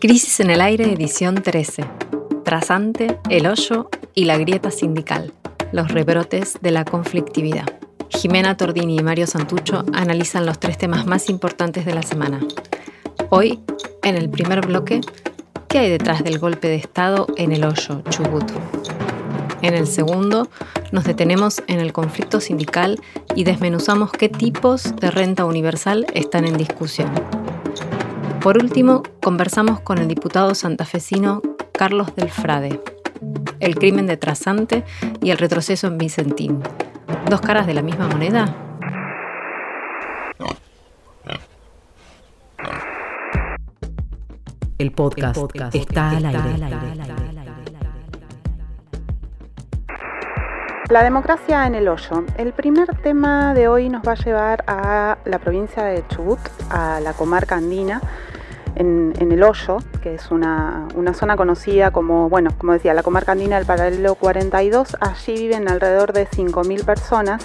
Crisis 0.00 0.38
en 0.38 0.50
el 0.50 0.60
aire, 0.60 0.92
edición 0.92 1.42
13. 1.42 1.84
Trasante, 2.44 3.18
el 3.30 3.48
hoyo 3.48 3.90
y 4.14 4.26
la 4.26 4.38
grieta 4.38 4.70
sindical. 4.70 5.32
Los 5.72 5.90
rebrotes 5.90 6.56
de 6.62 6.70
la 6.70 6.84
conflictividad. 6.84 7.66
Jimena 8.08 8.56
Tordini 8.56 8.98
y 8.98 9.02
Mario 9.02 9.26
Santucho 9.26 9.84
analizan 9.92 10.46
los 10.46 10.60
tres 10.60 10.78
temas 10.78 11.04
más 11.08 11.28
importantes 11.28 11.84
de 11.84 11.96
la 11.96 12.02
semana. 12.02 12.38
Hoy, 13.30 13.58
en 14.04 14.14
el 14.14 14.30
primer 14.30 14.64
bloque, 14.64 15.00
¿qué 15.66 15.80
hay 15.80 15.90
detrás 15.90 16.22
del 16.22 16.38
golpe 16.38 16.68
de 16.68 16.76
Estado 16.76 17.26
en 17.36 17.50
el 17.50 17.64
hoyo, 17.64 18.02
Chubut? 18.08 18.48
En 19.62 19.74
el 19.74 19.88
segundo, 19.88 20.48
nos 20.92 21.02
detenemos 21.02 21.60
en 21.66 21.80
el 21.80 21.92
conflicto 21.92 22.40
sindical 22.40 23.00
y 23.34 23.42
desmenuzamos 23.42 24.12
qué 24.12 24.28
tipos 24.28 24.94
de 24.94 25.10
renta 25.10 25.44
universal 25.44 26.06
están 26.14 26.46
en 26.46 26.56
discusión. 26.56 27.10
Por 28.42 28.56
último, 28.56 29.02
conversamos 29.20 29.80
con 29.80 29.98
el 29.98 30.06
diputado 30.06 30.54
santafesino 30.54 31.42
Carlos 31.72 32.14
del 32.14 32.30
Frade. 32.30 32.80
El 33.58 33.74
crimen 33.74 34.06
de 34.06 34.16
Trasante 34.16 34.84
y 35.20 35.30
el 35.32 35.38
retroceso 35.38 35.88
en 35.88 35.98
Vicentín. 35.98 36.62
¿Dos 37.28 37.40
caras 37.40 37.66
de 37.66 37.74
la 37.74 37.82
misma 37.82 38.06
moneda? 38.06 38.54
El 44.78 44.92
podcast, 44.92 45.36
está, 45.74 46.10
al 46.10 46.26
aire. 46.26 47.18
La 50.88 51.02
democracia 51.02 51.66
en 51.66 51.74
el 51.74 51.86
hoyo. 51.86 52.24
El 52.38 52.54
primer 52.54 52.86
tema 53.02 53.52
de 53.52 53.68
hoy 53.68 53.90
nos 53.90 54.02
va 54.02 54.12
a 54.12 54.14
llevar 54.14 54.64
a 54.66 55.18
la 55.26 55.38
provincia 55.38 55.84
de 55.84 56.06
Chubut, 56.08 56.38
a 56.70 56.98
la 57.00 57.12
comarca 57.12 57.56
andina, 57.56 58.00
en, 58.74 59.12
el 59.18 59.42
hoyo, 59.42 59.78
que 60.02 60.14
es 60.14 60.30
una, 60.30 60.88
una, 60.94 61.14
zona 61.14 61.36
conocida 61.36 61.90
como, 61.90 62.28
bueno, 62.28 62.50
como 62.58 62.72
decía, 62.72 62.94
la 62.94 63.02
comarca 63.02 63.32
andina 63.32 63.56
del 63.56 63.66
paralelo 63.66 64.14
42. 64.14 64.96
Allí 65.00 65.34
viven 65.34 65.68
alrededor 65.68 66.12
de 66.12 66.26
5.000 66.28 66.84
personas 66.84 67.42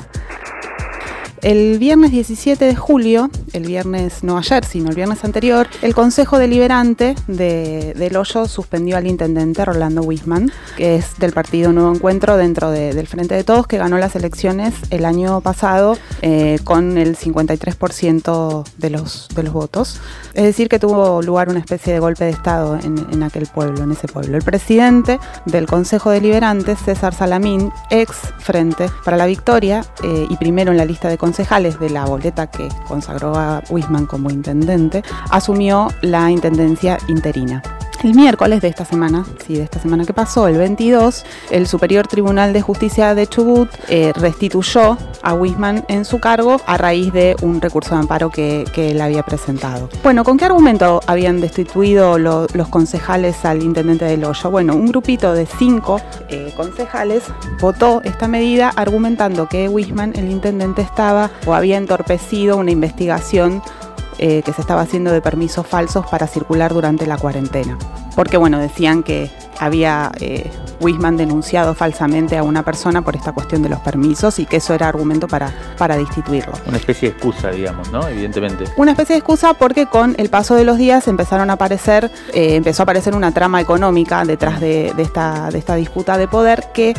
el 1.44 1.78
viernes 1.78 2.12
17 2.12 2.64
de 2.64 2.76
julio, 2.76 3.30
el 3.52 3.66
viernes 3.66 4.24
no 4.24 4.38
ayer, 4.38 4.64
sino 4.64 4.90
el 4.90 4.96
viernes 4.96 5.24
anterior, 5.26 5.68
el 5.82 5.94
Consejo 5.94 6.40
Deliberante 6.40 7.16
de, 7.28 7.94
del 7.96 8.16
Hoyo 8.16 8.48
suspendió 8.48 8.96
al 8.96 9.08
intendente 9.08 9.66
Rolando 9.66 10.02
Wisman, 10.02 10.52
que 10.78 10.96
es 10.96 11.20
del 11.20 11.34
partido 11.34 11.74
Nuevo 11.74 11.94
Encuentro 11.94 12.38
dentro 12.38 12.72
del 12.72 13.08
Frente 13.08 13.36
de 13.36 13.44
Todos, 13.44 13.68
que 13.68 13.78
ganó 13.78 13.98
las 13.98 14.16
elecciones 14.16 14.74
el 14.90 15.04
año 15.04 15.42
pasado 15.42 15.98
eh, 16.22 16.60
con 16.64 16.98
el 16.98 17.18
53% 17.18 18.64
de 18.78 18.90
los, 18.90 19.28
votos. 19.52 20.00
Es 20.34 20.44
decir, 20.44 20.70
que 20.70 20.80
tuvo 20.80 21.22
lugar 21.22 21.50
una 21.50 21.60
especie 21.60 21.92
de 21.92 22.00
golpe 22.00 22.24
de 22.24 22.32
Estado 22.32 22.80
en, 22.82 23.22
aquel 23.24 23.46
pueblo, 23.48 23.84
en 23.84 23.92
ese 23.92 24.08
pueblo. 24.08 24.38
El 24.38 24.44
presidente 24.44 25.20
del 25.46 25.68
Consejo 25.68 26.10
Deliberante, 26.10 26.76
César 26.78 27.14
Salamín, 27.14 27.72
ex 27.90 28.16
Frente 28.40 28.90
para 29.04 29.18
la 29.18 29.26
Victoria 29.26 29.86
eh, 30.04 30.26
y 30.30 30.38
primero 30.38 30.72
en 30.72 30.78
la 30.78 30.86
lista 30.86 31.10
de 31.10 31.18
concejales 31.34 31.80
de 31.80 31.90
la 31.90 32.06
boleta 32.06 32.46
que 32.46 32.70
consagró 32.88 33.36
a 33.36 33.64
Wisman 33.72 34.06
como 34.06 34.30
intendente, 34.30 35.02
asumió 35.32 35.88
la 36.04 36.30
intendencia 36.30 37.00
interina. 37.08 37.64
El 38.04 38.16
miércoles 38.16 38.60
de 38.60 38.68
esta 38.68 38.84
semana, 38.84 39.26
sí, 39.48 39.56
de 39.56 39.64
esta 39.64 39.80
semana 39.80 40.04
que 40.04 40.12
pasó, 40.12 40.50
el 40.50 40.58
22, 40.58 41.24
el 41.52 41.68
Superior 41.68 42.06
Tribunal 42.06 42.52
de 42.52 42.62
Justicia 42.62 43.16
de 43.16 43.28
Chubut 43.28 43.70
eh, 43.88 44.12
restituyó 44.14 44.98
a 45.22 45.34
Wisman 45.34 45.86
en 45.88 46.04
su 46.04 46.20
cargo 46.20 46.60
a 46.66 46.76
raíz 46.76 47.14
de 47.14 47.38
un 47.42 47.62
recurso 47.62 47.96
de 47.96 48.02
amparo 48.02 48.30
que, 48.30 48.66
él 48.76 49.00
había 49.00 49.24
presentado. 49.24 49.88
Bueno, 50.04 50.26
¿con 50.26 50.38
qué 50.38 50.44
argumento 50.44 51.00
habían 51.08 51.40
destituido 51.40 52.18
los 52.18 52.68
concejales 52.70 53.46
al 53.46 53.64
intendente 53.64 54.04
del 54.04 54.26
Hoyo? 54.26 54.52
Bueno, 54.52 54.76
un 54.76 54.88
grupito 54.88 55.32
de 55.34 55.46
cinco 55.46 56.02
eh, 56.28 56.54
concejales 56.58 57.24
votó 57.62 58.02
esta 58.04 58.28
medida 58.28 58.74
argumentando 58.76 59.48
que 59.48 59.70
Wisman, 59.70 60.12
el 60.18 60.30
intendente, 60.30 60.82
estaba 60.82 61.32
o 61.46 61.54
había 61.54 61.78
entorpecido 61.78 62.58
una 62.58 62.72
investigación 62.72 63.62
eh, 64.18 64.42
que 64.44 64.54
se 64.54 64.62
estaba 64.62 64.82
haciendo 64.82 65.12
de 65.12 65.22
permisos 65.22 65.66
falsos 65.66 66.06
para 66.06 66.28
circular 66.28 66.74
durante 66.74 67.06
la 67.06 67.18
cuarentena. 67.18 67.78
Porque 68.16 68.38
bueno, 68.38 68.60
decían 68.60 69.04
que 69.04 69.32
había 69.60 70.12
eh, 70.20 70.50
Wisman 70.80 71.18
denunciado 71.18 71.74
falsamente 71.74 72.38
a 72.38 72.44
una 72.44 72.64
persona 72.64 73.02
por 73.02 73.16
esta 73.16 73.32
cuestión 73.32 73.62
de 73.62 73.70
los 73.70 73.80
permisos 73.80 74.40
y 74.40 74.46
que 74.46 74.58
eso 74.58 74.74
era 74.74 74.88
argumento 74.88 75.28
para, 75.28 75.54
para 75.78 75.96
destituirlo. 75.98 76.54
Una 76.68 76.78
especie 76.78 77.10
de 77.10 77.16
excusa, 77.16 77.52
digamos, 77.52 77.92
¿no? 77.92 78.08
Evidentemente. 78.08 78.66
Una 78.78 78.92
especie 78.92 79.14
de 79.14 79.20
excusa 79.20 79.54
porque 79.54 79.86
con 79.86 80.16
el 80.18 80.30
paso 80.30 80.56
de 80.56 80.64
los 80.64 80.78
días 80.78 81.08
empezaron 81.08 81.50
a 81.50 81.54
aparecer, 81.54 82.12
eh, 82.34 82.56
empezó 82.56 82.82
a 82.82 82.84
aparecer 82.84 83.16
una 83.16 83.32
trama 83.32 83.62
económica 83.62 84.26
detrás 84.26 84.60
de, 84.60 84.94
esta, 84.98 85.50
de 85.50 85.58
esta 85.58 85.76
disputa 85.76 86.18
de 86.18 86.28
poder 86.28 86.66
que, 86.74 86.94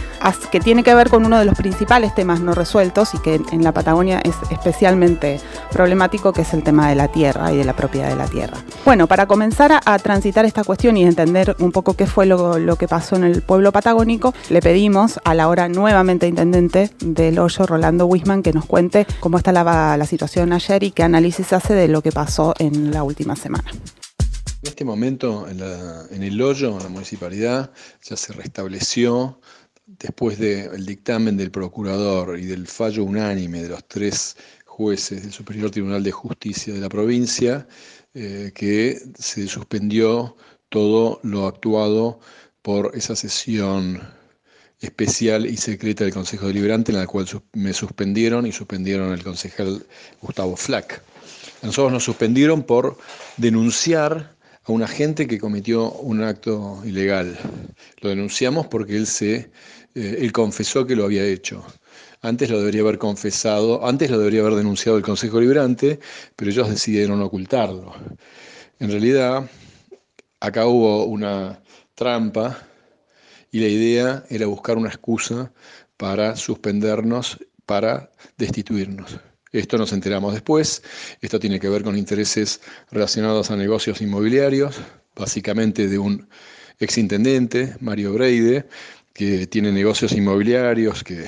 que 0.51 0.61
tiene 0.61 0.83
que 0.83 0.95
ver 0.95 1.11
con 1.11 1.27
uno 1.27 1.39
de 1.39 1.45
los 1.45 1.55
principales 1.55 2.15
temas 2.15 2.41
no 2.41 2.55
resueltos 2.55 3.15
y 3.15 3.19
que 3.19 3.41
en 3.53 3.63
la 3.63 3.73
Patagonia 3.73 4.21
es 4.25 4.35
especialmente 4.51 5.41
problemático, 5.71 6.33
que 6.33 6.43
es 6.43 6.55
el 6.55 6.63
tema 6.63 6.89
de 6.89 6.95
la 6.95 7.09
tierra 7.09 7.53
y 7.53 7.57
de 7.57 7.65
la 7.65 7.75
propiedad 7.75 8.09
de 8.09 8.17
la 8.17 8.27
tierra. 8.27 8.57
Bueno, 8.85 9.07
para 9.07 9.27
comenzar 9.27 9.73
a, 9.73 9.81
a 9.85 9.99
transitar 9.99 10.45
esta 10.45 10.65
cuestión 10.65 10.97
y 10.97 11.04
entender 11.05 11.57
un 11.59 11.73
poco 11.73 11.95
qué 11.95 12.07
fue 12.07 12.27
lo 12.27 12.77
que 12.77 12.89
pasó 12.89 13.17
en 13.17 13.25
el 13.25 13.43
pueblo 13.43 13.73
patagónico, 13.73 14.35
le 14.51 14.61
pedimos 14.61 15.21
a 15.25 15.35
la 15.35 15.49
hora 15.49 15.69
nuevamente 15.69 16.27
intendente 16.27 16.91
del 17.01 17.39
hoyo, 17.39 17.67
Rolando 17.67 18.07
Wisman, 18.07 18.43
que 18.43 18.53
nos 18.53 18.67
cuente 18.67 19.07
cómo 19.21 19.39
está 19.39 19.53
la, 19.53 20.05
situación 20.07 20.53
ayer 20.53 20.83
y 20.83 20.91
qué 20.91 21.03
análisis 21.03 21.53
hace 21.53 21.75
de 21.75 21.89
lo 21.89 22.03
que 22.03 22.13
pasó 22.13 22.55
en 22.59 22.93
la 22.93 23.03
última 23.03 23.37
semana. 23.37 23.71
En 23.71 24.69
este 24.69 24.85
momento, 24.85 25.47
en, 25.49 25.61
en, 25.61 26.23
el 26.23 26.41
hoyo, 26.41 26.77
en 26.77 26.83
la 26.83 26.89
municipalidad, 26.89 27.71
ya 28.03 28.17
se 28.17 28.33
restableció, 28.33 29.41
después 29.87 30.39
del 30.39 30.87
dictamen 30.87 31.37
del 31.37 31.51
procurador 31.51 32.39
y 32.39 32.47
del 32.47 32.67
fallo 32.67 33.05
unánime 33.05 33.63
de 33.63 33.69
los 33.69 33.87
tres 33.87 34.37
jueces 34.65 35.23
del 35.23 35.33
Superior 35.33 35.71
Tribunal 35.71 36.03
de 36.03 36.13
Justicia 36.13 36.75
de 36.75 36.81
la 36.81 36.89
provincia, 36.89 37.67
eh, 38.15 38.53
que 38.55 38.99
se 39.19 39.47
suspendió 39.49 40.37
todo 40.75 41.21
lo 41.23 41.47
actuado 41.47 42.19
por 42.61 42.91
esa 42.97 43.15
sesión 43.15 44.03
especial 44.81 45.47
y 45.47 45.57
secreta 45.57 46.03
del 46.03 46.13
Consejo 46.13 46.49
Deliberante 46.49 46.91
en 46.91 46.99
la 46.99 47.07
cual 47.07 47.27
me 47.53 47.73
suspendieron 47.73 48.45
y 48.45 48.51
suspendieron 48.51 49.13
el 49.13 49.23
concejal 49.23 49.87
Gustavo 50.21 50.57
Flack. 50.57 51.01
Nosotros 51.63 51.93
nos 51.93 52.03
suspendieron 52.03 52.65
por 52.65 52.99
denunciar 53.37 54.35
a 54.65 54.73
un 54.73 54.83
agente 54.83 55.29
que 55.29 55.39
cometió 55.39 55.93
un 55.93 56.25
acto 56.25 56.83
ilegal. 56.85 57.39
Lo 58.01 58.09
denunciamos 58.09 58.67
porque 58.67 58.97
él 58.97 59.07
se 59.07 59.53
eh, 59.95 60.19
él 60.23 60.33
confesó 60.33 60.85
que 60.85 60.97
lo 60.97 61.05
había 61.05 61.25
hecho. 61.25 61.65
Antes 62.21 62.51
lo 62.51 62.59
debería 62.59 62.81
haber 62.81 62.99
confesado, 62.99 63.87
antes 63.87 64.11
lo 64.11 64.19
debería 64.19 64.41
haber 64.41 64.57
denunciado 64.57 64.99
el 64.99 65.05
Consejo 65.05 65.37
Deliberante, 65.37 66.01
pero 66.35 66.51
ellos 66.51 66.69
decidieron 66.69 67.23
ocultarlo. 67.23 67.95
En 68.81 68.91
realidad, 68.91 69.49
acá 70.45 70.67
hubo 70.67 71.05
una 71.07 71.63
trampa 71.95 72.59
y 73.51 73.61
la 73.61 73.69
idea 73.69 74.25
era 74.29 74.47
buscar 74.47 74.77
una 74.77 74.89
excusa 74.89 75.53
para 75.97 76.37
suspendernos, 76.37 77.39
para 77.65 78.11
destituirnos. 78.37 79.19
Esto 79.53 79.79
nos 79.79 79.93
enteramos 79.93 80.35
después, 80.35 80.83
esto 81.21 81.39
tiene 81.39 81.61
que 81.61 81.69
ver 81.69 81.83
con 81.83 81.97
intereses 81.97 82.61
relacionados 82.91 83.51
a 83.51 83.57
negocios 83.57 84.03
inmobiliarios, 84.03 84.77
básicamente 85.15 85.89
de 85.89 85.99
un 85.99 86.29
exintendente, 86.79 87.77
Mario 87.81 88.13
Breide, 88.13 88.67
que 89.15 89.47
tiene 89.47 89.71
negocios 89.71 90.13
inmobiliarios 90.13 91.05
que, 91.05 91.27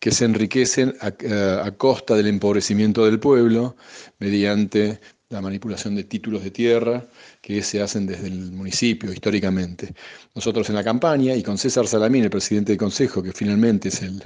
que 0.00 0.10
se 0.10 0.24
enriquecen 0.24 0.94
a, 1.00 1.64
a, 1.64 1.70
costa 1.70 2.16
del 2.16 2.26
empobrecimiento 2.26 3.04
del 3.06 3.20
pueblo 3.20 3.76
mediante 4.18 5.00
la 5.32 5.40
manipulación 5.40 5.94
de 5.94 6.04
títulos 6.04 6.44
de 6.44 6.50
tierra 6.50 7.04
que 7.40 7.62
se 7.62 7.80
hacen 7.80 8.06
desde 8.06 8.28
el 8.28 8.52
municipio 8.52 9.12
históricamente. 9.12 9.94
Nosotros 10.34 10.68
en 10.68 10.74
la 10.74 10.84
campaña 10.84 11.34
y 11.34 11.42
con 11.42 11.56
César 11.58 11.86
Salamín, 11.86 12.24
el 12.24 12.30
presidente 12.30 12.72
del 12.72 12.78
Consejo, 12.78 13.22
que 13.22 13.32
finalmente 13.32 13.88
es 13.88 14.02
el, 14.02 14.22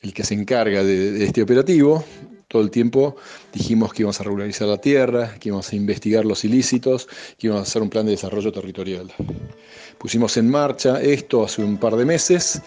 el 0.00 0.14
que 0.14 0.24
se 0.24 0.34
encarga 0.34 0.84
de, 0.84 1.24
este 1.24 1.42
operativo, 1.42 2.04
todo 2.46 2.62
el 2.62 2.70
tiempo 2.70 3.16
dijimos 3.52 3.92
que 3.92 4.02
íbamos 4.02 4.20
a 4.20 4.24
regularizar 4.24 4.68
la 4.68 4.78
tierra, 4.78 5.34
que 5.38 5.48
íbamos 5.48 5.70
a 5.72 5.76
investigar 5.76 6.24
los 6.24 6.44
ilícitos, 6.44 7.08
que 7.36 7.48
íbamos 7.48 7.66
a 7.66 7.68
hacer 7.68 7.82
un 7.82 7.90
plan 7.90 8.06
de 8.06 8.12
desarrollo 8.12 8.52
territorial. 8.52 9.12
Pusimos 9.98 10.36
en 10.36 10.48
marcha 10.48 11.02
esto 11.02 11.44
hace 11.44 11.62
un 11.62 11.76
par 11.76 11.96
de 11.96 12.04
meses 12.06 12.62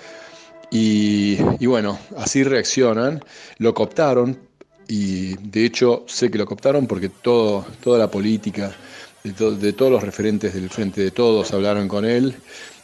y, 0.69 1.37
y 1.59 1.65
bueno, 1.65 1.97
así 2.17 2.43
reaccionan, 2.43 3.23
lo 3.57 3.73
cooptaron, 3.73 4.50
y 4.87 5.35
de 5.37 5.65
hecho 5.65 6.03
sé 6.07 6.29
que 6.29 6.37
lo 6.37 6.45
cooptaron 6.45 6.87
porque 6.87 7.09
todo, 7.09 7.65
toda 7.81 7.97
la 7.99 8.09
política 8.09 8.71
de, 9.23 9.73
todos 9.73 9.91
los 9.91 10.03
referentes 10.03 10.53
del 10.53 10.69
Frente 10.69 11.01
de 11.01 11.11
Todos 11.11 11.53
hablaron 11.53 11.87
con 11.87 12.05
él 12.05 12.35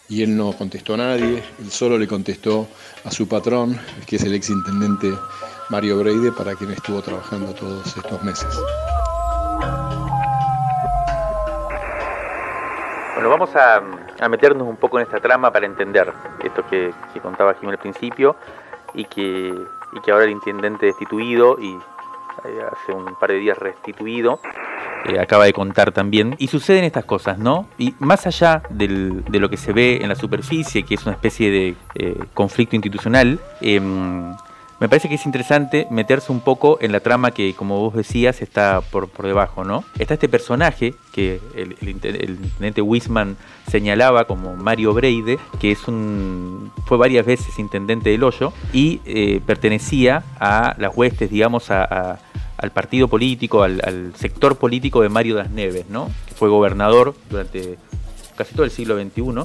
y 0.09 0.23
él 0.23 0.37
no 0.37 0.53
contestó 0.53 0.93
a 0.93 0.97
nadie, 0.97 1.43
él 1.59 1.71
solo 1.71 1.97
le 1.97 2.07
contestó 2.07 2.67
a 3.03 3.11
su 3.11 3.27
patrón, 3.27 3.77
que 4.05 4.15
es 4.15 4.23
el 4.23 4.33
exintendente 4.33 5.11
Mario 5.69 5.99
Breide, 5.99 6.31
para 6.31 6.55
quien 6.55 6.71
estuvo 6.71 7.01
trabajando 7.01 7.53
todos 7.53 7.85
estos 7.97 8.23
meses. 8.23 8.57
Bueno, 13.15 13.29
vamos 13.31 13.49
a, 13.55 13.81
meternos 14.29 14.67
un 14.67 14.77
poco 14.77 14.99
en 14.99 15.05
esta 15.05 15.19
trama 15.19 15.51
para 15.51 15.65
entender 15.65 16.13
esto 16.43 16.63
que, 16.69 16.93
contaba 17.21 17.55
Jimmy 17.55 17.73
al 17.73 17.79
principio 17.79 18.35
y 18.93 19.03
que, 19.05 19.53
y 19.93 19.99
que 20.01 20.11
ahora 20.11 20.25
el 20.25 20.31
intendente 20.31 20.85
destituido 20.85 21.57
y 21.59 21.77
eh, 22.45 22.61
hace 22.71 22.91
un 22.91 23.15
par 23.15 23.31
de 23.31 23.39
días 23.39 23.57
restituido 23.57 24.39
eh, 25.05 25.19
acaba 25.19 25.45
de 25.45 25.53
contar 25.53 25.91
también. 25.91 26.35
Y 26.37 26.47
suceden 26.47 26.83
estas 26.83 27.05
cosas, 27.05 27.37
¿no? 27.37 27.67
Y 27.77 27.95
más 27.99 28.27
allá 28.27 28.63
de 28.69 29.39
lo 29.39 29.49
que 29.49 29.57
se 29.57 29.71
ve 29.71 29.99
en 30.01 30.09
la 30.09 30.15
superficie, 30.15 30.83
que 30.83 30.95
es 30.95 31.05
una 31.05 31.13
especie 31.13 31.49
de 31.49 31.75
eh, 31.95 32.19
conflicto 32.33 32.75
institucional, 32.75 33.39
em, 33.61 34.33
me 34.79 34.87
parece 34.87 35.09
que 35.09 35.15
es 35.15 35.25
interesante 35.25 35.87
meterse 35.89 36.31
un 36.31 36.39
poco 36.39 36.77
en 36.81 36.91
la 36.91 36.99
trama 36.99 37.31
que, 37.31 37.55
como 37.55 37.79
vos 37.79 37.95
decías, 37.95 38.41
está 38.41 38.81
por, 38.81 39.09
por 39.09 39.25
debajo, 39.25 39.63
¿no? 39.63 39.83
Está 39.97 40.13
este 40.13 40.29
personaje 40.29 40.93
que 41.11 41.39
el, 41.55 41.75
intendente 41.81 42.81
Wisman 42.81 43.37
señalaba 43.69 44.25
como 44.25 44.55
Mario 44.55 44.93
Breide, 44.93 45.39
que 45.59 45.71
es 45.71 45.87
un 45.87 46.71
fue 46.85 46.97
varias 46.97 47.25
veces 47.25 47.57
intendente 47.57 48.11
del 48.11 48.23
Hoyo 48.23 48.53
y 48.71 49.01
eh, 49.05 49.41
pertenecía 49.45 50.23
a 50.39 50.75
las 50.77 50.95
huestes, 50.95 51.29
digamos, 51.31 51.71
al 51.71 52.71
partido 52.71 53.07
político, 53.07 53.63
al, 53.63 54.13
sector 54.15 54.57
político 54.57 55.01
de 55.01 55.09
Mario 55.09 55.35
Das 55.35 55.49
Neves, 55.49 55.89
¿no? 55.89 56.11
que 56.27 56.35
fue 56.35 56.49
gobernador 56.49 57.15
durante 57.29 57.77
casi 58.35 58.53
todo 58.53 58.63
el 58.63 58.71
siglo 58.71 58.95
XXI 58.95 59.43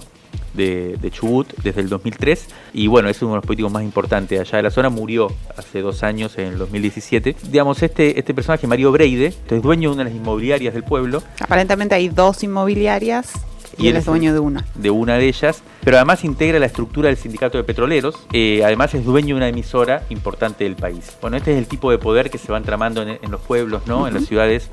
de, 0.55 1.11
Chubut 1.11 1.53
desde 1.63 1.81
el 1.81 1.89
2003 1.89 2.47
y 2.73 2.87
bueno, 2.87 3.09
es 3.09 3.21
uno 3.23 3.33
de 3.33 3.37
los 3.37 3.47
políticos 3.47 3.73
más 3.73 3.83
importantes 3.83 4.41
allá 4.41 4.59
de 4.59 4.63
la 4.63 4.71
zona, 4.71 4.89
murió 4.89 5.29
hace 5.57 5.81
dos 5.81 6.03
años 6.03 6.39
en 6.39 6.49
el 6.49 6.59
2017. 6.59 7.37
Digamos, 7.51 7.83
este, 7.83 8.19
este 8.19 8.35
personaje, 8.35 8.67
Mario 8.67 8.93
Breide, 8.93 9.35
es 9.49 9.63
dueño 9.63 9.91
de 9.91 9.95
una 9.95 10.05
de 10.05 10.11
las 10.11 10.19
inmobiliarias 10.19 10.75
del 10.75 10.85
pueblo. 10.85 11.23
Aparentemente 11.41 11.95
hay 11.95 12.09
dos 12.09 12.43
inmobiliarias 12.43 13.33
y, 13.79 13.89
él 13.89 13.97
es 13.97 14.05
dueño 14.05 14.33
de 14.33 14.39
una. 14.39 14.65
De 14.75 14.91
una 14.91 15.17
de 15.17 15.29
ellas, 15.29 15.63
pero 15.85 15.97
además 15.97 16.25
integra 16.25 16.59
la 16.59 16.67
estructura 16.67 17.09
del 17.09 17.17
sindicato 17.17 17.59
de 17.59 17.65
petroleros, 17.65 18.17
eh, 18.33 18.63
además 18.65 18.95
es 18.95 19.05
dueño 19.05 19.35
de 19.35 19.39
una 19.39 19.49
emisora 19.49 20.03
importante 20.11 20.65
del 20.65 20.77
país. 20.77 21.17
Bueno, 21.21 21.37
este 21.37 21.53
es 21.53 21.59
el 21.59 21.67
tipo 21.67 21.91
de 21.91 21.99
poder 21.99 22.31
que 22.31 22.39
se 22.39 22.53
van 22.53 22.65
tramando 22.65 23.03
en, 23.03 23.31
los 23.31 23.41
pueblos, 23.41 23.83
¿no? 23.87 24.07
En 24.07 24.15
las 24.15 24.27
ciudades 24.27 24.69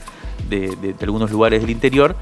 de, 0.50 0.96
algunos 1.02 1.32
lugares 1.32 1.62
del 1.62 1.70
interior 1.70 2.16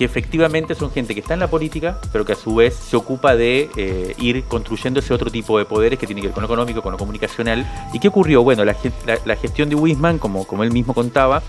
que 0.00 0.06
efectivamente 0.06 0.74
son 0.74 0.90
gente 0.90 1.12
que 1.12 1.20
está 1.20 1.34
en 1.34 1.40
la 1.40 1.50
política, 1.50 2.00
pero 2.10 2.24
que 2.24 2.32
a 2.32 2.34
su 2.34 2.54
vez 2.54 2.74
se 2.74 2.96
ocupa 2.96 3.36
de 3.36 3.68
eh, 3.76 4.14
ir 4.16 4.44
construyendo 4.44 5.00
ese 5.00 5.12
otro 5.12 5.30
tipo 5.30 5.58
de 5.58 5.66
poderes 5.66 5.98
que 5.98 6.06
tiene 6.06 6.22
que 6.22 6.28
ver 6.28 6.32
con 6.34 6.40
lo 6.40 6.46
económico, 6.46 6.80
con 6.80 6.92
lo 6.92 6.96
comunicacional. 6.96 7.70
¿Y 7.92 7.98
qué 7.98 8.08
ocurrió? 8.08 8.42
Bueno, 8.42 8.64
la, 8.64 8.72
gestión 9.36 9.68
de 9.68 9.74
Wisman, 9.74 10.18
como, 10.18 10.46
como 10.46 10.64
él 10.64 10.72
mismo 10.72 10.94
contaba, 10.94 11.42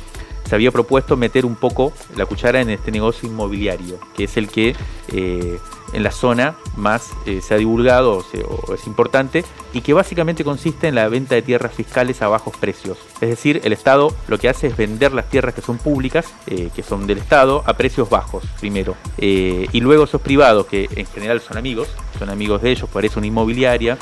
se 0.43 0.53
había 0.53 0.69
propuesto 0.69 1.15
meter 1.15 1.45
un 1.45 1.55
poco 1.55 1.93
la 2.17 2.25
cuchara 2.25 2.59
en 2.59 2.71
este 2.71 2.91
negocio 2.91 3.29
inmobiliario, 3.29 3.99
que 4.17 4.25
es 4.25 4.35
el 4.35 4.49
que 4.49 4.75
eh, 5.13 5.57
en 5.93 6.03
la 6.03 6.11
zona 6.11 6.55
más 6.75 7.11
eh, 7.25 7.41
se 7.41 7.53
ha 7.53 7.57
divulgado 7.57 8.23
o, 8.47 8.73
es 8.73 8.87
importante 8.87 9.43
y 9.73 9.81
que 9.81 9.93
básicamente 9.93 10.43
consiste 10.43 10.87
en 10.87 10.95
la 10.95 11.07
venta 11.07 11.35
de 11.35 11.41
tierras 11.41 11.73
fiscales 11.73 12.21
a 12.21 12.27
bajos 12.27 12.55
precios. 12.57 12.97
Es 13.21 13.29
decir, 13.29 13.61
el 13.63 13.73
Estado 13.73 14.13
lo 14.27 14.37
que 14.37 14.49
hace 14.49 14.67
es 14.67 14.77
vender 14.77 15.13
las 15.13 15.29
tierras 15.29 15.53
que 15.53 15.61
son 15.61 15.77
públicas, 15.77 16.33
eh, 16.47 16.69
que 16.75 16.83
son 16.83 17.07
del 17.07 17.17
Estado, 17.17 17.63
a 17.65 17.73
precios 17.73 18.09
bajos 18.09 18.43
primero. 18.59 18.95
y 19.17 19.79
luego 19.79 20.03
esos 20.03 20.21
privados, 20.21 20.65
que 20.67 20.89
en 20.95 21.05
general 21.05 21.41
son 21.41 21.57
amigos, 21.57 21.89
son 22.19 22.29
amigos 22.29 22.61
de 22.61 22.71
ellos, 22.71 22.89
parece 22.91 23.19
una 23.19 23.27
inmobiliaria, 23.27 23.97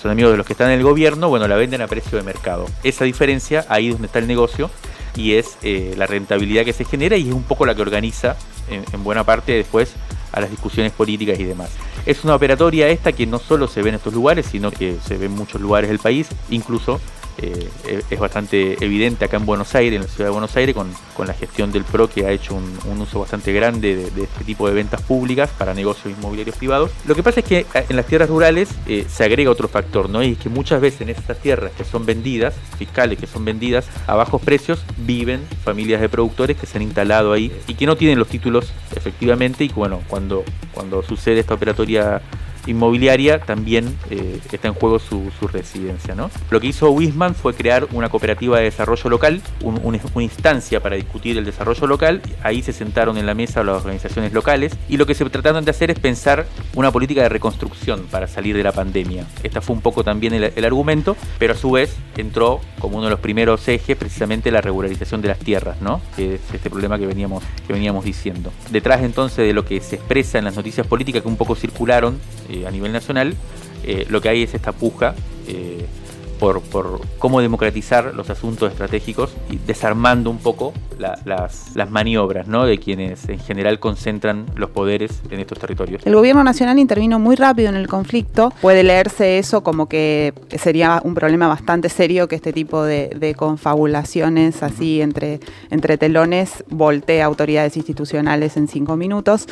son 0.00 0.10
amigos 0.10 0.32
de 0.32 0.38
los 0.38 0.46
que 0.46 0.52
están 0.52 0.70
en 0.70 0.78
el 0.78 0.84
gobierno, 0.84 1.28
bueno, 1.28 1.46
la 1.48 1.56
venden 1.56 1.82
a 1.82 1.86
precio 1.86 2.18
de 2.18 2.24
mercado. 2.24 2.66
Esa 2.82 3.04
diferencia, 3.04 3.64
ahí 3.68 3.88
es 3.88 3.92
donde 3.92 4.06
está 4.06 4.18
el 4.18 4.26
negocio, 4.26 4.70
y 5.16 5.34
es 5.34 5.56
eh, 5.62 5.94
la 5.96 6.06
rentabilidad 6.06 6.64
que 6.64 6.72
se 6.72 6.84
genera 6.84 7.16
y 7.16 7.28
es 7.28 7.34
un 7.34 7.42
poco 7.42 7.66
la 7.66 7.74
que 7.74 7.82
organiza 7.82 8.36
en, 8.68 9.04
buena 9.04 9.24
parte 9.24 9.52
después 9.52 9.94
a 10.32 10.40
las 10.40 10.50
discusiones 10.50 10.92
políticas 10.92 11.38
y 11.38 11.44
demás. 11.44 11.70
Es 12.04 12.24
una 12.24 12.34
operatoria 12.34 12.88
esta 12.88 13.12
que 13.12 13.26
no 13.26 13.38
solo 13.38 13.68
se 13.68 13.82
ve 13.82 13.90
en 13.90 13.94
estos 13.96 14.12
lugares, 14.12 14.46
sino 14.46 14.70
que 14.70 14.96
se 15.04 15.16
ve 15.16 15.26
en 15.26 15.32
muchos 15.32 15.60
lugares 15.60 15.88
del 15.88 15.98
país, 15.98 16.28
incluso 16.50 17.00
eh, 17.38 18.02
es 18.08 18.18
bastante 18.18 18.82
evidente 18.82 19.24
acá 19.26 19.36
en 19.36 19.44
Buenos 19.44 19.74
Aires, 19.74 19.96
en 19.96 20.02
la 20.02 20.08
ciudad 20.08 20.26
de 20.26 20.32
Buenos 20.32 20.56
Aires, 20.56 20.74
con, 20.74 21.26
la 21.26 21.34
gestión 21.34 21.72
del 21.72 21.84
PRO 21.84 22.08
que 22.08 22.24
ha 22.26 22.30
hecho 22.30 22.54
un, 22.54 23.00
uso 23.00 23.20
bastante 23.20 23.52
grande 23.52 24.10
de, 24.10 24.22
este 24.22 24.44
tipo 24.44 24.68
de 24.68 24.74
ventas 24.74 25.02
públicas 25.02 25.50
para 25.58 25.74
negocios 25.74 26.14
inmobiliarios 26.16 26.56
privados. 26.56 26.90
Lo 27.06 27.14
que 27.14 27.22
pasa 27.22 27.40
es 27.40 27.46
que 27.46 27.58
eh, 27.58 27.84
en 27.88 27.96
las 27.96 28.06
tierras 28.06 28.28
rurales 28.28 28.70
eh, 28.86 29.04
se 29.08 29.24
agrega 29.24 29.50
otro 29.50 29.68
factor, 29.68 30.08
¿no? 30.08 30.22
Y 30.22 30.32
es 30.32 30.38
que 30.38 30.48
muchas 30.48 30.80
veces 30.80 31.02
en 31.02 31.10
estas 31.10 31.38
tierras 31.38 31.72
que 31.76 31.84
son 31.84 32.06
vendidas, 32.06 32.54
fiscales 32.78 33.18
que 33.18 33.26
son 33.26 33.44
vendidas 33.44 33.86
a 34.06 34.14
bajos 34.14 34.40
precios, 34.40 34.84
viven 34.98 35.42
familias 35.64 36.00
de 36.00 36.08
productores 36.08 36.56
que 36.56 36.66
se 36.66 36.78
han 36.78 36.82
instalado 36.82 37.32
ahí 37.32 37.52
y 37.66 37.74
que 37.74 37.86
no 37.86 37.96
tienen 37.96 38.18
los 38.18 38.28
títulos 38.28 38.72
efectivamente 38.94 39.64
y 39.64 39.68
bueno, 39.68 40.02
cuando, 40.08 40.44
cuando 40.72 41.02
sucede 41.02 41.40
esta 41.40 41.54
operatoria 41.54 42.22
inmobiliaria 42.66 43.40
también 43.40 43.96
eh, 44.10 44.40
está 44.50 44.68
en 44.68 44.74
juego 44.74 44.98
su, 44.98 45.30
residencia. 45.52 46.14
¿no? 46.14 46.30
Lo 46.50 46.60
que 46.60 46.68
hizo 46.68 46.90
Wisman 46.90 47.34
fue 47.34 47.54
crear 47.54 47.86
una 47.92 48.08
cooperativa 48.08 48.58
de 48.58 48.64
desarrollo 48.64 49.10
local, 49.10 49.40
una 49.62 50.22
instancia 50.22 50.80
para 50.80 50.96
discutir 50.96 51.38
el 51.38 51.44
desarrollo 51.44 51.86
local. 51.86 52.22
Ahí 52.42 52.62
se 52.62 52.72
sentaron 52.72 53.16
en 53.16 53.26
la 53.26 53.34
mesa 53.34 53.62
las 53.62 53.76
organizaciones 53.76 54.32
locales 54.32 54.72
y 54.88 54.96
lo 54.96 55.06
que 55.06 55.14
se 55.14 55.24
trataron 55.26 55.64
de 55.64 55.70
hacer 55.70 55.90
es 55.90 55.98
pensar 55.98 56.46
una 56.74 56.90
política 56.90 57.22
de 57.22 57.28
reconstrucción 57.28 58.06
para 58.10 58.26
salir 58.26 58.56
de 58.56 58.62
la 58.62 58.72
pandemia. 58.72 59.26
Esta 59.42 59.60
fue 59.60 59.74
un 59.76 59.82
poco 59.82 60.04
también 60.04 60.34
el, 60.34 60.64
argumento, 60.64 61.16
pero 61.38 61.54
a 61.54 61.56
su 61.56 61.70
vez 61.70 61.96
entró 62.16 62.60
como 62.80 62.96
uno 62.96 63.06
de 63.06 63.10
los 63.10 63.20
primeros 63.20 63.66
ejes 63.68 63.96
precisamente 63.96 64.50
la 64.50 64.60
regularización 64.60 65.22
de 65.22 65.28
las 65.28 65.38
tierras, 65.38 65.80
¿no? 65.80 66.00
que 66.16 66.36
es 66.36 66.40
este 66.52 66.70
problema 66.70 66.98
que 66.98 67.06
veníamos, 67.06 67.44
que 67.66 67.72
veníamos 67.72 68.04
diciendo. 68.04 68.52
Detrás 68.70 69.02
entonces 69.02 69.46
de 69.46 69.52
lo 69.52 69.64
que 69.64 69.80
se 69.80 69.96
expresa 69.96 70.38
en 70.38 70.44
las 70.44 70.56
noticias 70.56 70.86
políticas 70.86 71.22
que 71.22 71.28
un 71.28 71.36
poco 71.36 71.54
circularon, 71.54 72.18
a 72.64 72.70
nivel 72.70 72.92
nacional, 72.92 73.34
eh, 73.84 74.06
lo 74.08 74.20
que 74.20 74.28
hay 74.28 74.42
es 74.42 74.54
esta 74.54 74.72
puja 74.72 75.14
eh, 75.48 75.86
por, 76.38 76.62
cómo 77.18 77.40
democratizar 77.40 78.14
los 78.14 78.30
asuntos 78.30 78.70
estratégicos 78.70 79.34
y 79.50 79.58
desarmando 79.58 80.30
un 80.30 80.38
poco 80.38 80.72
las, 80.98 81.90
maniobras 81.90 82.46
¿no? 82.46 82.64
de 82.64 82.78
quienes 82.78 83.28
en 83.28 83.38
general 83.38 83.78
concentran 83.78 84.46
los 84.54 84.70
poderes 84.70 85.22
en 85.30 85.40
estos 85.40 85.58
territorios. 85.58 86.02
El 86.04 86.14
gobierno 86.14 86.44
nacional 86.44 86.78
intervino 86.78 87.18
muy 87.18 87.36
rápido 87.36 87.68
en 87.68 87.76
el 87.76 87.86
conflicto. 87.86 88.52
Puede 88.60 88.82
leerse 88.82 89.38
eso 89.38 89.62
como 89.62 89.88
que 89.88 90.32
sería 90.58 91.00
un 91.04 91.14
problema 91.14 91.48
bastante 91.48 91.88
serio 91.88 92.28
que 92.28 92.36
este 92.36 92.52
tipo 92.52 92.82
de, 92.82 93.34
confabulaciones 93.36 94.62
así 94.62 95.00
entre, 95.00 95.40
entre 95.70 95.98
telones 95.98 96.64
voltee 96.68 97.22
autoridades 97.22 97.76
institucionales 97.76 98.56
en 98.56 98.68
cinco 98.68 98.96
minutos. 98.96 99.46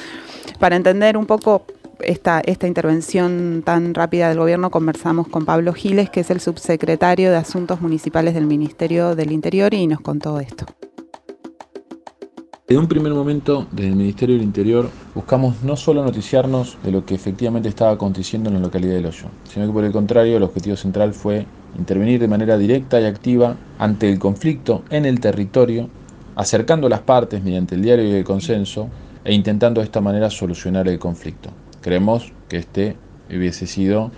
Para 0.59 0.77
entender 0.77 1.17
un 1.17 1.27
poco 1.27 1.67
esta, 2.01 2.43
intervención 2.47 3.63
tan 3.65 3.95
rápida 3.95 4.29
del 4.29 4.39
gobierno 4.39 4.71
conversamos 4.71 5.29
con 5.29 5.45
Pablo 5.45 5.73
Giles, 5.73 6.11
que 6.11 6.21
es 6.21 6.31
el 6.31 6.41
subsecretario 6.41 7.31
de 7.31 7.37
Asuntos 7.37 7.81
Municipales 7.81 8.35
del 8.35 8.47
Ministerio 8.47 9.15
del 9.15 9.33
Interior, 9.33 9.73
y 9.75 9.87
nos 9.87 10.01
contó 10.01 10.41
esto. 10.41 10.67
En 12.67 12.79
un 12.79 12.89
primer 12.89 13.13
momento, 13.13 13.67
desde 13.73 13.91
el 13.91 13.97
Ministerio 13.97 14.37
del 14.37 14.45
Interior, 14.45 14.89
buscamos 15.15 15.63
no 15.63 15.77
solo 15.77 16.03
noticiarnos 16.03 16.79
de 16.83 16.93
lo 16.93 17.05
que 17.05 17.15
efectivamente 17.15 17.69
estaba 17.69 17.93
aconteciendo 17.93 18.49
en 18.49 18.55
la 18.55 18.61
localidad 18.61 18.95
del 18.95 19.07
Hoyo, 19.07 19.27
sino 19.45 19.67
que 19.67 19.73
por 19.73 19.85
el 19.85 19.93
contrario, 19.93 20.39
el 20.39 20.43
objetivo 20.43 20.75
central 20.75 21.13
fue 21.13 21.47
intervenir 21.79 22.21
de 22.21 22.29
manera 22.29 22.57
directa 22.57 23.01
y 23.01 23.05
activa 23.05 23.57
ante 23.79 24.11
el 24.11 24.19
conflicto 24.19 24.83
en 24.91 25.05
el 25.05 25.21
territorio, 25.21 25.89
acercando 26.37 26.89
las 26.89 27.01
partes 27.01 27.45
mediante 27.45 27.75
el 27.75 27.83
diario 27.83 28.09
y 28.09 28.13
el 28.13 28.25
consenso 28.25 28.89
e 29.25 29.35
intentando 29.35 29.81
de 29.81 29.87
esta 29.87 30.01
manera 30.01 30.31
solucionar 30.31 30.89
el 30.89 30.99
conflicto. 30.99 31.51
Creemos 31.85 32.33
que 32.49 32.57
este 32.57 32.97
hubiese 33.29 33.67
sido 33.67 34.11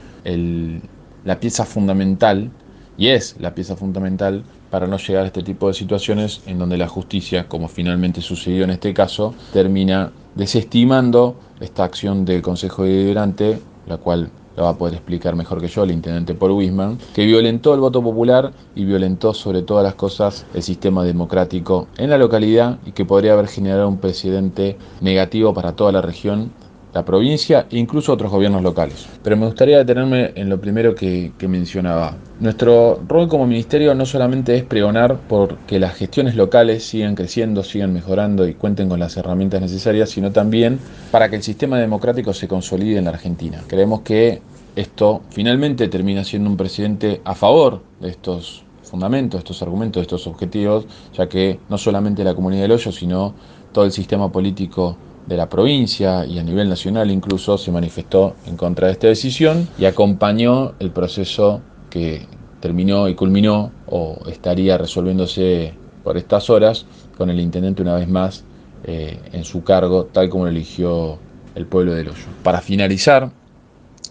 la 1.24 1.40
pieza 1.40 1.64
fundamental, 1.64 2.52
y 2.96 3.08
es 3.08 3.34
la 3.40 3.56
pieza 3.56 3.74
fundamental 3.74 4.44
para 4.70 4.86
no 4.86 4.98
llegar 4.98 5.24
a 5.24 5.26
este 5.26 5.42
tipo 5.42 5.66
de 5.66 5.74
situaciones 5.74 6.42
en 6.46 6.60
donde 6.60 6.76
la 6.76 6.86
justicia, 6.86 7.48
como 7.48 7.66
finalmente 7.66 8.20
sucedió 8.20 8.62
en 8.62 8.70
este 8.70 8.94
caso, 8.94 9.34
termina 9.52 10.12
desestimando 10.36 11.34
esta 11.58 11.82
acción 11.82 12.24
del 12.24 12.40
Consejo 12.40 12.84
Deliberante, 12.84 13.58
la 13.88 13.96
cual 13.96 14.30
la 14.56 14.62
va 14.62 14.68
a 14.70 14.78
poder 14.78 14.94
explicar 14.94 15.34
mejor 15.34 15.60
que 15.60 15.66
yo 15.66 15.82
el 15.82 15.90
intendente 15.90 16.34
Paul 16.34 16.52
Wisman, 16.52 16.98
que 17.16 17.26
violentó 17.26 17.74
el 17.74 17.80
voto 17.80 18.00
popular 18.00 18.52
y 18.76 18.84
violentó 18.84 19.34
sobre 19.34 19.62
todas 19.62 19.82
las 19.82 19.96
cosas 19.96 20.46
el 20.54 20.62
sistema 20.62 21.02
democrático 21.02 21.88
en 21.98 22.10
la 22.10 22.16
localidad 22.16 22.78
y 22.86 22.92
que 22.92 23.04
podría 23.04 23.32
haber 23.32 23.48
generado 23.48 23.88
un 23.88 23.98
precedente 23.98 24.78
negativo 25.00 25.52
para 25.52 25.74
toda 25.74 25.90
la 25.90 26.00
región 26.00 26.52
la 26.96 27.04
provincia 27.04 27.66
e 27.70 27.76
incluso 27.76 28.10
otros 28.10 28.30
gobiernos 28.30 28.62
locales. 28.62 29.06
Pero 29.22 29.36
me 29.36 29.44
gustaría 29.44 29.76
detenerme 29.76 30.32
en 30.34 30.48
lo 30.48 30.58
primero 30.58 30.94
que, 30.94 31.30
mencionaba. 31.46 32.16
Nuestro 32.40 33.00
rol 33.06 33.28
como 33.28 33.46
ministerio 33.46 33.94
no 33.94 34.06
solamente 34.06 34.56
es 34.56 34.64
pregonar 34.64 35.18
por 35.28 35.58
que 35.66 35.78
las 35.78 35.94
gestiones 35.94 36.34
locales 36.36 36.84
sigan 36.84 37.14
creciendo, 37.14 37.62
sigan 37.62 37.92
mejorando 37.92 38.48
y 38.48 38.54
cuenten 38.54 38.88
con 38.88 38.98
las 38.98 39.16
herramientas 39.18 39.60
necesarias, 39.60 40.08
sino 40.08 40.32
también 40.32 40.80
para 41.10 41.28
que 41.28 41.36
el 41.36 41.42
sistema 41.42 41.78
democrático 41.78 42.32
se 42.32 42.48
consolide 42.48 42.96
en 42.96 43.04
la 43.04 43.10
Argentina. 43.10 43.62
Creemos 43.66 44.00
que 44.00 44.40
esto 44.74 45.20
finalmente 45.28 45.88
termina 45.88 46.24
siendo 46.24 46.48
un 46.48 46.56
presidente 46.56 47.20
a 47.24 47.34
favor 47.34 47.82
de 48.00 48.08
estos 48.08 48.64
fundamentos, 48.82 49.38
estos 49.38 49.60
argumentos, 49.60 50.00
estos 50.00 50.26
objetivos, 50.26 50.86
ya 51.12 51.28
que 51.28 51.60
no 51.68 51.76
solamente 51.76 52.24
la 52.24 52.34
comunidad 52.34 52.62
del 52.62 52.72
hoyo, 52.72 52.90
sino 52.90 53.34
todo 53.72 53.84
el 53.84 53.92
sistema 53.92 54.32
político 54.32 54.96
de 55.26 55.36
la 55.36 55.48
provincia 55.48 56.24
y 56.24 56.38
a 56.38 56.42
nivel 56.42 56.68
nacional 56.68 57.10
incluso 57.10 57.58
se 57.58 57.72
manifestó 57.72 58.36
en 58.46 58.56
contra 58.56 58.86
de 58.86 58.92
esta 58.92 59.08
decisión 59.08 59.68
y 59.78 59.84
acompañó 59.84 60.74
el 60.78 60.90
proceso 60.90 61.60
que 61.90 62.26
terminó 62.60 63.08
y 63.08 63.14
culminó 63.14 63.72
o 63.86 64.18
estaría 64.28 64.78
resolviéndose 64.78 65.74
por 66.04 66.16
estas 66.16 66.48
horas 66.48 66.86
con 67.16 67.30
el 67.30 67.40
intendente 67.40 67.82
una 67.82 67.96
vez 67.96 68.08
más 68.08 68.44
eh, 68.84 69.18
en 69.32 69.44
su 69.44 69.64
cargo, 69.64 70.04
tal 70.04 70.28
como 70.28 70.44
lo 70.44 70.50
eligió 70.50 71.18
el 71.54 71.66
pueblo 71.66 71.94
del 71.94 72.08
Hoyo. 72.08 72.26
Para 72.42 72.60
finalizar, 72.60 73.30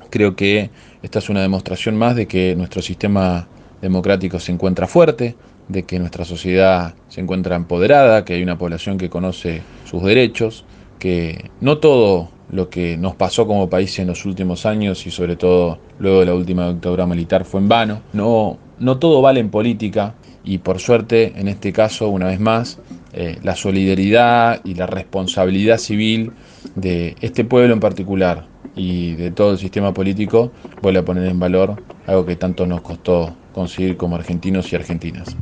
creo 0.09 0.35
que 0.35 0.71
esta 1.01 1.19
es 1.19 1.29
una 1.29 1.41
demostración 1.41 1.95
más 1.95 2.15
de 2.15 2.27
que 2.27 2.55
nuestro 2.55 2.81
sistema 2.81 3.47
democrático 3.81 4.39
se 4.39 4.51
encuentra 4.51 4.87
fuerte, 4.87 5.35
de 5.67 5.83
que 5.83 5.99
nuestra 5.99 6.25
sociedad 6.25 6.95
se 7.07 7.21
encuentra 7.21 7.55
empoderada, 7.55 8.25
que 8.25 8.33
hay 8.33 8.43
una 8.43 8.57
población 8.57 8.97
que 8.97 9.09
conoce 9.09 9.61
sus 9.85 10.03
derechos, 10.03 10.65
que 11.05 11.51
no 11.61 11.77
todo 11.77 12.29
lo 12.49 12.67
que 12.67 12.97
nos 12.97 13.13
pasó 13.13 13.45
como 13.45 13.69
país 13.69 13.99
en 13.99 14.07
los 14.07 14.25
últimos 14.25 14.65
años 14.65 15.05
y 15.05 15.11
sobre 15.11 15.35
todo 15.35 15.77
luego 15.99 16.21
de 16.21 16.25
la 16.25 16.33
última 16.33 16.67
dictadura 16.67 17.05
militar 17.05 17.45
fue 17.45 17.59
en 17.61 17.69
vano. 17.69 18.01
No, 18.11 18.57
no 18.79 18.97
todo 18.97 19.21
vale 19.21 19.39
en 19.39 19.51
política 19.51 20.15
y 20.43 20.57
por 20.57 20.79
suerte 20.79 21.33
en 21.35 21.47
este 21.47 21.71
caso, 21.71 22.09
una 22.09 22.25
vez 22.25 22.39
más, 22.39 22.79
eh, 23.13 23.37
la 23.43 23.55
solidaridad 23.55 24.61
y 24.65 24.73
la 24.73 24.87
responsabilidad 24.87 25.77
civil 25.77 26.31
de 26.73 27.15
este 27.21 27.45
pueblo 27.45 27.75
en 27.75 27.79
particular 27.79 28.47
y 28.75 29.13
de 29.13 29.29
todo 29.29 29.51
el 29.51 29.59
sistema 29.59 29.93
político 29.93 30.53
vuelve 30.81 31.01
a 31.01 31.05
poner 31.05 31.27
en 31.27 31.39
valor 31.39 31.83
algo 32.07 32.25
que 32.25 32.35
tanto 32.35 32.65
nos 32.65 32.81
costó 32.81 33.31
conseguir 33.53 33.95
como 33.95 34.15
argentinos 34.15 34.73
y 34.73 34.75
argentinas. 34.75 35.37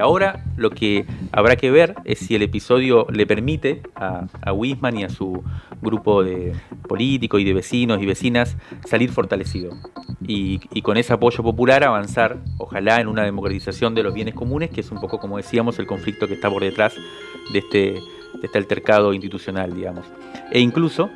Ahora 0.00 0.44
lo 0.56 0.70
que 0.70 1.06
habrá 1.32 1.56
que 1.56 1.70
ver 1.70 1.94
es 2.04 2.18
si 2.18 2.34
el 2.34 2.42
episodio 2.42 3.06
le 3.10 3.26
permite 3.26 3.82
a, 3.94 4.52
Wisman 4.52 4.98
y 4.98 5.04
a 5.04 5.08
su 5.08 5.42
grupo 5.80 6.22
de 6.22 6.54
políticos 6.88 7.40
y 7.40 7.44
de 7.44 7.52
vecinos 7.52 8.00
y 8.02 8.06
vecinas 8.06 8.56
salir 8.86 9.10
fortalecido 9.10 9.76
y, 10.26 10.82
con 10.82 10.96
ese 10.96 11.12
apoyo 11.12 11.42
popular 11.42 11.84
avanzar, 11.84 12.38
ojalá, 12.58 13.00
en 13.00 13.08
una 13.08 13.24
democratización 13.24 13.94
de 13.94 14.02
los 14.02 14.14
bienes 14.14 14.34
comunes, 14.34 14.70
que 14.70 14.80
es 14.80 14.90
un 14.90 15.00
poco, 15.00 15.18
como 15.18 15.36
decíamos, 15.36 15.78
el 15.78 15.86
conflicto 15.86 16.26
que 16.28 16.34
está 16.34 16.50
por 16.50 16.62
detrás 16.62 16.94
de 17.52 17.58
este, 17.58 17.98
este 18.42 18.58
altercado 18.58 19.12
institucional, 19.12 19.74
digamos. 19.74 20.06
E 20.50 20.60
incluso 20.60 21.10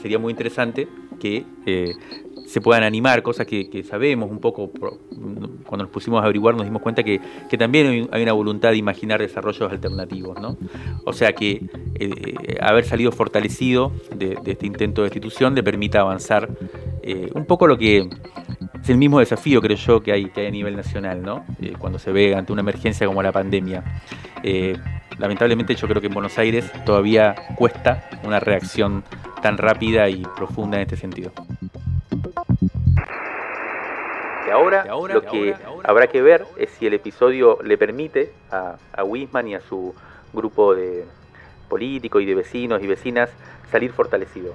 sería 0.00 0.18
muy 0.18 0.30
interesante 0.30 0.88
que 1.20 1.44
eh, 1.66 1.94
se 2.46 2.60
puedan 2.60 2.82
animar, 2.82 3.22
cosas 3.22 3.46
que, 3.46 3.84
sabemos 3.88 4.30
un 4.30 4.38
poco, 4.38 4.70
cuando 4.70 5.84
nos 5.84 5.88
pusimos 5.88 6.20
a 6.20 6.24
averiguar 6.24 6.54
nos 6.54 6.64
dimos 6.64 6.82
cuenta 6.82 7.02
que, 7.02 7.20
también 7.58 8.08
hay 8.12 8.22
una 8.22 8.32
voluntad 8.32 8.70
de 8.70 8.76
imaginar 8.76 9.20
desarrollos 9.20 9.70
alternativos, 9.70 10.40
¿no? 10.40 10.56
O 11.04 11.12
sea 11.12 11.32
que 11.32 11.62
eh, 11.94 12.58
haber 12.60 12.84
salido 12.84 13.12
fortalecido 13.12 13.92
de, 14.14 14.38
este 14.44 14.66
intento 14.66 15.02
de 15.02 15.06
destitución 15.06 15.54
le 15.54 15.62
permita 15.62 16.00
avanzar 16.00 16.48
eh, 17.02 17.30
un 17.34 17.46
poco 17.46 17.66
lo 17.66 17.78
que 17.78 18.08
es 18.82 18.90
el 18.90 18.96
mismo 18.96 19.20
desafío, 19.20 19.60
creo 19.60 19.76
yo, 19.76 20.02
que 20.02 20.12
hay, 20.12 20.30
que 20.30 20.40
hay 20.42 20.46
a 20.48 20.50
nivel 20.50 20.76
nacional, 20.76 21.22
¿no? 21.22 21.44
Eh, 21.60 21.74
cuando 21.78 21.98
se 21.98 22.10
ve 22.10 22.34
ante 22.34 22.52
una 22.52 22.62
emergencia 22.62 23.06
como 23.06 23.22
la 23.22 23.32
pandemia. 23.32 23.84
lamentablemente 25.18 25.74
yo 25.74 25.86
creo 25.86 26.00
que 26.00 26.08
en 26.08 26.14
Buenos 26.14 26.36
Aires 26.38 26.70
todavía 26.84 27.34
cuesta 27.56 28.08
una 28.24 28.40
reacción 28.40 29.04
tan 29.40 29.56
rápida 29.58 30.08
y 30.08 30.22
profunda 30.36 30.76
en 30.76 30.82
este 30.82 30.96
sentido 30.96 31.32
ahora, 34.50 34.84
lo 34.84 35.22
que 35.22 35.54
habrá 35.84 36.06
que 36.06 36.22
ver 36.22 36.44
es 36.56 36.70
si 36.70 36.86
el 36.86 36.94
episodio 36.94 37.58
le 37.62 37.78
permite 37.78 38.32
a, 38.50 38.76
a 38.92 39.04
Wisman 39.04 39.48
y 39.48 39.54
a 39.54 39.60
su 39.60 39.94
grupo 40.32 40.74
de 40.74 41.04
políticos 41.68 42.22
y 42.22 42.26
de 42.26 42.34
vecinos 42.34 42.82
y 42.82 42.86
vecinas 42.86 43.30
salir 43.70 43.92
fortalecidos. 43.92 44.54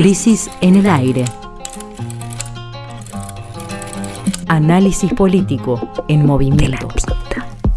Crisis 0.00 0.48
en 0.62 0.76
el 0.76 0.88
aire. 0.88 1.26
Análisis 4.48 5.12
político 5.12 5.78
en 6.08 6.24
movimiento. 6.24 6.88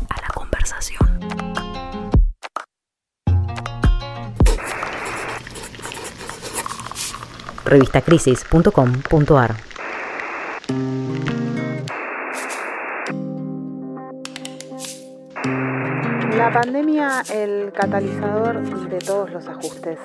a 0.10 0.22
la 0.22 0.28
conversación. 0.34 1.20
Revistacrisis.com.ar 7.66 9.56
La 16.38 16.54
pandemia, 16.54 17.22
el 17.34 17.74
catalizador 17.74 18.62
de 18.88 19.00
todos 19.00 19.30
los 19.30 19.46
ajustes. 19.46 20.00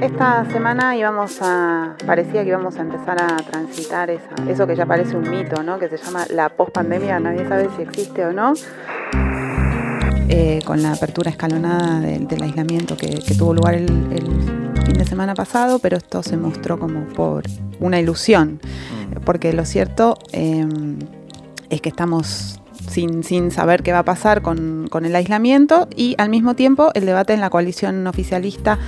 Esta 0.00 0.48
semana 0.52 0.96
íbamos 0.96 1.38
a, 1.42 1.96
parecía 2.06 2.44
que 2.44 2.50
íbamos 2.50 2.76
a 2.76 2.82
empezar 2.82 3.20
a 3.20 3.36
transitar 3.38 4.10
eso 4.10 4.64
que 4.64 4.76
ya 4.76 4.86
parece 4.86 5.16
un 5.16 5.28
mito, 5.28 5.64
¿no? 5.64 5.80
que 5.80 5.88
se 5.88 5.96
llama 5.96 6.24
la 6.30 6.50
pospandemia, 6.50 7.18
nadie 7.18 7.48
sabe 7.48 7.68
si 7.76 7.82
existe 7.82 8.24
o 8.24 8.32
no, 8.32 8.52
eh, 10.28 10.60
con 10.64 10.82
la 10.82 10.92
apertura 10.92 11.32
escalonada 11.32 11.98
del, 11.98 12.42
aislamiento 12.42 12.96
que, 12.96 13.08
tuvo 13.36 13.54
lugar 13.54 13.74
el, 13.74 13.88
fin 14.86 14.98
de 14.98 15.04
semana 15.04 15.34
pasado, 15.34 15.80
pero 15.80 15.96
esto 15.96 16.22
se 16.22 16.36
mostró 16.36 16.78
como 16.78 17.06
por 17.08 17.42
una 17.80 17.98
ilusión, 17.98 18.60
mm. 18.60 19.24
porque 19.24 19.52
lo 19.52 19.64
cierto 19.64 20.16
eh, 20.32 20.64
es 21.70 21.80
que 21.80 21.88
estamos 21.88 22.60
sin, 22.88 23.24
sin, 23.24 23.50
saber 23.50 23.82
qué 23.82 23.92
va 23.92 24.00
a 24.00 24.04
pasar 24.04 24.42
con, 24.42 24.86
con, 24.90 25.04
el 25.04 25.16
aislamiento 25.16 25.88
y 25.94 26.14
al 26.18 26.28
mismo 26.28 26.54
tiempo 26.54 26.90
el 26.94 27.04
debate 27.04 27.34
en 27.34 27.40
la 27.40 27.50
coalición 27.50 28.06
oficialista 28.06 28.78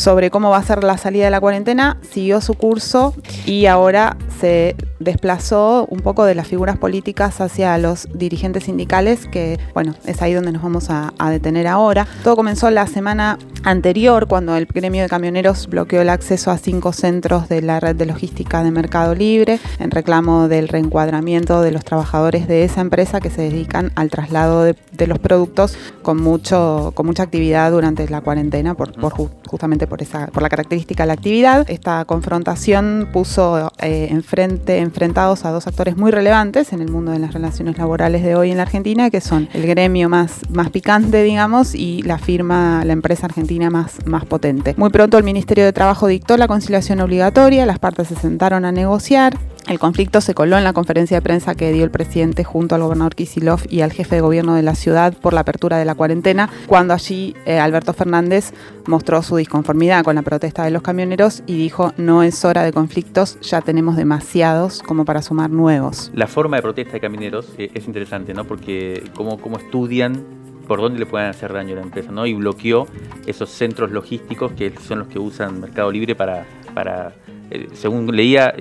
sobre 0.00 0.30
cómo 0.30 0.48
va 0.48 0.56
a 0.56 0.62
ser 0.62 0.82
la 0.82 0.96
salida 0.96 1.26
de 1.26 1.30
la 1.30 1.40
cuarentena, 1.40 1.98
siguió 2.10 2.40
su 2.40 2.54
curso 2.54 3.14
y 3.44 3.66
ahora 3.66 4.16
se 4.40 4.76
desplazó 4.98 5.86
un 5.90 6.00
poco 6.00 6.24
de 6.24 6.34
las 6.34 6.46
figuras 6.46 6.78
políticas 6.78 7.40
hacia 7.40 7.76
los 7.78 8.08
dirigentes 8.14 8.64
sindicales, 8.64 9.26
que 9.26 9.58
bueno, 9.74 9.94
es 10.06 10.22
ahí 10.22 10.32
donde 10.32 10.52
nos 10.52 10.62
vamos 10.62 10.88
a, 10.90 11.12
detener 11.30 11.68
ahora. 11.68 12.06
Todo 12.24 12.34
comenzó 12.34 12.70
la 12.70 12.86
semana 12.88 13.38
anterior, 13.62 14.26
cuando 14.26 14.56
el 14.56 14.66
gremio 14.66 15.02
de 15.02 15.08
camioneros 15.08 15.68
bloqueó 15.68 16.00
el 16.00 16.08
acceso 16.08 16.50
a 16.50 16.58
cinco 16.58 16.92
centros 16.92 17.48
de 17.48 17.62
la 17.62 17.78
red 17.78 17.94
de 17.94 18.06
logística 18.06 18.64
de 18.64 18.70
Mercado 18.72 19.14
Libre, 19.14 19.60
en 19.78 19.90
reclamo 19.90 20.48
del 20.48 20.66
reencuadramiento 20.66 21.60
de 21.62 21.70
los 21.70 21.84
trabajadores 21.84 22.48
de 22.48 22.64
esa 22.64 22.80
empresa 22.80 23.20
que 23.20 23.30
se 23.30 23.42
dedican 23.42 23.92
al 23.94 24.10
traslado 24.10 24.64
de, 24.64 25.06
los 25.06 25.18
productos 25.18 25.76
con, 26.02 26.20
mucho, 26.20 26.92
con 26.94 27.06
mucha 27.06 27.22
actividad 27.22 27.70
durante 27.70 28.08
la 28.08 28.20
cuarentena, 28.22 28.74
por, 28.74 28.92
por 28.92 29.12
justamente 29.46 29.86
por, 29.86 30.02
esa, 30.02 30.28
por 30.28 30.42
la 30.42 30.48
característica 30.48 31.04
de 31.04 31.08
la 31.08 31.14
actividad. 31.14 31.70
Esta 31.70 32.04
confrontación 32.04 33.08
puso 33.12 33.72
eh, 33.80 34.08
enfrente, 34.30 34.78
enfrentados 34.78 35.44
a 35.44 35.50
dos 35.50 35.66
actores 35.66 35.96
muy 35.96 36.12
relevantes 36.12 36.72
en 36.72 36.80
el 36.80 36.88
mundo 36.88 37.10
de 37.10 37.18
las 37.18 37.34
relaciones 37.34 37.76
laborales 37.78 38.22
de 38.22 38.36
hoy 38.36 38.52
en 38.52 38.58
la 38.58 38.62
Argentina, 38.62 39.10
que 39.10 39.20
son 39.20 39.48
el 39.52 39.66
gremio 39.66 40.08
más, 40.08 40.48
más 40.50 40.70
picante, 40.70 41.24
digamos, 41.24 41.74
y 41.74 42.02
la 42.02 42.16
firma, 42.16 42.84
la 42.84 42.92
empresa 42.92 43.26
argentina 43.26 43.70
más, 43.70 44.06
más 44.06 44.24
potente. 44.24 44.74
Muy 44.76 44.90
pronto 44.90 45.18
el 45.18 45.24
Ministerio 45.24 45.64
de 45.64 45.72
Trabajo 45.72 46.06
dictó 46.06 46.36
la 46.36 46.46
conciliación 46.46 47.00
obligatoria, 47.00 47.66
las 47.66 47.80
partes 47.80 48.06
se 48.06 48.14
sentaron 48.14 48.64
a 48.64 48.70
negociar, 48.70 49.36
el 49.68 49.78
conflicto 49.78 50.20
se 50.20 50.34
coló 50.34 50.58
en 50.58 50.64
la 50.64 50.72
conferencia 50.72 51.18
de 51.18 51.22
prensa 51.22 51.54
que 51.54 51.72
dio 51.72 51.84
el 51.84 51.90
presidente 51.90 52.44
junto 52.44 52.74
al 52.74 52.82
gobernador 52.82 53.14
Kisilov 53.14 53.60
y 53.68 53.82
al 53.82 53.92
jefe 53.92 54.16
de 54.16 54.20
gobierno 54.20 54.54
de 54.54 54.62
la 54.62 54.74
ciudad 54.74 55.14
por 55.14 55.32
la 55.32 55.40
apertura 55.40 55.78
de 55.78 55.84
la 55.84 55.94
cuarentena, 55.94 56.50
cuando 56.66 56.94
allí 56.94 57.34
eh, 57.46 57.58
Alberto 57.58 57.92
Fernández 57.92 58.52
mostró 58.86 59.22
su 59.22 59.36
disconformidad 59.36 60.02
con 60.02 60.16
la 60.16 60.22
protesta 60.22 60.64
de 60.64 60.70
los 60.70 60.82
camioneros 60.82 61.42
y 61.46 61.56
dijo 61.56 61.92
no 61.96 62.22
es 62.22 62.44
hora 62.44 62.62
de 62.62 62.72
conflictos, 62.72 63.38
ya 63.40 63.60
tenemos 63.60 63.96
demasiados 63.96 64.82
como 64.82 65.04
para 65.04 65.22
sumar 65.22 65.50
nuevos. 65.50 66.10
La 66.14 66.26
forma 66.26 66.56
de 66.56 66.62
protesta 66.62 66.94
de 66.94 67.00
camioneros 67.00 67.52
eh, 67.58 67.70
es 67.74 67.86
interesante, 67.86 68.34
¿no? 68.34 68.44
Porque 68.44 69.04
cómo, 69.14 69.38
cómo 69.38 69.58
estudian 69.58 70.24
por 70.66 70.80
dónde 70.80 71.00
le 71.00 71.06
pueden 71.06 71.28
hacer 71.28 71.52
daño 71.52 71.72
a 71.72 71.76
la 71.76 71.82
empresa, 71.82 72.12
¿no? 72.12 72.26
Y 72.26 72.34
bloqueó 72.34 72.86
esos 73.26 73.50
centros 73.50 73.90
logísticos 73.90 74.52
que 74.52 74.72
son 74.86 75.00
los 75.00 75.08
que 75.08 75.18
usan 75.18 75.60
Mercado 75.60 75.90
Libre 75.90 76.14
para, 76.14 76.46
para 76.74 77.12
eh, 77.50 77.68
según 77.72 78.14
leía, 78.14 78.54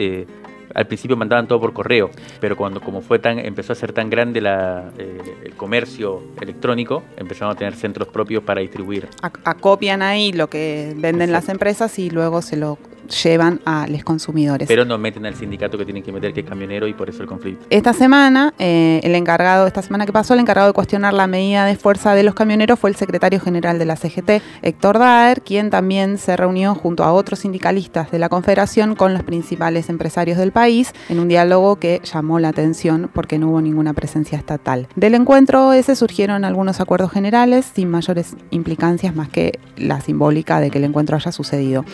al 0.73 0.87
principio 0.87 1.15
mandaban 1.17 1.47
todo 1.47 1.59
por 1.59 1.73
correo, 1.73 2.09
pero 2.39 2.55
cuando 2.55 2.81
como 2.81 3.01
fue 3.01 3.19
tan, 3.19 3.39
empezó 3.39 3.73
a 3.73 3.75
ser 3.75 3.93
tan 3.93 4.09
grande 4.09 4.41
la, 4.41 4.91
eh, 4.97 5.19
el 5.43 5.55
comercio 5.55 6.21
electrónico, 6.41 7.03
empezaron 7.17 7.53
a 7.53 7.57
tener 7.57 7.75
centros 7.75 8.07
propios 8.07 8.43
para 8.43 8.61
distribuir. 8.61 9.07
Acopian 9.21 10.01
ahí 10.01 10.31
lo 10.31 10.49
que 10.49 10.93
venden 10.97 11.31
las 11.31 11.49
empresas 11.49 11.97
y 11.99 12.09
luego 12.09 12.41
se 12.41 12.57
lo 12.57 12.77
llevan 13.09 13.59
a 13.65 13.87
los 13.87 14.03
consumidores. 14.03 14.67
Pero 14.67 14.85
no 14.85 14.97
meten 14.97 15.25
al 15.25 15.35
sindicato 15.35 15.77
que 15.77 15.85
tienen 15.85 16.03
que 16.03 16.11
meter, 16.11 16.33
que 16.33 16.41
es 16.41 16.45
camionero, 16.45 16.87
y 16.87 16.93
por 16.93 17.09
eso 17.09 17.21
el 17.21 17.27
conflicto. 17.27 17.65
Esta 17.69 17.93
semana, 17.93 18.53
eh, 18.59 18.99
el 19.03 19.15
encargado, 19.15 19.67
esta 19.67 19.81
semana 19.81 20.05
que 20.05 20.13
pasó, 20.13 20.33
el 20.33 20.39
encargado 20.39 20.67
de 20.67 20.73
cuestionar 20.73 21.13
la 21.13 21.27
medida 21.27 21.65
de 21.65 21.75
fuerza 21.75 22.15
de 22.15 22.23
los 22.23 22.35
camioneros 22.35 22.79
fue 22.79 22.89
el 22.89 22.95
secretario 22.95 23.39
general 23.39 23.79
de 23.79 23.85
la 23.85 23.95
CGT, 23.95 24.41
Héctor 24.61 24.99
Daer, 24.99 25.41
quien 25.41 25.69
también 25.69 26.17
se 26.17 26.37
reunió 26.37 26.75
junto 26.75 27.03
a 27.03 27.13
otros 27.13 27.39
sindicalistas 27.39 28.11
de 28.11 28.19
la 28.19 28.29
Confederación 28.29 28.95
con 28.95 29.13
los 29.13 29.23
principales 29.23 29.89
empresarios 29.89 30.37
del 30.37 30.51
país 30.51 30.93
en 31.09 31.19
un 31.19 31.27
diálogo 31.27 31.77
que 31.77 32.01
llamó 32.03 32.39
la 32.39 32.49
atención 32.49 33.09
porque 33.13 33.37
no 33.37 33.49
hubo 33.49 33.61
ninguna 33.61 33.93
presencia 33.93 34.37
estatal. 34.37 34.87
Del 34.95 35.15
encuentro 35.15 35.73
ese 35.73 35.95
surgieron 35.95 36.45
algunos 36.45 36.79
acuerdos 36.79 37.11
generales 37.11 37.71
sin 37.73 37.89
mayores 37.89 38.35
implicancias 38.51 39.15
más 39.15 39.29
que 39.29 39.59
la 39.77 40.01
simbólica 40.01 40.59
de 40.59 40.69
que 40.69 40.77
el 40.77 40.83
encuentro 40.85 41.15
haya 41.15 41.31
sucedido. 41.31 41.85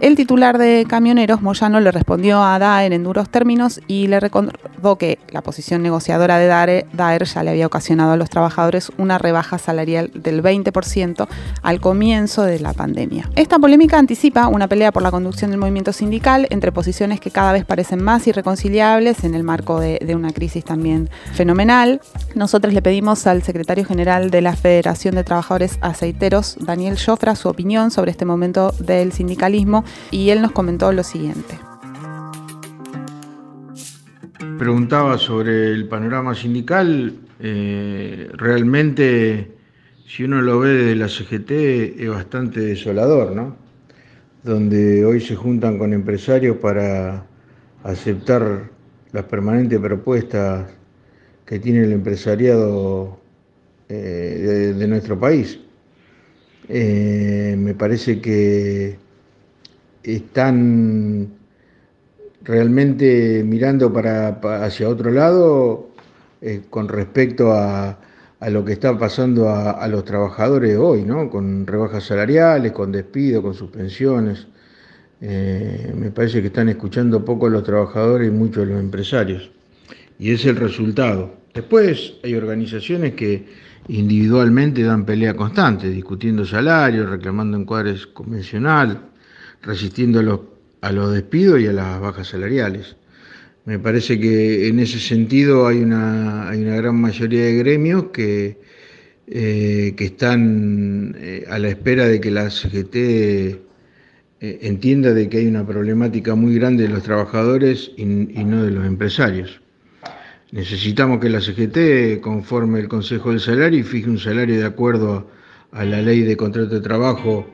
El 0.00 0.16
titular 0.16 0.58
de 0.58 0.86
Camioneros, 0.88 1.40
Moyano, 1.40 1.78
le 1.78 1.92
respondió 1.92 2.42
a 2.42 2.58
Daer 2.58 2.92
en 2.92 3.04
duros 3.04 3.28
términos 3.28 3.80
y 3.86 4.08
le 4.08 4.18
recordó 4.18 4.96
que 4.96 5.18
la 5.30 5.40
posición 5.40 5.82
negociadora 5.82 6.38
de 6.38 6.46
Daer, 6.92 7.24
ya 7.24 7.42
le 7.42 7.50
había 7.50 7.66
ocasionado 7.66 8.12
a 8.12 8.16
los 8.16 8.28
trabajadores 8.28 8.90
una 8.98 9.18
rebaja 9.18 9.56
salarial 9.58 10.10
del 10.12 10.42
20% 10.42 11.28
al 11.62 11.80
comienzo 11.80 12.42
de 12.42 12.58
la 12.58 12.72
pandemia. 12.72 13.30
Esta 13.36 13.58
polémica 13.58 13.96
anticipa 13.96 14.48
una 14.48 14.68
pelea 14.68 14.90
por 14.90 15.02
la 15.02 15.12
conducción 15.12 15.52
del 15.52 15.60
movimiento 15.60 15.92
sindical 15.92 16.48
entre 16.50 16.72
posiciones 16.72 17.20
que 17.20 17.30
cada 17.30 17.52
vez 17.52 17.64
parecen 17.64 18.02
más 18.02 18.26
irreconciliables 18.26 19.22
en 19.22 19.34
el 19.34 19.44
marco 19.44 19.78
de, 19.78 20.14
una 20.14 20.32
crisis 20.32 20.64
también 20.64 21.08
fenomenal. 21.32 22.00
Nosotros 22.34 22.74
le 22.74 22.82
pedimos 22.82 23.26
al 23.26 23.42
secretario 23.42 23.84
general 23.84 24.30
de 24.30 24.42
la 24.42 24.54
Federación 24.54 25.14
de 25.14 25.24
Trabajadores 25.24 25.78
Aceiteros, 25.80 26.56
Daniel 26.60 26.98
Jofra, 26.98 27.36
su 27.36 27.48
opinión 27.48 27.90
sobre 27.90 28.10
este 28.10 28.24
momento 28.24 28.72
del 28.78 29.12
sindicalismo 29.12 29.83
y 30.10 30.30
él 30.30 30.42
nos 30.42 30.52
comentó 30.52 30.92
lo 30.92 31.02
siguiente. 31.02 31.58
Preguntaba 34.58 35.18
sobre 35.18 35.72
el 35.72 35.88
panorama 35.88 36.34
sindical, 36.34 37.14
eh, 37.40 38.28
realmente 38.34 39.50
si 40.06 40.24
uno 40.24 40.40
lo 40.42 40.60
ve 40.60 40.70
desde 40.70 40.94
la 40.96 41.08
CGT 41.08 42.00
es 42.00 42.08
bastante 42.08 42.60
desolador, 42.60 43.34
¿no? 43.34 43.56
Donde 44.44 45.04
hoy 45.04 45.20
se 45.20 45.34
juntan 45.34 45.78
con 45.78 45.92
empresarios 45.92 46.58
para 46.58 47.26
aceptar 47.82 48.70
las 49.12 49.24
permanentes 49.24 49.78
propuestas 49.80 50.70
que 51.46 51.58
tiene 51.58 51.84
el 51.84 51.92
empresariado 51.92 53.18
eh, 53.88 54.74
de, 54.76 54.88
nuestro 54.88 55.18
país. 55.18 55.58
Eh, 56.68 57.56
me 57.58 57.74
parece 57.74 58.20
que 58.20 58.98
están 60.04 61.28
realmente 62.42 63.42
mirando 63.44 63.92
para, 63.92 64.28
hacia 64.64 64.88
otro 64.88 65.10
lado 65.10 65.90
eh, 66.40 66.62
con 66.68 66.88
respecto 66.88 67.52
a, 67.52 67.98
lo 68.50 68.62
que 68.62 68.74
está 68.74 68.98
pasando 68.98 69.48
a, 69.48 69.88
los 69.88 70.04
trabajadores 70.04 70.76
hoy, 70.76 71.02
¿no? 71.02 71.30
con 71.30 71.66
rebajas 71.66 72.04
salariales, 72.04 72.72
con 72.72 72.92
despidos, 72.92 73.42
con 73.42 73.54
suspensiones. 73.54 74.46
Eh, 75.22 75.94
me 75.96 76.10
parece 76.10 76.42
que 76.42 76.48
están 76.48 76.68
escuchando 76.68 77.24
poco 77.24 77.46
a 77.46 77.50
los 77.50 77.62
trabajadores 77.62 78.28
y 78.28 78.30
mucho 78.30 78.60
a 78.60 78.66
los 78.66 78.78
empresarios. 78.78 79.50
Y 80.18 80.32
es 80.32 80.44
el 80.44 80.56
resultado. 80.56 81.34
Después 81.54 82.16
hay 82.22 82.34
organizaciones 82.34 83.14
que 83.14 83.46
individualmente 83.88 84.82
dan 84.82 85.06
pelea 85.06 85.34
constante, 85.34 85.88
discutiendo 85.88 86.44
salarios, 86.44 87.08
reclamando 87.08 87.56
encuadres 87.56 88.06
convencional, 88.06 89.13
resistiendo 89.64 90.20
a 90.20 90.22
los, 90.22 90.40
a 90.80 90.92
los 90.92 91.12
despidos 91.12 91.60
y 91.60 91.66
a 91.66 91.72
las 91.72 92.00
bajas 92.00 92.28
salariales. 92.28 92.96
Me 93.64 93.78
parece 93.78 94.20
que 94.20 94.68
en 94.68 94.78
ese 94.78 94.98
sentido 94.98 95.66
hay 95.66 95.78
una, 95.78 96.50
hay 96.50 96.62
una 96.62 96.76
gran 96.76 97.00
mayoría 97.00 97.44
de 97.44 97.54
gremios 97.54 98.04
que, 98.12 98.58
eh, 99.26 99.94
que 99.96 100.04
están 100.04 101.16
eh, 101.18 101.46
a 101.48 101.58
la 101.58 101.68
espera 101.68 102.06
de 102.06 102.20
que 102.20 102.30
la 102.30 102.50
CGT 102.50 102.94
eh, 102.96 103.58
entienda 104.40 105.14
de 105.14 105.30
que 105.30 105.38
hay 105.38 105.46
una 105.46 105.66
problemática 105.66 106.34
muy 106.34 106.56
grande 106.56 106.82
de 106.82 106.90
los 106.90 107.04
trabajadores 107.04 107.90
y, 107.96 108.04
no 108.04 108.62
de 108.62 108.70
los 108.70 108.84
empresarios. 108.84 109.62
Necesitamos 110.52 111.20
que 111.20 111.30
la 111.30 111.40
CGT 111.40 112.20
conforme 112.20 112.80
el 112.80 112.88
Consejo 112.88 113.30
del 113.30 113.40
Salario 113.40 113.80
y 113.80 113.82
fije 113.82 114.10
un 114.10 114.18
salario 114.18 114.58
de 114.58 114.66
acuerdo 114.66 115.30
a 115.72 115.86
la 115.86 116.02
ley 116.02 116.20
de 116.20 116.36
contrato 116.36 116.74
de 116.74 116.80
trabajo 116.82 117.53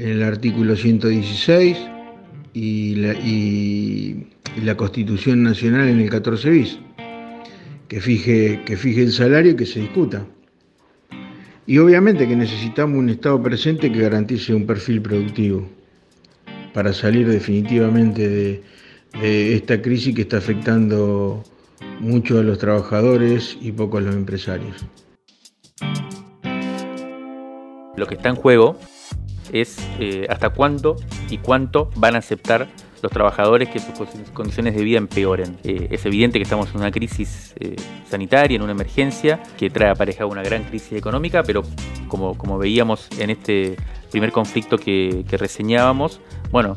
el 0.00 0.22
artículo 0.22 0.76
116 0.76 1.76
y 2.54 2.94
la, 2.96 3.12
y, 3.12 4.26
la 4.64 4.74
Constitución 4.76 5.42
Nacional 5.42 5.88
en 5.88 6.00
el 6.00 6.08
14 6.08 6.50
bis, 6.50 6.78
que 7.86 8.00
fije, 8.00 8.62
que 8.64 8.76
fije 8.76 9.02
el 9.02 9.12
salario 9.12 9.52
y 9.52 9.56
que 9.56 9.66
se 9.66 9.80
discuta. 9.80 10.26
Y 11.66 11.78
obviamente 11.78 12.26
que 12.26 12.34
necesitamos 12.34 12.98
un 12.98 13.10
Estado 13.10 13.40
presente 13.42 13.92
que 13.92 14.00
garantice 14.00 14.54
un 14.54 14.66
perfil 14.66 15.02
productivo 15.02 15.68
para 16.72 16.92
salir 16.92 17.28
definitivamente 17.28 18.28
de, 18.28 18.62
de 19.20 19.54
esta 19.54 19.82
crisis 19.82 20.14
que 20.14 20.22
está 20.22 20.38
afectando 20.38 21.44
mucho 22.00 22.38
a 22.38 22.42
los 22.42 22.58
trabajadores 22.58 23.58
y 23.60 23.70
poco 23.70 23.98
a 23.98 24.00
los 24.00 24.14
empresarios. 24.14 24.84
Lo 27.96 28.06
que 28.06 28.14
está 28.14 28.30
en 28.30 28.36
juego 28.36 28.78
es 29.52 29.78
eh, 29.98 30.26
hasta 30.28 30.50
cuándo 30.50 30.96
y 31.28 31.38
cuánto 31.38 31.90
van 31.96 32.14
a 32.14 32.18
aceptar 32.18 32.68
los 33.02 33.12
trabajadores 33.12 33.68
que 33.68 33.78
sus 33.78 33.94
condiciones 34.32 34.74
de 34.74 34.82
vida 34.82 34.98
empeoren. 34.98 35.58
Eh, 35.64 35.88
es 35.90 36.04
evidente 36.06 36.38
que 36.38 36.42
estamos 36.42 36.70
en 36.70 36.78
una 36.78 36.90
crisis 36.90 37.54
eh, 37.58 37.76
sanitaria, 38.08 38.56
en 38.56 38.62
una 38.62 38.72
emergencia, 38.72 39.42
que 39.58 39.70
trae 39.70 39.90
aparejada 39.90 40.26
una 40.26 40.42
gran 40.42 40.64
crisis 40.64 40.92
económica, 40.92 41.42
pero 41.42 41.62
como, 42.08 42.36
como 42.36 42.58
veíamos 42.58 43.08
en 43.18 43.30
este 43.30 43.76
primer 44.10 44.32
conflicto 44.32 44.76
que, 44.76 45.24
reseñábamos, 45.30 46.20
bueno, 46.50 46.76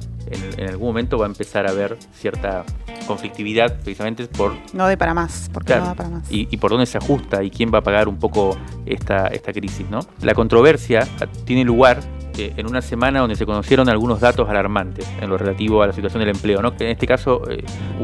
en, 0.57 0.69
algún 0.69 0.88
momento 0.88 1.17
va 1.17 1.25
a 1.25 1.29
empezar 1.29 1.67
a 1.67 1.71
haber 1.71 1.97
cierta 2.13 2.63
conflictividad 3.07 3.79
precisamente 3.81 4.25
por... 4.27 4.55
No 4.71 4.88
de 4.88 4.97
para 4.97 5.13
más, 5.13 5.49
porque 5.51 5.75
no 5.75 5.86
da 5.88 5.95
para 5.95 6.09
más. 6.09 6.27
Y, 6.29 6.55
por 6.57 6.71
dónde 6.71 6.86
se 6.86 6.97
ajusta 6.97 7.43
y 7.43 7.49
quién 7.49 7.71
va 7.73 7.79
a 7.79 7.81
pagar 7.81 8.07
un 8.07 8.17
poco 8.17 8.55
esta, 8.86 9.27
esta 9.27 9.51
crisis, 9.51 9.89
¿no? 9.89 9.99
La 10.21 10.33
controversia 10.33 11.07
tiene 11.45 11.65
lugar 11.65 11.99
en 12.37 12.67
una 12.67 12.81
semana 12.81 13.19
donde 13.19 13.35
se 13.35 13.45
conocieron 13.45 13.89
algunos 13.89 14.19
datos 14.19 14.49
alarmantes 14.49 15.07
en 15.21 15.29
lo 15.29 15.37
relativo 15.37 15.83
a 15.83 15.87
la 15.87 15.93
situación 15.93 16.19
del 16.19 16.29
empleo. 16.29 16.61
¿no? 16.61 16.73
En 16.79 16.87
este 16.87 17.07
caso 17.07 17.41
eh, 17.49 17.63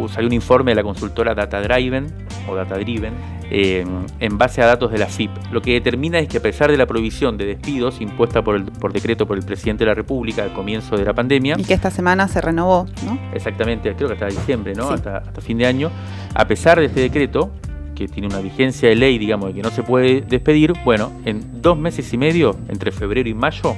salió 0.10 0.28
un 0.28 0.34
informe 0.34 0.72
de 0.72 0.76
la 0.76 0.84
consultora 0.84 1.34
Data 1.34 1.62
Driven 1.62 2.08
o 2.48 2.56
Data 2.56 2.76
Driven 2.76 3.14
eh, 3.52 3.86
en 4.20 4.38
base 4.38 4.62
a 4.62 4.68
datos 4.68 4.92
de 4.92 5.00
la 5.00 5.08
FIP. 5.08 5.32
Lo 5.52 5.62
que 5.62 5.74
determina 5.74 6.20
es 6.20 6.28
que 6.28 6.38
a 6.38 6.42
pesar 6.42 6.70
de 6.70 6.78
la 6.78 6.86
prohibición 6.86 7.38
de 7.38 7.46
despidos 7.46 8.00
impuesta 8.02 8.44
por, 8.44 8.56
el, 8.56 8.66
por 8.66 8.94
decreto 8.94 9.26
por 9.26 9.38
el 9.38 9.44
presidente 9.44 9.84
de 9.84 9.90
la 9.90 9.96
República 9.96 10.44
al 10.44 10.54
comienzo 10.54 10.98
de 10.98 11.06
la 11.06 11.14
pandemia. 11.14 11.56
Y 11.58 11.64
que 11.64 11.74
esta 11.74 11.90
semana 11.90 12.28
se 12.28 12.42
renovó, 12.42 12.86
¿no? 13.06 13.20
Exactamente, 13.34 13.94
creo 13.96 14.08
que 14.08 14.14
hasta 14.14 14.28
diciembre, 14.28 14.76
¿no? 14.76 14.90
Hasta, 14.90 15.18
hasta 15.18 15.42
fin 15.42 15.58
de 15.58 15.66
año. 15.66 15.92
A 16.36 16.46
pesar 16.46 16.80
de 16.80 16.86
este 16.86 17.02
decreto, 17.02 17.52
que 17.96 18.08
tiene 18.08 18.28
una 18.28 18.40
vigencia 18.40 18.88
de 18.88 18.96
ley, 18.96 19.18
digamos, 19.18 19.50
de 19.50 19.56
que 19.56 19.62
no 19.62 19.72
se 19.72 19.84
puede 19.84 20.22
despedir, 20.22 20.74
bueno, 20.86 21.12
en 21.26 21.62
dos 21.62 21.78
meses 21.78 22.14
y 22.14 22.18
medio, 22.18 22.56
entre 22.70 22.92
febrero 22.92 23.28
y 23.28 23.34
mayo, 23.34 23.76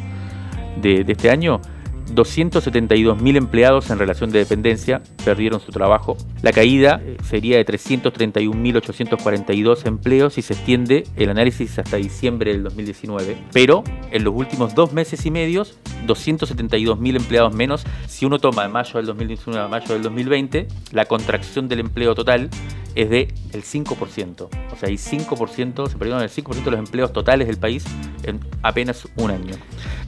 de, 0.78 1.06
este 1.08 1.30
año, 1.30 1.62
272.000 2.08 3.38
empleados 3.38 3.90
en 3.90 4.00
relación 4.00 4.32
de 4.32 4.40
dependencia 4.40 5.02
perdieron 5.24 5.60
su 5.60 5.72
trabajo. 5.72 6.18
La 6.42 6.52
caída 6.52 7.02
eh, 7.04 7.18
sería 7.24 7.58
de 7.58 7.66
331.842 7.66 9.86
empleos 9.86 10.38
y 10.38 10.42
se 10.42 10.54
extiende 10.54 11.06
el 11.16 11.30
análisis 11.30 11.80
hasta 11.80 11.98
diciembre 11.98 12.52
del 12.52 12.64
2019. 12.64 13.38
Pero 13.54 13.84
en 14.12 14.24
los 14.24 14.36
últimos 14.36 14.76
dos 14.76 14.94
meses 14.94 15.26
y 15.26 15.32
medios, 15.32 15.78
272.000 16.08 17.16
empleados 17.16 17.54
menos. 17.54 17.84
Si 18.08 18.26
uno 18.26 18.40
toma 18.40 18.64
de 18.64 18.70
mayo 18.70 18.94
del 18.96 19.06
2019 19.06 19.66
a 19.66 19.68
mayo 19.68 19.94
del 19.94 20.02
2020, 20.04 20.68
la 20.92 21.06
contracción 21.06 21.68
del 21.68 21.82
empleo 21.82 22.16
total 22.16 22.50
es 22.96 23.10
de 23.10 23.34
el 23.54 23.64
5%. 23.64 24.42
O 24.42 24.76
sea, 24.76 24.90
hay 24.90 24.96
5%, 24.96 25.90
se 25.90 25.98
perdieron 25.98 26.22
el 26.22 26.30
5% 26.30 26.64
de 26.64 26.72
los 26.72 26.80
empleos 26.80 27.14
totales 27.14 27.48
del 27.48 27.58
país 27.58 27.86
en 28.24 28.40
apenas 28.62 29.08
un 29.16 29.32
año. 29.32 29.56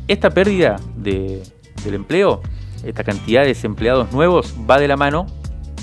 Esta 0.07 0.29
pérdida 0.29 0.79
de, 0.95 1.43
del 1.85 1.95
empleo, 1.95 2.41
esta 2.83 3.03
cantidad 3.03 3.41
de 3.41 3.49
desempleados 3.49 4.11
nuevos, 4.11 4.53
va 4.69 4.79
de 4.79 4.87
la 4.87 4.97
mano 4.97 5.25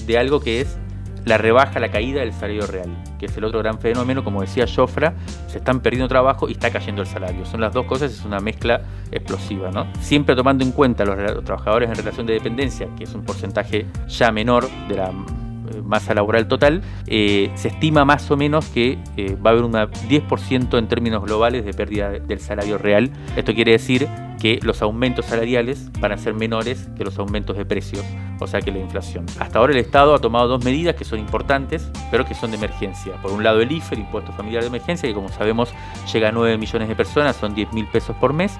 de 0.06 0.18
algo 0.18 0.40
que 0.40 0.60
es 0.60 0.78
la 1.24 1.38
rebaja, 1.38 1.78
la 1.80 1.90
caída 1.90 2.20
del 2.20 2.32
salario 2.32 2.66
real, 2.66 2.90
que 3.18 3.26
es 3.26 3.36
el 3.36 3.44
otro 3.44 3.58
gran 3.58 3.78
fenómeno, 3.78 4.24
como 4.24 4.40
decía 4.40 4.66
Jofra, 4.66 5.14
se 5.48 5.58
están 5.58 5.80
perdiendo 5.80 6.08
trabajo 6.08 6.48
y 6.48 6.52
está 6.52 6.70
cayendo 6.70 7.02
el 7.02 7.08
salario. 7.08 7.44
Son 7.44 7.60
las 7.60 7.74
dos 7.74 7.86
cosas, 7.86 8.12
es 8.12 8.24
una 8.24 8.40
mezcla 8.40 8.82
explosiva, 9.10 9.70
¿no? 9.70 9.86
Siempre 10.00 10.34
tomando 10.34 10.64
en 10.64 10.72
cuenta 10.72 11.04
los, 11.04 11.16
los 11.18 11.44
trabajadores 11.44 11.90
en 11.90 11.96
relación 11.96 12.26
de 12.26 12.34
dependencia, 12.34 12.88
que 12.96 13.04
es 13.04 13.14
un 13.14 13.24
porcentaje 13.24 13.86
ya 14.08 14.32
menor 14.32 14.68
de 14.88 14.96
la 14.96 15.12
masa 15.84 16.14
laboral 16.14 16.48
total, 16.48 16.82
eh, 17.06 17.50
se 17.54 17.68
estima 17.68 18.04
más 18.04 18.30
o 18.30 18.36
menos 18.36 18.66
que 18.66 18.98
eh, 19.16 19.36
va 19.44 19.50
a 19.50 19.52
haber 19.52 19.64
un 19.64 19.72
10% 19.72 20.78
en 20.78 20.88
términos 20.88 21.22
globales 21.24 21.64
de 21.64 21.72
pérdida 21.72 22.10
del 22.10 22.40
salario 22.40 22.78
real. 22.78 23.10
Esto 23.36 23.54
quiere 23.54 23.72
decir 23.72 24.08
que 24.40 24.58
los 24.62 24.80
aumentos 24.82 25.26
salariales 25.26 25.90
van 26.00 26.12
a 26.12 26.16
ser 26.16 26.34
menores 26.34 26.88
que 26.96 27.04
los 27.04 27.18
aumentos 27.18 27.56
de 27.56 27.66
precios, 27.66 28.04
o 28.40 28.46
sea 28.46 28.60
que 28.60 28.72
la 28.72 28.78
inflación. 28.78 29.26
Hasta 29.38 29.58
ahora 29.58 29.72
el 29.72 29.78
Estado 29.78 30.14
ha 30.14 30.18
tomado 30.18 30.48
dos 30.48 30.64
medidas 30.64 30.96
que 30.96 31.04
son 31.04 31.18
importantes, 31.20 31.90
pero 32.10 32.24
que 32.24 32.34
son 32.34 32.50
de 32.50 32.56
emergencia. 32.56 33.12
Por 33.22 33.32
un 33.32 33.44
lado 33.44 33.60
el 33.60 33.70
IFE, 33.70 33.94
el 33.96 34.00
Impuesto 34.00 34.32
Familiar 34.32 34.62
de 34.62 34.68
Emergencia, 34.68 35.08
que 35.08 35.14
como 35.14 35.28
sabemos 35.28 35.72
llega 36.12 36.30
a 36.30 36.32
9 36.32 36.56
millones 36.56 36.88
de 36.88 36.96
personas, 36.96 37.36
son 37.36 37.54
10 37.54 37.72
mil 37.74 37.86
pesos 37.86 38.16
por 38.16 38.32
mes, 38.32 38.58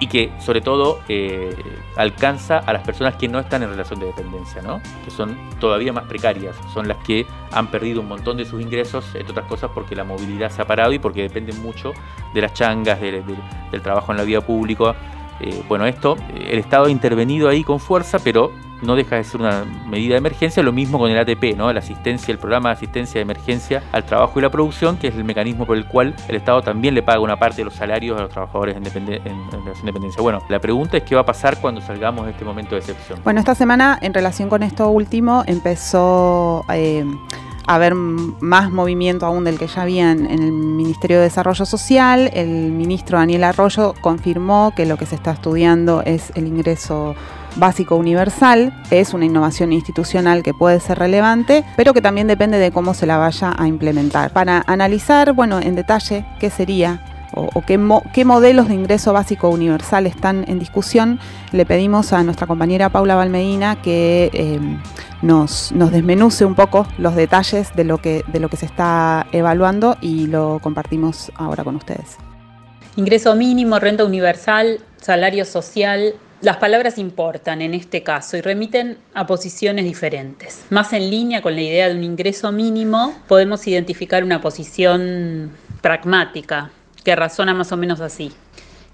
y 0.00 0.06
que 0.06 0.32
sobre 0.40 0.62
todo 0.62 1.00
eh, 1.08 1.54
alcanza 1.96 2.58
a 2.58 2.72
las 2.72 2.82
personas 2.82 3.16
que 3.16 3.28
no 3.28 3.38
están 3.38 3.62
en 3.62 3.68
relación 3.68 4.00
de 4.00 4.06
dependencia, 4.06 4.62
¿no? 4.62 4.80
que 5.04 5.10
son 5.10 5.36
todavía 5.60 5.92
más 5.92 6.04
precarias, 6.04 6.56
son 6.72 6.88
las 6.88 6.96
que 7.04 7.26
han 7.52 7.70
perdido 7.70 8.00
un 8.00 8.08
montón 8.08 8.38
de 8.38 8.46
sus 8.46 8.62
ingresos, 8.62 9.04
entre 9.14 9.32
otras 9.32 9.46
cosas 9.46 9.70
porque 9.74 9.94
la 9.94 10.04
movilidad 10.04 10.50
se 10.50 10.62
ha 10.62 10.66
parado 10.66 10.92
y 10.94 10.98
porque 10.98 11.22
dependen 11.22 11.62
mucho 11.62 11.92
de 12.32 12.40
las 12.40 12.54
changas, 12.54 12.98
del 13.00 13.82
trabajo 13.82 14.10
en 14.12 14.18
la 14.18 14.24
vida 14.24 14.40
pública. 14.40 14.96
Eh, 15.40 15.62
bueno, 15.68 15.86
esto, 15.86 16.16
el 16.34 16.58
Estado 16.58 16.86
ha 16.86 16.90
intervenido 16.90 17.48
ahí 17.48 17.64
con 17.64 17.80
fuerza, 17.80 18.18
pero 18.18 18.52
no 18.82 18.96
deja 18.96 19.16
de 19.16 19.24
ser 19.24 19.40
una 19.40 19.64
medida 19.86 20.14
de 20.14 20.18
emergencia, 20.18 20.62
lo 20.62 20.72
mismo 20.72 20.98
con 20.98 21.10
el 21.10 21.18
ATP, 21.18 21.56
¿no? 21.56 21.72
La 21.72 21.80
asistencia, 21.80 22.32
el 22.32 22.38
programa 22.38 22.70
de 22.70 22.74
asistencia 22.74 23.18
de 23.18 23.22
emergencia 23.22 23.82
al 23.92 24.04
trabajo 24.04 24.38
y 24.38 24.42
la 24.42 24.50
producción, 24.50 24.96
que 24.96 25.08
es 25.08 25.14
el 25.14 25.24
mecanismo 25.24 25.66
por 25.66 25.76
el 25.76 25.86
cual 25.86 26.14
el 26.28 26.36
Estado 26.36 26.62
también 26.62 26.94
le 26.94 27.02
paga 27.02 27.20
una 27.20 27.36
parte 27.36 27.58
de 27.58 27.64
los 27.64 27.74
salarios 27.74 28.18
a 28.18 28.22
los 28.22 28.30
trabajadores 28.30 28.76
en, 28.76 28.84
independencia. 28.84 30.22
Bueno, 30.22 30.40
la 30.48 30.58
pregunta 30.58 30.96
es 30.96 31.02
qué 31.02 31.14
va 31.14 31.22
a 31.22 31.26
pasar 31.26 31.60
cuando 31.60 31.80
salgamos 31.80 32.24
de 32.24 32.32
este 32.32 32.44
momento 32.44 32.74
de 32.74 32.78
excepción. 32.78 33.20
Bueno, 33.22 33.40
esta 33.40 33.54
semana, 33.54 33.98
en 34.00 34.14
relación 34.14 34.48
con 34.48 34.62
esto 34.62 34.88
último, 34.88 35.44
empezó 35.46 36.64
eh, 36.72 37.04
a 37.66 37.74
haber 37.74 37.94
más 37.94 38.70
movimiento 38.70 39.26
aún 39.26 39.44
del 39.44 39.58
que 39.58 39.66
ya 39.66 39.82
había 39.82 40.10
en, 40.10 40.26
el 40.26 40.52
Ministerio 40.52 41.18
de 41.18 41.24
Desarrollo 41.24 41.64
Social. 41.64 42.30
El 42.32 42.72
ministro 42.72 43.18
Daniel 43.18 43.44
Arroyo 43.44 43.94
confirmó 44.00 44.72
que 44.74 44.86
lo 44.86 44.96
que 44.96 45.06
se 45.06 45.14
está 45.14 45.32
estudiando 45.32 46.02
es 46.04 46.32
el 46.34 46.46
ingreso 46.46 47.14
básico 47.56 47.96
universal. 47.96 48.72
Es 48.90 49.14
una 49.14 49.24
innovación 49.24 49.72
institucional 49.72 50.42
que 50.42 50.54
puede 50.54 50.80
ser 50.80 50.98
relevante, 50.98 51.64
pero 51.76 51.94
que 51.94 52.00
también 52.00 52.26
depende 52.26 52.58
de 52.58 52.70
cómo 52.70 52.94
se 52.94 53.06
la 53.06 53.18
vaya 53.18 53.54
a 53.56 53.66
implementar. 53.66 54.32
Para 54.32 54.62
analizar, 54.66 55.32
bueno, 55.32 55.60
en 55.60 55.74
detalle 55.74 56.24
qué 56.38 56.50
sería 56.50 57.02
o, 57.54 57.62
qué, 57.62 58.24
modelos 58.24 58.68
de 58.68 58.74
ingreso 58.74 59.12
básico 59.12 59.48
universal 59.48 60.06
están 60.06 60.44
en 60.48 60.58
discusión, 60.58 61.18
le 61.52 61.64
pedimos 61.66 62.12
a 62.12 62.22
nuestra 62.22 62.46
compañera 62.46 62.88
Paula 62.90 63.14
Valmedina 63.14 63.80
que 63.82 64.30
em, 64.32 64.80
nos, 65.22 65.72
desmenuce 65.74 66.44
un 66.44 66.54
poco 66.54 66.86
los 66.98 67.14
detalles 67.14 67.74
de 67.74 67.84
lo 67.84 67.98
que 67.98 68.22
se 68.56 68.66
está 68.66 69.26
evaluando 69.32 69.96
y 70.00 70.26
lo 70.26 70.60
compartimos 70.62 71.30
ahora 71.36 71.64
con 71.64 71.76
ustedes. 71.76 72.16
Ingreso 72.96 73.34
mínimo, 73.34 73.78
renta 73.78 74.04
universal, 74.04 74.80
salario 75.00 75.44
social, 75.44 76.14
las 76.42 76.56
palabras 76.56 76.96
importan 76.96 77.60
en 77.60 77.74
este 77.74 78.02
caso 78.02 78.36
y 78.36 78.40
remiten 78.40 78.96
a 79.12 79.26
posiciones 79.26 79.84
diferentes. 79.84 80.64
Más 80.70 80.92
en 80.94 81.10
línea 81.10 81.42
con 81.42 81.54
la 81.54 81.60
idea 81.60 81.88
de 81.88 81.94
un 81.94 82.02
ingreso 82.02 82.50
mínimo, 82.50 83.12
podemos 83.28 83.66
identificar 83.66 84.24
una 84.24 84.40
posición 84.40 85.50
pragmática 85.82 86.70
que 87.04 87.16
razona 87.16 87.54
más 87.54 87.72
o 87.72 87.76
menos 87.76 88.00
así. 88.00 88.32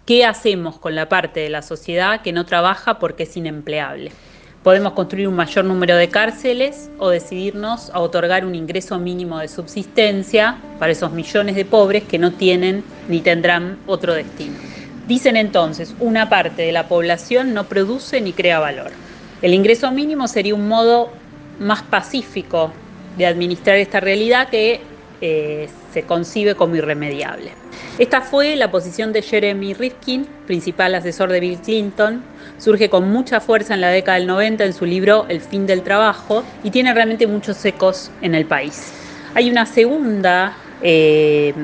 ¿Qué 0.06 0.24
hacemos 0.24 0.78
con 0.78 0.94
la 0.94 1.08
parte 1.08 1.40
de 1.40 1.50
la 1.50 1.62
sociedad 1.62 2.22
que 2.22 2.32
no 2.32 2.46
trabaja 2.46 2.98
porque 2.98 3.24
es 3.24 3.36
inempleable? 3.36 4.12
Podemos 4.62 4.92
construir 4.92 5.28
un 5.28 5.36
mayor 5.36 5.64
número 5.64 5.96
de 5.96 6.08
cárceles 6.08 6.90
o 6.98 7.08
decidirnos 7.08 7.90
a 7.90 8.00
otorgar 8.00 8.44
un 8.44 8.54
ingreso 8.54 8.98
mínimo 8.98 9.38
de 9.38 9.48
subsistencia 9.48 10.58
para 10.78 10.92
esos 10.92 11.12
millones 11.12 11.56
de 11.56 11.64
pobres 11.64 12.04
que 12.04 12.18
no 12.18 12.32
tienen 12.32 12.84
ni 13.08 13.20
tendrán 13.20 13.78
otro 13.86 14.14
destino. 14.14 14.56
Dicen 15.06 15.36
entonces, 15.36 15.94
una 16.00 16.28
parte 16.28 16.62
de 16.62 16.72
la 16.72 16.88
población 16.88 17.54
no 17.54 17.64
produce 17.64 18.20
ni 18.20 18.32
crea 18.32 18.58
valor. 18.58 18.90
El 19.40 19.54
ingreso 19.54 19.90
mínimo 19.92 20.26
sería 20.26 20.54
un 20.54 20.66
modo 20.66 21.10
más 21.60 21.82
pacífico 21.82 22.72
de 23.16 23.26
administrar 23.26 23.76
esta 23.76 24.00
realidad 24.00 24.48
que 24.48 24.80
eh, 25.20 25.68
se 25.92 26.02
concibe 26.02 26.54
como 26.54 26.76
irremediable. 26.76 27.52
Esta 27.98 28.20
fue 28.20 28.56
la 28.56 28.70
posición 28.70 29.12
de 29.12 29.22
Jeremy 29.22 29.72
Rifkin, 29.72 30.26
principal 30.46 30.94
asesor 30.94 31.32
de 31.32 31.40
Bill 31.40 31.58
Clinton. 31.58 32.22
Surge 32.58 32.90
con 32.90 33.10
mucha 33.10 33.40
fuerza 33.40 33.74
en 33.74 33.80
la 33.80 33.88
década 33.88 34.18
del 34.18 34.26
90 34.26 34.64
en 34.64 34.72
su 34.72 34.84
libro 34.84 35.26
El 35.28 35.40
fin 35.40 35.66
del 35.66 35.82
trabajo 35.82 36.44
y 36.62 36.70
tiene 36.70 36.92
realmente 36.92 37.26
muchos 37.26 37.64
ecos 37.64 38.10
en 38.20 38.34
el 38.34 38.44
país. 38.44 38.92
Hay 39.34 39.50
una 39.50 39.66
segunda 39.66 40.56
eh, 40.82 41.54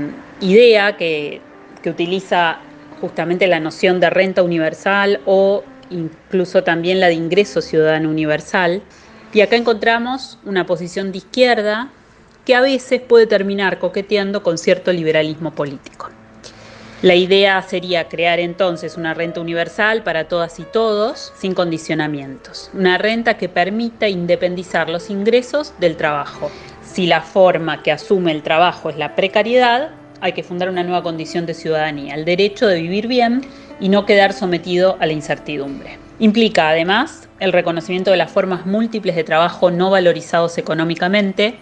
idea 0.40 0.96
que, 0.96 1.40
que 1.82 1.90
utiliza 1.90 2.58
justamente 3.00 3.46
la 3.46 3.60
noción 3.60 4.00
de 4.00 4.08
renta 4.10 4.42
universal 4.42 5.20
o 5.26 5.64
incluso 5.90 6.62
también 6.62 7.00
la 7.00 7.08
de 7.08 7.14
ingreso 7.14 7.60
ciudadano 7.60 8.08
universal. 8.08 8.82
Y 9.34 9.40
acá 9.40 9.56
encontramos 9.56 10.38
una 10.44 10.66
posición 10.66 11.12
de 11.12 11.18
izquierda 11.18 11.90
que 12.44 12.54
a 12.54 12.60
veces 12.60 13.00
puede 13.00 13.26
terminar 13.26 13.78
coqueteando 13.78 14.42
con 14.42 14.58
cierto 14.58 14.92
liberalismo 14.92 15.54
político. 15.54 16.10
La 17.02 17.16
idea 17.16 17.60
sería 17.62 18.08
crear 18.08 18.38
entonces 18.38 18.96
una 18.96 19.12
renta 19.12 19.40
universal 19.40 20.04
para 20.04 20.28
todas 20.28 20.60
y 20.60 20.62
todos, 20.62 21.32
sin 21.36 21.52
condicionamientos. 21.52 22.70
Una 22.74 22.96
renta 22.96 23.36
que 23.36 23.48
permita 23.48 24.08
independizar 24.08 24.88
los 24.88 25.10
ingresos 25.10 25.74
del 25.80 25.96
trabajo. 25.96 26.48
Si 26.84 27.06
la 27.06 27.20
forma 27.20 27.82
que 27.82 27.90
asume 27.90 28.30
el 28.30 28.44
trabajo 28.44 28.88
es 28.88 28.96
la 28.96 29.16
precariedad, 29.16 29.90
hay 30.20 30.32
que 30.32 30.44
fundar 30.44 30.68
una 30.68 30.84
nueva 30.84 31.02
condición 31.02 31.44
de 31.44 31.54
ciudadanía, 31.54 32.14
el 32.14 32.24
derecho 32.24 32.68
de 32.68 32.80
vivir 32.80 33.08
bien 33.08 33.42
y 33.80 33.88
no 33.88 34.06
quedar 34.06 34.32
sometido 34.32 34.96
a 35.00 35.06
la 35.06 35.12
incertidumbre. 35.12 35.98
Implica 36.20 36.68
además 36.68 37.28
el 37.40 37.52
reconocimiento 37.52 38.12
de 38.12 38.16
las 38.16 38.30
formas 38.30 38.64
múltiples 38.64 39.16
de 39.16 39.24
trabajo 39.24 39.72
no 39.72 39.90
valorizados 39.90 40.56
económicamente, 40.56 41.56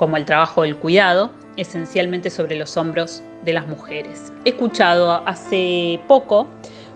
como 0.00 0.16
el 0.16 0.24
trabajo 0.24 0.62
del 0.62 0.76
cuidado, 0.76 1.30
esencialmente 1.58 2.30
sobre 2.30 2.56
los 2.56 2.78
hombros 2.78 3.22
de 3.44 3.52
las 3.52 3.66
mujeres. 3.66 4.32
He 4.46 4.48
escuchado 4.48 5.22
hace 5.26 6.00
poco 6.08 6.46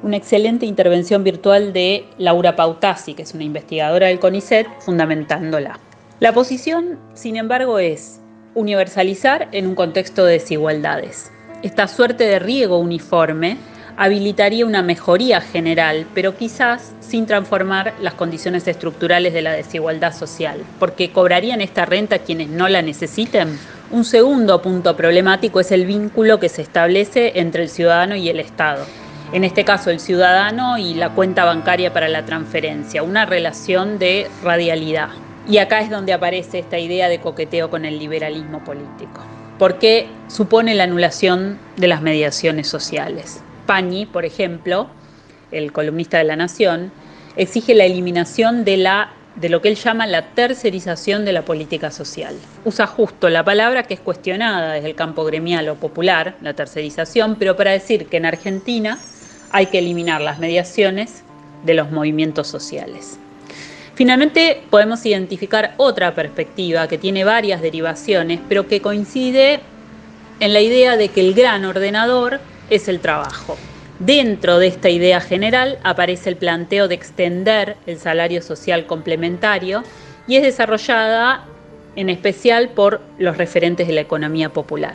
una 0.02 0.16
excelente 0.16 0.64
intervención 0.64 1.22
virtual 1.22 1.74
de 1.74 2.06
Laura 2.16 2.56
Pautasi, 2.56 3.12
que 3.12 3.24
es 3.24 3.34
una 3.34 3.44
investigadora 3.44 4.06
del 4.06 4.18
CONICET, 4.20 4.66
fundamentándola. 4.80 5.78
La 6.20 6.32
posición, 6.32 6.98
sin 7.12 7.36
embargo, 7.36 7.78
es 7.78 8.22
universalizar 8.54 9.50
en 9.52 9.66
un 9.66 9.74
contexto 9.74 10.24
de 10.24 10.32
desigualdades. 10.32 11.30
Esta 11.62 11.88
suerte 11.88 12.24
de 12.24 12.38
riego 12.38 12.78
uniforme 12.78 13.58
habilitaría 13.96 14.66
una 14.66 14.82
mejoría 14.82 15.40
general, 15.40 16.06
pero 16.14 16.36
quizás 16.36 16.92
sin 17.00 17.26
transformar 17.26 17.94
las 18.00 18.14
condiciones 18.14 18.66
estructurales 18.66 19.32
de 19.32 19.42
la 19.42 19.52
desigualdad 19.52 20.14
social, 20.14 20.64
porque 20.78 21.12
cobrarían 21.12 21.60
esta 21.60 21.84
renta 21.84 22.18
quienes 22.18 22.48
no 22.48 22.68
la 22.68 22.82
necesiten. 22.82 23.58
Un 23.90 24.04
segundo 24.04 24.60
punto 24.62 24.96
problemático 24.96 25.60
es 25.60 25.70
el 25.70 25.86
vínculo 25.86 26.40
que 26.40 26.48
se 26.48 26.62
establece 26.62 27.32
entre 27.36 27.62
el 27.62 27.68
ciudadano 27.68 28.16
y 28.16 28.28
el 28.28 28.40
Estado. 28.40 28.84
En 29.32 29.44
este 29.44 29.64
caso, 29.64 29.90
el 29.90 30.00
ciudadano 30.00 30.78
y 30.78 30.94
la 30.94 31.10
cuenta 31.10 31.44
bancaria 31.44 31.92
para 31.92 32.08
la 32.08 32.24
transferencia, 32.24 33.02
una 33.02 33.26
relación 33.26 33.98
de 33.98 34.28
radialidad. 34.42 35.08
Y 35.48 35.58
acá 35.58 35.80
es 35.80 35.90
donde 35.90 36.12
aparece 36.12 36.58
esta 36.58 36.78
idea 36.78 37.08
de 37.08 37.20
coqueteo 37.20 37.68
con 37.68 37.84
el 37.84 37.98
liberalismo 37.98 38.64
político, 38.64 39.20
porque 39.58 40.08
supone 40.28 40.74
la 40.74 40.84
anulación 40.84 41.58
de 41.76 41.88
las 41.88 42.00
mediaciones 42.00 42.66
sociales. 42.68 43.42
Pañi, 43.66 44.06
por 44.06 44.24
ejemplo, 44.24 44.88
el 45.50 45.72
columnista 45.72 46.18
de 46.18 46.24
La 46.24 46.36
Nación, 46.36 46.92
exige 47.36 47.74
la 47.74 47.84
eliminación 47.84 48.64
de, 48.64 48.76
la, 48.76 49.12
de 49.36 49.48
lo 49.48 49.60
que 49.60 49.68
él 49.68 49.76
llama 49.76 50.06
la 50.06 50.22
tercerización 50.34 51.24
de 51.24 51.32
la 51.32 51.42
política 51.42 51.90
social. 51.90 52.34
Usa 52.64 52.86
justo 52.86 53.28
la 53.28 53.44
palabra 53.44 53.84
que 53.84 53.94
es 53.94 54.00
cuestionada 54.00 54.72
desde 54.74 54.88
el 54.88 54.94
campo 54.94 55.24
gremial 55.24 55.68
o 55.68 55.76
popular, 55.76 56.36
la 56.40 56.54
tercerización, 56.54 57.36
pero 57.36 57.56
para 57.56 57.72
decir 57.72 58.06
que 58.06 58.18
en 58.18 58.26
Argentina 58.26 58.98
hay 59.50 59.66
que 59.66 59.78
eliminar 59.78 60.20
las 60.20 60.38
mediaciones 60.38 61.22
de 61.64 61.74
los 61.74 61.90
movimientos 61.90 62.48
sociales. 62.48 63.18
Finalmente 63.94 64.62
podemos 64.70 65.06
identificar 65.06 65.74
otra 65.76 66.14
perspectiva 66.14 66.88
que 66.88 66.98
tiene 66.98 67.22
varias 67.22 67.62
derivaciones, 67.62 68.40
pero 68.48 68.66
que 68.66 68.80
coincide 68.80 69.60
en 70.40 70.52
la 70.52 70.60
idea 70.60 70.96
de 70.96 71.08
que 71.08 71.20
el 71.20 71.34
gran 71.34 71.64
ordenador 71.64 72.40
es 72.70 72.88
el 72.88 73.00
trabajo. 73.00 73.56
Dentro 73.98 74.58
de 74.58 74.66
esta 74.66 74.90
idea 74.90 75.20
general 75.20 75.78
aparece 75.84 76.28
el 76.28 76.36
planteo 76.36 76.88
de 76.88 76.94
extender 76.94 77.76
el 77.86 77.98
salario 77.98 78.42
social 78.42 78.86
complementario 78.86 79.82
y 80.26 80.36
es 80.36 80.42
desarrollada 80.42 81.44
en 81.96 82.10
especial 82.10 82.70
por 82.70 83.00
los 83.18 83.36
referentes 83.36 83.86
de 83.86 83.94
la 83.94 84.00
economía 84.00 84.48
popular. 84.48 84.94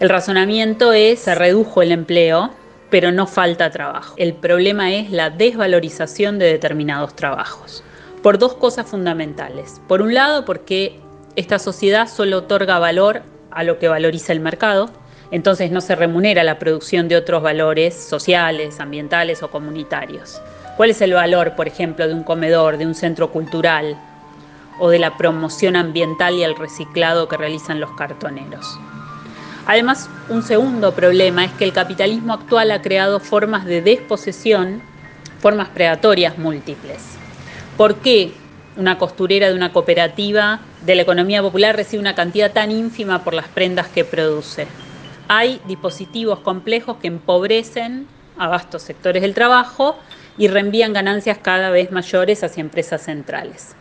El 0.00 0.08
razonamiento 0.08 0.92
es, 0.92 1.20
se 1.20 1.34
redujo 1.34 1.82
el 1.82 1.92
empleo, 1.92 2.50
pero 2.90 3.12
no 3.12 3.26
falta 3.26 3.70
trabajo. 3.70 4.14
El 4.16 4.34
problema 4.34 4.92
es 4.92 5.10
la 5.10 5.30
desvalorización 5.30 6.38
de 6.38 6.46
determinados 6.46 7.14
trabajos 7.14 7.82
por 8.22 8.38
dos 8.38 8.54
cosas 8.54 8.86
fundamentales. 8.86 9.80
Por 9.86 10.02
un 10.02 10.12
lado, 10.12 10.44
porque 10.44 10.98
esta 11.36 11.60
sociedad 11.60 12.08
solo 12.08 12.38
otorga 12.38 12.80
valor 12.80 13.22
a 13.52 13.62
lo 13.62 13.78
que 13.78 13.86
valoriza 13.86 14.32
el 14.32 14.40
mercado, 14.40 14.90
Entonces 15.30 15.70
no 15.70 15.80
se 15.80 15.96
remunera 15.96 16.44
la 16.44 16.58
producción 16.58 17.08
de 17.08 17.16
otros 17.16 17.42
valores 17.42 17.94
sociales, 17.94 18.78
ambientales 18.80 19.42
o 19.42 19.50
comunitarios. 19.50 20.40
¿Cuál 20.76 20.90
es 20.90 21.00
el 21.00 21.14
valor, 21.14 21.56
por 21.56 21.66
ejemplo, 21.66 22.06
de 22.06 22.14
un 22.14 22.22
comedor, 22.22 22.76
de 22.76 22.86
un 22.86 22.94
centro 22.94 23.30
cultural 23.32 23.98
o 24.78 24.90
de 24.90 24.98
la 24.98 25.16
promoción 25.16 25.74
ambiental 25.74 26.34
y 26.34 26.42
el 26.42 26.54
reciclado 26.54 27.28
que 27.28 27.36
realizan 27.36 27.80
los 27.80 27.90
cartoneros? 27.92 28.78
Además, 29.66 30.08
un 30.28 30.44
segundo 30.44 30.94
problema 30.94 31.44
es 31.44 31.52
que 31.52 31.64
el 31.64 31.72
capitalismo 31.72 32.34
actual 32.34 32.70
ha 32.70 32.82
creado 32.82 33.18
formas 33.18 33.64
de 33.64 33.82
desposesión, 33.82 34.80
formas 35.40 35.68
predatorias 35.70 36.38
múltiples. 36.38 37.02
¿Por 37.76 37.96
qué 37.96 38.32
una 38.76 38.96
costurera 38.96 39.48
de 39.48 39.54
una 39.54 39.72
cooperativa 39.72 40.60
de 40.82 40.94
la 40.94 41.02
economía 41.02 41.42
popular 41.42 41.74
recibe 41.74 42.00
una 42.00 42.14
cantidad 42.14 42.52
tan 42.52 42.70
ínfima 42.70 43.24
por 43.24 43.34
las 43.34 43.48
prendas 43.48 43.88
que 43.88 44.04
produce? 44.04 44.68
Hay 45.28 45.60
dispositivos 45.66 46.40
complejos 46.40 46.98
que 46.98 47.08
empobrecen 47.08 48.06
a 48.38 48.48
vastos 48.48 48.82
sectores 48.82 49.22
del 49.22 49.34
trabajo 49.34 49.96
y 50.38 50.48
reenvían 50.48 50.92
ganancias 50.92 51.38
cada 51.38 51.70
vez 51.70 51.90
mayores 51.90 52.44
hacia 52.44 52.60
empresas 52.60 53.02
centrales. 53.02 53.74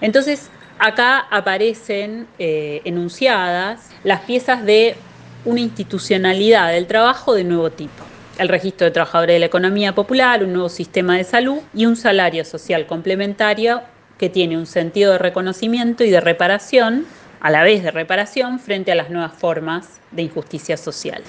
Entonces, 0.00 0.50
acá 0.78 1.18
aparecen 1.30 2.26
eh, 2.38 2.82
enunciadas 2.84 3.90
las 4.04 4.20
piezas 4.20 4.64
de 4.64 4.96
una 5.44 5.60
institucionalidad 5.60 6.72
del 6.72 6.86
trabajo 6.86 7.34
de 7.34 7.44
nuevo 7.44 7.70
tipo. 7.70 8.04
El 8.38 8.48
registro 8.48 8.86
de 8.86 8.90
trabajadores 8.90 9.34
de 9.34 9.40
la 9.40 9.46
economía 9.46 9.94
popular, 9.94 10.44
un 10.44 10.52
nuevo 10.52 10.68
sistema 10.68 11.16
de 11.16 11.24
salud 11.24 11.58
y 11.74 11.86
un 11.86 11.96
salario 11.96 12.44
social 12.44 12.86
complementario 12.86 13.82
que 14.18 14.28
tiene 14.28 14.56
un 14.56 14.66
sentido 14.66 15.12
de 15.12 15.18
reconocimiento 15.18 16.04
y 16.04 16.10
de 16.10 16.20
reparación, 16.20 17.06
a 17.40 17.50
la 17.50 17.62
vez 17.62 17.82
de 17.82 17.90
reparación, 17.90 18.60
frente 18.60 18.92
a 18.92 18.94
las 18.94 19.10
nuevas 19.10 19.32
formas 19.32 20.00
de 20.10 20.22
injusticia 20.22 20.76
social. 20.76 21.22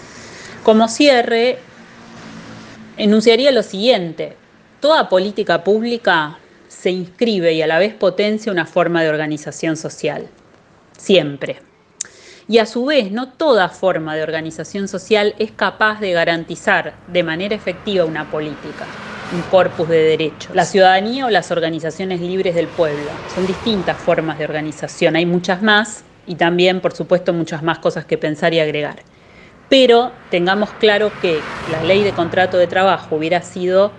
Como 0.63 0.87
cierre, 0.87 1.57
enunciaría 2.97 3.51
lo 3.51 3.63
siguiente. 3.63 4.35
Toda 4.79 5.09
política 5.09 5.63
pública 5.63 6.37
se 6.67 6.91
inscribe 6.91 7.53
y 7.53 7.61
a 7.61 7.67
la 7.67 7.79
vez 7.79 7.93
potencia 7.93 8.51
una 8.51 8.65
forma 8.65 9.01
de 9.01 9.09
organización 9.09 9.77
social. 9.77 10.27
Siempre. 10.97 11.59
Y 12.47 12.57
a 12.57 12.65
su 12.65 12.85
vez, 12.85 13.11
no 13.11 13.29
toda 13.29 13.69
forma 13.69 14.15
de 14.15 14.23
organización 14.23 14.87
social 14.87 15.35
es 15.39 15.51
capaz 15.51 15.99
de 15.99 16.11
garantizar 16.11 16.95
de 17.07 17.23
manera 17.23 17.55
efectiva 17.55 18.05
una 18.05 18.29
política, 18.29 18.97
un 19.31 19.41
corpus 19.43 19.87
de 19.87 20.03
derecho. 20.03 20.51
La 20.53 20.65
ciudadanía 20.65 21.25
o 21.25 21.29
las 21.29 21.51
organizaciones 21.51 22.19
libres 22.19 22.55
del 22.55 22.67
pueblo. 22.67 23.09
Son 23.33 23.45
distintas 23.47 23.97
formas 23.97 24.37
de 24.37 24.45
organización. 24.45 25.15
Hay 25.15 25.25
muchas 25.25 25.61
más 25.61 26.03
y 26.27 26.35
también, 26.35 26.81
por 26.81 26.93
supuesto, 26.93 27.33
muchas 27.33 27.63
más 27.63 27.79
cosas 27.79 28.05
que 28.05 28.17
pensar 28.17 28.53
y 28.53 28.59
agregar. 28.59 29.03
Pero 29.69 30.11
tengamos 30.29 30.71
claro 30.73 31.11
que 31.21 31.39
la 31.71 31.81
ley 31.83 32.03
de 32.03 32.11
contrato 32.11 32.57
de 32.57 32.67
trabajo 32.67 33.15
hubiera 33.15 33.41
sido 33.41 33.93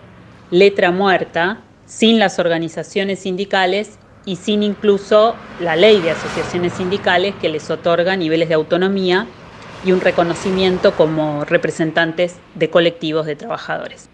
letra 0.51 0.91
muerta 0.91 1.61
sin 1.87 2.19
las 2.19 2.39
organizaciones 2.39 3.21
sindicales 3.21 3.99
y 4.25 4.37
sin 4.37 4.63
incluso 4.63 5.35
la 5.59 5.77
ley 5.77 6.01
de 6.01 6.11
asociaciones 6.11 6.75
sindicales 6.75 7.35
que 7.37 7.49
les 7.49 7.71
otorga 7.71 8.17
niveles 8.17 8.49
de 8.49 8.55
autonomía 8.55 9.27
y 9.85 9.93
un 9.93 10.01
reconocimiento 10.01 10.95
como 10.95 11.45
representantes 11.45 12.37
de 12.55 12.71
colectivos 12.71 13.27
de 13.27 13.37
trabajadores. 13.37 14.12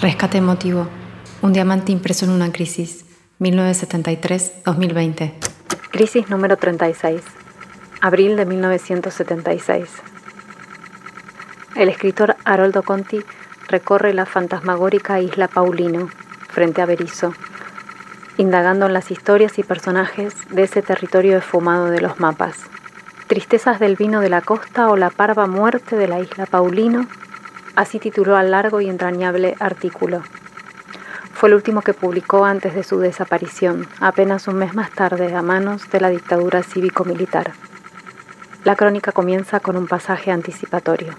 Rescate 0.00 0.38
emotivo. 0.38 0.88
Un 1.40 1.52
diamante 1.52 1.92
impreso 1.92 2.24
en 2.24 2.32
una 2.32 2.50
crisis. 2.50 3.04
1973-2020. 3.38 5.34
Crisis 5.90 6.28
número 6.28 6.56
36. 6.56 7.22
Abril 8.00 8.36
de 8.36 8.44
1976. 8.44 9.88
El 11.76 11.88
escritor 11.88 12.36
Haroldo 12.44 12.82
Conti 12.82 13.20
recorre 13.68 14.12
la 14.14 14.26
fantasmagórica 14.26 15.20
isla 15.20 15.48
Paulino, 15.48 16.08
frente 16.50 16.82
a 16.82 16.86
Berizo, 16.86 17.32
indagando 18.36 18.86
en 18.86 18.92
las 18.92 19.10
historias 19.10 19.58
y 19.58 19.62
personajes 19.62 20.34
de 20.50 20.64
ese 20.64 20.82
territorio 20.82 21.38
esfumado 21.38 21.86
de 21.86 22.00
los 22.00 22.20
mapas. 22.20 22.56
Tristezas 23.28 23.80
del 23.80 23.96
vino 23.96 24.20
de 24.20 24.28
la 24.28 24.42
costa 24.42 24.88
o 24.90 24.96
la 24.96 25.10
parva 25.10 25.46
muerte 25.46 25.96
de 25.96 26.08
la 26.08 26.20
isla 26.20 26.46
Paulino, 26.46 27.06
así 27.76 27.98
tituló 27.98 28.36
al 28.36 28.50
largo 28.50 28.80
y 28.80 28.88
entrañable 28.88 29.56
artículo. 29.60 30.22
Fue 31.32 31.48
el 31.48 31.56
último 31.56 31.82
que 31.82 31.94
publicó 31.94 32.44
antes 32.44 32.74
de 32.74 32.84
su 32.84 32.98
desaparición, 32.98 33.86
apenas 34.00 34.48
un 34.48 34.56
mes 34.56 34.74
más 34.74 34.90
tarde, 34.92 35.34
a 35.34 35.42
manos 35.42 35.90
de 35.90 36.00
la 36.00 36.10
dictadura 36.10 36.62
cívico-militar. 36.62 37.52
La 38.64 38.76
crónica 38.76 39.12
comienza 39.12 39.60
con 39.60 39.76
un 39.76 39.86
pasaje 39.86 40.30
anticipatorio. 40.30 41.12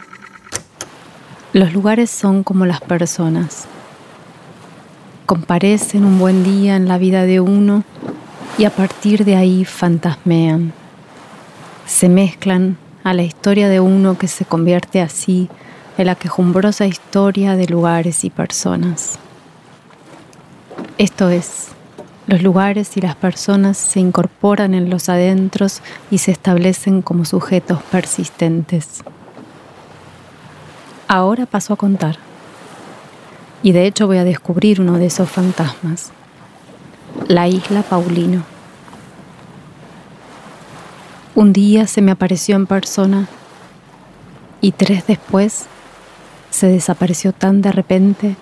Los 1.53 1.73
lugares 1.73 2.09
son 2.09 2.43
como 2.43 2.65
las 2.65 2.81
personas. 2.81 3.67
Comparecen 5.25 6.05
un 6.05 6.17
buen 6.17 6.43
día 6.43 6.75
en 6.75 6.87
la 6.87 6.97
vida 6.97 7.23
de 7.23 7.39
uno 7.39 7.83
y 8.57 8.65
a 8.65 8.69
partir 8.69 9.25
de 9.25 9.35
ahí 9.35 9.63
fantasmean. 9.63 10.73
Se 11.85 12.09
mezclan 12.09 12.77
a 13.03 13.13
la 13.13 13.21
historia 13.21 13.69
de 13.69 13.79
uno 13.79 14.17
que 14.17 14.27
se 14.27 14.45
convierte 14.45 15.01
así 15.01 15.49
en 15.97 16.07
la 16.07 16.15
quejumbrosa 16.15 16.85
historia 16.85 17.55
de 17.55 17.67
lugares 17.67 18.23
y 18.23 18.29
personas. 18.29 19.17
Esto 20.97 21.29
es, 21.29 21.69
los 22.27 22.41
lugares 22.41 22.97
y 22.97 23.01
las 23.01 23.15
personas 23.15 23.77
se 23.77 23.99
incorporan 23.99 24.73
en 24.73 24.89
los 24.89 25.09
adentros 25.09 25.81
y 26.09 26.17
se 26.17 26.31
establecen 26.31 27.01
como 27.01 27.23
sujetos 27.23 27.81
persistentes. 27.83 29.03
Ahora 31.07 31.45
paso 31.45 31.73
a 31.73 31.77
contar. 31.77 32.17
Y 33.61 33.71
de 33.71 33.85
hecho 33.85 34.07
voy 34.07 34.17
a 34.17 34.23
descubrir 34.23 34.81
uno 34.81 34.97
de 34.97 35.05
esos 35.05 35.29
fantasmas. 35.29 36.11
La 37.27 37.47
isla 37.47 37.83
Paulino. 37.83 38.43
Un 41.35 41.53
día 41.53 41.87
se 41.87 42.01
me 42.01 42.11
apareció 42.11 42.55
en 42.55 42.65
persona 42.65 43.27
y 44.61 44.71
tres 44.71 45.05
después 45.05 45.67
se 46.55 46.67
desapareció 46.67 47.33
tan 47.33 47.61
de 47.61 47.73
repente 47.73 48.37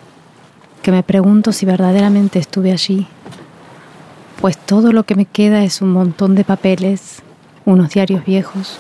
que 0.84 0.92
me 0.92 1.02
pregunto 1.02 1.52
si 1.52 1.66
verdaderamente 1.66 2.38
estuve 2.38 2.72
allí, 2.72 3.08
pues 4.40 4.56
todo 4.56 4.94
lo 4.94 5.04
que 5.04 5.16
me 5.16 5.26
queda 5.26 5.64
es 5.64 5.82
un 5.82 5.92
montón 5.92 6.36
de 6.36 6.44
papeles, 6.44 7.24
unos 7.66 7.90
diarios 7.90 8.24
viejos, 8.24 8.78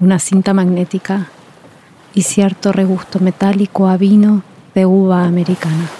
una 0.00 0.18
cinta 0.18 0.54
magnética 0.54 1.28
y 2.14 2.22
cierto 2.22 2.72
regusto 2.72 3.20
metálico 3.20 3.88
a 3.88 3.98
vino 3.98 4.42
de 4.74 4.86
uva 4.86 5.26
americana. 5.26 5.90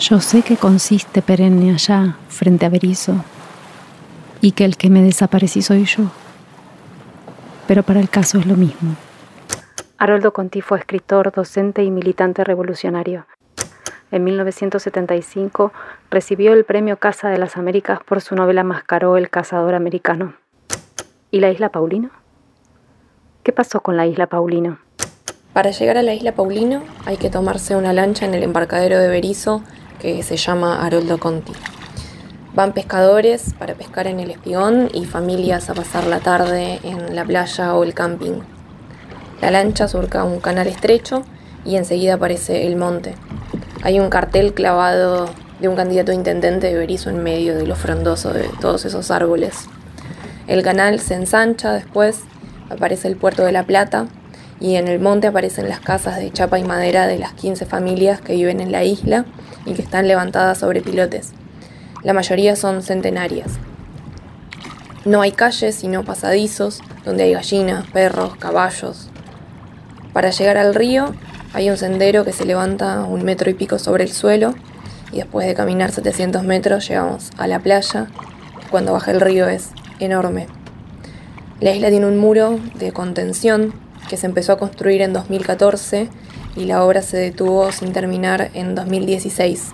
Yo 0.00 0.20
sé 0.20 0.42
que 0.42 0.56
consiste 0.56 1.22
perenne 1.22 1.72
allá, 1.72 2.16
frente 2.28 2.66
a 2.66 2.68
Berizo, 2.68 3.14
y 4.40 4.50
que 4.52 4.64
el 4.64 4.76
que 4.76 4.90
me 4.90 5.02
desaparecí 5.02 5.62
soy 5.62 5.84
yo, 5.84 6.10
pero 7.68 7.84
para 7.84 8.00
el 8.00 8.08
caso 8.08 8.38
es 8.38 8.46
lo 8.46 8.56
mismo. 8.56 8.96
Haroldo 9.98 10.32
Conti 10.32 10.60
fue 10.60 10.78
escritor, 10.78 11.32
docente 11.32 11.82
y 11.82 11.90
militante 11.90 12.44
revolucionario. 12.44 13.26
En 14.10 14.24
1975 14.24 15.72
recibió 16.10 16.52
el 16.52 16.64
premio 16.64 16.98
Casa 16.98 17.28
de 17.30 17.38
las 17.38 17.56
Américas 17.56 18.00
por 18.04 18.20
su 18.20 18.34
novela 18.34 18.62
Mascaró 18.62 19.16
el 19.16 19.30
cazador 19.30 19.74
americano. 19.74 20.34
¿Y 21.30 21.40
la 21.40 21.50
isla 21.50 21.70
Paulino? 21.70 22.10
¿Qué 23.42 23.52
pasó 23.52 23.80
con 23.80 23.96
la 23.96 24.06
isla 24.06 24.26
Paulino? 24.26 24.78
Para 25.54 25.70
llegar 25.70 25.96
a 25.96 26.02
la 26.02 26.12
isla 26.12 26.32
Paulino 26.32 26.82
hay 27.06 27.16
que 27.16 27.30
tomarse 27.30 27.74
una 27.74 27.94
lancha 27.94 28.26
en 28.26 28.34
el 28.34 28.42
embarcadero 28.42 28.98
de 28.98 29.08
Berizo 29.08 29.62
que 29.98 30.22
se 30.22 30.36
llama 30.36 30.84
Haroldo 30.84 31.18
Conti. 31.18 31.52
Van 32.54 32.72
pescadores 32.72 33.54
para 33.58 33.74
pescar 33.74 34.06
en 34.06 34.20
el 34.20 34.30
espigón 34.30 34.88
y 34.92 35.06
familias 35.06 35.70
a 35.70 35.74
pasar 35.74 36.06
la 36.06 36.20
tarde 36.20 36.80
en 36.82 37.16
la 37.16 37.24
playa 37.24 37.74
o 37.74 37.82
el 37.82 37.94
camping. 37.94 38.40
La 39.40 39.50
lancha 39.50 39.88
surca 39.88 40.24
un 40.24 40.40
canal 40.40 40.66
estrecho 40.66 41.22
y 41.64 41.76
enseguida 41.76 42.14
aparece 42.14 42.66
el 42.66 42.76
monte. 42.76 43.14
Hay 43.82 44.00
un 44.00 44.08
cartel 44.08 44.54
clavado 44.54 45.28
de 45.60 45.68
un 45.68 45.76
candidato 45.76 46.12
a 46.12 46.14
intendente 46.14 46.68
de 46.68 46.74
Berizo 46.74 47.10
en 47.10 47.22
medio 47.22 47.54
de 47.56 47.66
lo 47.66 47.76
frondoso 47.76 48.32
de 48.32 48.48
todos 48.60 48.84
esos 48.84 49.10
árboles. 49.10 49.66
El 50.46 50.62
canal 50.62 51.00
se 51.00 51.14
ensancha 51.14 51.72
después 51.72 52.20
aparece 52.70 53.08
el 53.08 53.16
puerto 53.16 53.44
de 53.44 53.52
La 53.52 53.64
Plata 53.64 54.06
y 54.60 54.76
en 54.76 54.88
el 54.88 55.00
monte 55.00 55.26
aparecen 55.26 55.68
las 55.68 55.80
casas 55.80 56.16
de 56.16 56.32
chapa 56.32 56.58
y 56.58 56.64
madera 56.64 57.06
de 57.06 57.18
las 57.18 57.32
15 57.34 57.66
familias 57.66 58.20
que 58.20 58.34
viven 58.34 58.60
en 58.60 58.72
la 58.72 58.84
isla 58.84 59.26
y 59.64 59.74
que 59.74 59.82
están 59.82 60.08
levantadas 60.08 60.58
sobre 60.58 60.80
pilotes. 60.80 61.32
La 62.02 62.12
mayoría 62.12 62.56
son 62.56 62.82
centenarias. 62.82 63.52
No 65.04 65.20
hay 65.20 65.32
calles 65.32 65.74
sino 65.74 66.04
pasadizos 66.04 66.80
donde 67.04 67.24
hay 67.24 67.32
gallinas, 67.32 67.86
perros, 67.88 68.36
caballos. 68.36 69.08
Para 70.16 70.30
llegar 70.30 70.56
al 70.56 70.74
río 70.74 71.14
hay 71.52 71.68
un 71.68 71.76
sendero 71.76 72.24
que 72.24 72.32
se 72.32 72.46
levanta 72.46 73.04
un 73.04 73.22
metro 73.22 73.50
y 73.50 73.52
pico 73.52 73.78
sobre 73.78 74.02
el 74.02 74.10
suelo 74.10 74.54
y 75.12 75.16
después 75.16 75.46
de 75.46 75.52
caminar 75.52 75.92
700 75.92 76.42
metros 76.42 76.88
llegamos 76.88 77.28
a 77.36 77.46
la 77.46 77.58
playa 77.58 78.06
cuando 78.70 78.94
baja 78.94 79.10
el 79.10 79.20
río 79.20 79.46
es 79.46 79.72
enorme. 80.00 80.46
La 81.60 81.74
isla 81.74 81.90
tiene 81.90 82.06
un 82.06 82.16
muro 82.16 82.58
de 82.76 82.92
contención 82.92 83.74
que 84.08 84.16
se 84.16 84.24
empezó 84.24 84.52
a 84.52 84.58
construir 84.58 85.02
en 85.02 85.12
2014 85.12 86.08
y 86.56 86.64
la 86.64 86.82
obra 86.82 87.02
se 87.02 87.18
detuvo 87.18 87.70
sin 87.70 87.92
terminar 87.92 88.50
en 88.54 88.74
2016. 88.74 89.68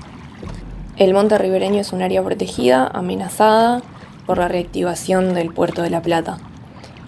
El 0.96 1.14
monte 1.14 1.38
ribereño 1.38 1.80
es 1.80 1.92
un 1.92 2.02
área 2.02 2.20
protegida, 2.20 2.88
amenazada 2.88 3.80
por 4.26 4.38
la 4.38 4.48
reactivación 4.48 5.34
del 5.34 5.52
puerto 5.52 5.82
de 5.82 5.90
La 5.90 6.02
Plata. 6.02 6.38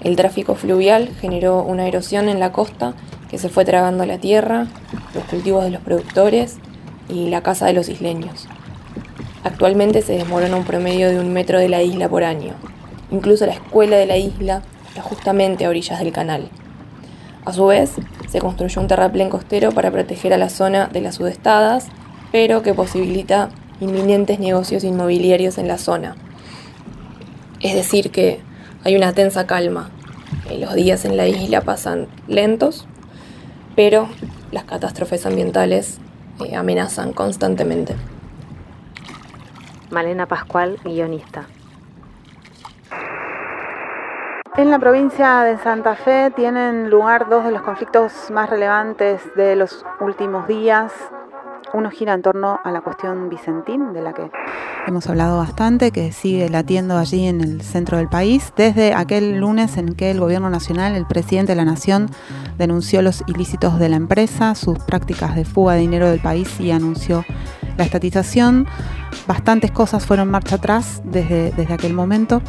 El 0.05 0.14
tráfico 0.14 0.55
fluvial 0.55 1.09
generó 1.20 1.62
una 1.62 1.88
erosión 1.88 2.29
en 2.29 2.38
la 2.38 2.53
costa 2.53 2.94
se 3.38 3.49
fue 3.49 3.64
tragando 3.64 4.07
la 4.07 4.18
tierra, 4.18 4.66
los 5.14 5.25
cultivos 5.25 5.64
de 5.64 5.70
los 5.70 5.83
productores 5.83 6.57
y 7.09 7.29
la 7.29 7.42
casa 7.42 7.66
de 7.66 7.73
los 7.73 7.88
isleños. 7.88 8.49
Actualmente 9.42 10.03
se 10.03 10.14
desmorona 10.14 10.57
un 10.57 10.64
promedio 10.64 11.11
de 11.11 11.20
un 11.20 11.33
metro 11.33 11.59
de 11.59 11.68
la 11.68 11.83
isla 11.83 12.09
por 12.09 12.25
año. 12.25 12.55
Incluso 13.11 13.47
la 13.47 13.53
escuela 13.53 13.97
de 13.97 14.07
la 14.07 14.16
isla 14.16 14.62
está 14.88 15.03
justamente 15.03 15.64
a 15.64 15.68
orillas 15.68 15.99
del 15.99 16.12
canal. 16.12 16.49
A 17.44 17.53
su 17.53 17.66
vez, 17.66 17.92
se 18.29 18.38
construyó 18.38 18.81
un 18.81 18.88
terraplén 18.88 19.29
costero 19.29 19.73
para 19.73 19.90
proteger 19.90 20.33
a 20.33 20.38
la 20.38 20.49
zona 20.49 20.87
de 20.87 21.03
las 21.03 21.16
sudestadas, 21.16 21.88
pero 22.33 22.62
que 22.62 22.73
posibilita 22.73 23.51
inminentes 23.81 24.40
negocios 24.40 24.83
inmobiliarios 24.83 25.59
en 25.59 25.68
la 25.68 25.77
zona. 25.77 26.16
Es 27.61 27.75
decir, 27.75 28.11
que 28.11 28.40
hay 28.83 28.97
una 28.97 29.12
tensa 29.12 29.47
calma. 29.47 29.90
Los 30.59 30.75
días 30.75 31.05
en 31.05 31.16
la 31.16 31.27
isla 31.27 31.61
pasan 31.61 32.09
lentos, 32.29 32.87
pero 33.76 34.08
las 34.52 34.64
catástrofes 34.64 35.26
ambientales 35.26 35.98
eh, 36.44 36.56
amenazan 36.56 37.12
constantemente. 37.12 37.96
Malena 39.90 40.26
Pascual, 40.26 40.78
guionista. 40.84 41.46
En 44.56 44.70
la 44.70 44.78
provincia 44.78 45.42
de 45.42 45.58
Santa 45.58 45.96
Fe 45.96 46.30
tienen 46.30 46.88
lugar 46.88 47.28
dos 47.28 47.44
de 47.44 47.50
los 47.50 47.62
conflictos 47.62 48.30
más 48.30 48.48
relevantes 48.48 49.20
de 49.34 49.56
los 49.56 49.84
últimos 49.98 50.46
días. 50.46 50.92
Uno 51.74 51.90
gira 51.90 52.14
en 52.14 52.22
torno 52.22 52.60
a 52.62 52.70
la 52.70 52.82
cuestión 52.82 53.28
Vicentín, 53.28 53.92
de 53.92 54.00
la 54.00 54.12
que 54.12 54.30
hemos 54.87 55.08
hablado 55.08 55.38
bastante, 55.38 55.90
que 55.90 56.12
sigue 56.12 56.48
latiendo 56.48 56.96
allí 56.96 57.26
en 57.26 57.40
el 57.40 57.62
centro 57.62 57.98
del 57.98 58.08
país, 58.08 58.52
desde 58.56 58.94
aquel 58.94 59.40
lunes 59.40 59.76
en 59.76 59.96
que 59.96 60.12
el 60.12 60.20
Gobierno 60.20 60.50
Nacional, 60.50 60.94
el 60.94 61.04
presidente 61.04 61.50
de 61.50 61.56
la 61.56 61.64
Nación, 61.64 62.10
denunció 62.58 63.02
los 63.02 63.24
ilícitos 63.26 63.80
de 63.80 63.88
la 63.88 63.96
empresa, 63.96 64.54
sus 64.54 64.78
prácticas 64.78 65.34
de 65.34 65.44
fuga 65.44 65.74
de 65.74 65.80
dinero 65.80 66.08
del 66.08 66.20
país 66.20 66.60
y 66.60 66.70
anunció 66.70 67.24
la 67.76 67.82
estatización. 67.82 68.68
Bastantes 69.26 69.72
cosas 69.72 70.06
fueron 70.06 70.30
marcha 70.30 70.56
atrás 70.56 71.02
desde, 71.04 71.50
desde 71.50 71.74
aquel 71.74 71.92
momento. 71.92 72.40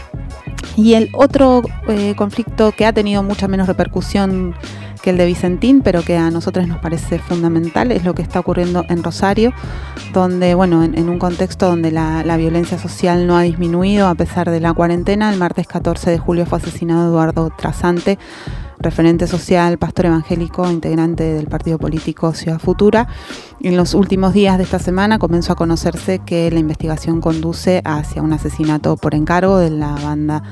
Y 0.75 0.93
el 0.93 1.09
otro 1.15 1.63
eh, 1.87 2.13
conflicto 2.15 2.73
que 2.73 2.85
ha 2.85 2.93
tenido 2.93 3.23
mucha 3.23 3.47
menos 3.47 3.65
repercusión 3.65 4.53
que 5.01 5.11
el 5.11 5.17
de 5.17 5.25
Vicentín, 5.25 5.81
pero 5.81 6.01
que 6.01 6.17
a 6.17 6.31
nosotros 6.31 6.67
nos 6.67 6.79
parece 6.79 7.19
fundamental, 7.19 7.91
es 7.91 8.03
lo 8.03 8.13
que 8.13 8.21
está 8.21 8.39
ocurriendo 8.39 8.83
en 8.89 9.03
Rosario, 9.03 9.53
donde, 10.13 10.55
bueno, 10.55 10.83
en, 10.83 11.09
un 11.09 11.19
contexto 11.19 11.67
donde 11.67 11.91
la, 11.91 12.23
la, 12.23 12.37
violencia 12.37 12.77
social 12.77 13.27
no 13.27 13.37
ha 13.37 13.41
disminuido 13.41 14.07
a 14.07 14.15
pesar 14.15 14.49
de 14.49 14.59
la 14.59 14.73
cuarentena, 14.73 15.31
el 15.31 15.39
martes 15.39 15.67
14 15.67 16.11
de 16.11 16.17
julio 16.17 16.45
fue 16.45 16.57
asesinado 16.57 17.09
Eduardo 17.09 17.51
Trasante, 17.55 18.17
referente 18.79 19.27
social, 19.27 19.77
pastor 19.77 20.07
evangélico, 20.07 20.69
integrante 20.69 21.23
del 21.23 21.47
partido 21.47 21.77
político 21.79 22.33
Ciudad 22.33 22.59
Futura. 22.59 23.07
En 23.65 23.77
los 23.77 23.95
últimos 23.95 24.31
días 24.31 24.59
de 24.59 24.63
esta 24.63 24.77
semana 24.77 25.17
comenzó 25.17 25.53
a 25.53 25.55
conocerse 25.55 26.19
que 26.19 26.51
la 26.51 26.59
investigación 26.59 27.19
conduce 27.19 27.81
hacia 27.83 28.21
un 28.21 28.31
asesinato 28.31 28.95
por 28.95 29.15
encargo 29.15 29.57
de 29.57 29.71
la 29.71 29.95
banda 29.95 30.43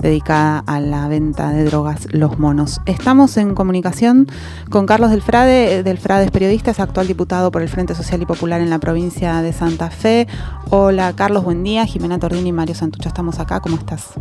dedicada 0.00 0.64
a 0.66 0.78
la 0.78 1.08
venta 1.08 1.48
de 1.48 1.64
drogas 1.64 2.12
Los 2.12 2.38
Monos. 2.38 2.82
Estamos 2.84 3.38
en 3.38 3.54
comunicación 3.54 4.26
con 4.68 4.84
Carlos 4.84 5.10
Delfrade. 5.10 5.82
Delfrade 5.82 6.26
es 6.26 6.30
periodista, 6.30 6.70
es 6.70 6.78
actual 6.78 7.06
diputado 7.06 7.50
por 7.50 7.62
el 7.62 7.70
Frente 7.70 7.94
Social 7.94 8.20
y 8.20 8.26
Popular 8.26 8.60
en 8.60 8.68
la 8.68 8.78
provincia 8.78 9.40
de 9.40 9.54
Santa 9.54 9.88
Fe. 9.88 10.26
Hola 10.68 11.14
Carlos, 11.16 11.44
buen 11.44 11.64
día. 11.64 11.86
Jimena 11.86 12.18
Tordini 12.18 12.50
y 12.50 12.52
Mario 12.52 12.74
Santucho 12.74 13.08
estamos 13.08 13.40
acá. 13.40 13.60
¿Cómo 13.60 13.76
estás? 13.76 14.12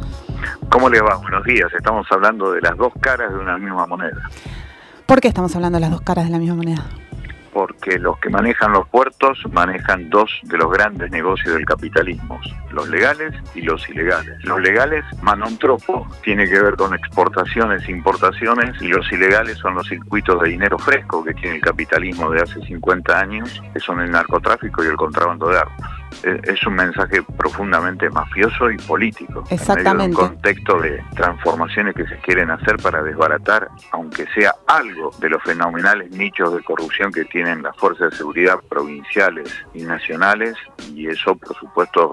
¿Cómo 0.70 0.90
le 0.90 1.02
va? 1.02 1.18
Buenos 1.18 1.44
días. 1.44 1.68
Estamos 1.78 2.08
hablando 2.12 2.54
de 2.54 2.62
las 2.62 2.78
dos 2.78 2.94
caras 3.02 3.30
de 3.30 3.40
una 3.40 3.58
misma 3.58 3.86
moneda. 3.88 4.30
¿Por 5.06 5.20
qué 5.20 5.28
estamos 5.28 5.54
hablando 5.54 5.76
de 5.76 5.82
las 5.82 5.92
dos 5.92 6.00
caras 6.00 6.24
de 6.24 6.32
la 6.32 6.40
misma 6.40 6.56
moneda? 6.56 6.86
Porque 7.58 7.98
los 7.98 8.20
que 8.20 8.30
manejan 8.30 8.72
los 8.72 8.88
puertos 8.90 9.40
manejan 9.52 10.12
dos 10.12 10.30
de 10.44 10.60
los 10.60 10.72
grandes 10.72 11.10
negocios 11.10 11.56
del 11.56 11.66
capitalismo, 11.66 12.40
los 12.70 12.88
legales 12.88 13.34
y 13.56 13.62
los 13.62 13.90
ilegales. 13.90 14.38
Los 14.44 14.62
legales, 14.62 15.04
manontropo, 15.24 16.08
tiene 16.22 16.48
que 16.48 16.62
ver 16.62 16.76
con 16.76 16.94
exportaciones, 16.94 17.82
e 17.88 17.92
importaciones, 17.94 18.80
y 18.80 18.90
los 18.90 19.12
ilegales 19.12 19.58
son 19.58 19.74
los 19.74 19.88
circuitos 19.88 20.40
de 20.44 20.50
dinero 20.50 20.78
fresco 20.78 21.24
que 21.24 21.34
tiene 21.34 21.56
el 21.56 21.62
capitalismo 21.62 22.30
de 22.30 22.44
hace 22.44 22.62
50 22.62 23.20
años, 23.20 23.60
que 23.74 23.80
son 23.80 24.02
el 24.02 24.12
narcotráfico 24.12 24.84
y 24.84 24.88
el 24.90 24.96
contrabando 24.96 25.50
de 25.50 25.58
armas 25.58 25.97
es 26.24 26.66
un 26.66 26.76
mensaje 26.76 27.22
profundamente 27.38 28.10
mafioso 28.10 28.72
y 28.72 28.78
político. 28.78 29.44
Exactamente. 29.50 29.90
En 29.90 29.98
medio 29.98 30.22
un 30.22 30.28
contexto 30.30 30.80
de 30.80 31.04
transformaciones 31.16 31.96
que 31.96 32.08
se 32.08 32.18
quieren 32.18 32.52
hacer 32.52 32.78
para 32.78 33.04
desbaratar, 33.04 33.70
aunque 33.92 34.26
sea 34.34 34.54
algo 34.68 35.12
de 35.20 35.30
los 35.30 35.44
fenomenales 35.44 36.12
nichos 36.12 36.54
de 36.54 36.64
corrupción 36.64 37.12
que 37.12 37.26
tienen 37.26 37.64
las 37.64 37.76
fuerzas 37.78 38.12
de 38.12 38.18
seguridad 38.18 38.60
provinciales 38.70 39.54
y 39.74 39.84
nacionales, 39.84 40.56
y 40.94 41.08
eso, 41.08 41.36
por 41.36 41.56
supuesto, 41.58 42.10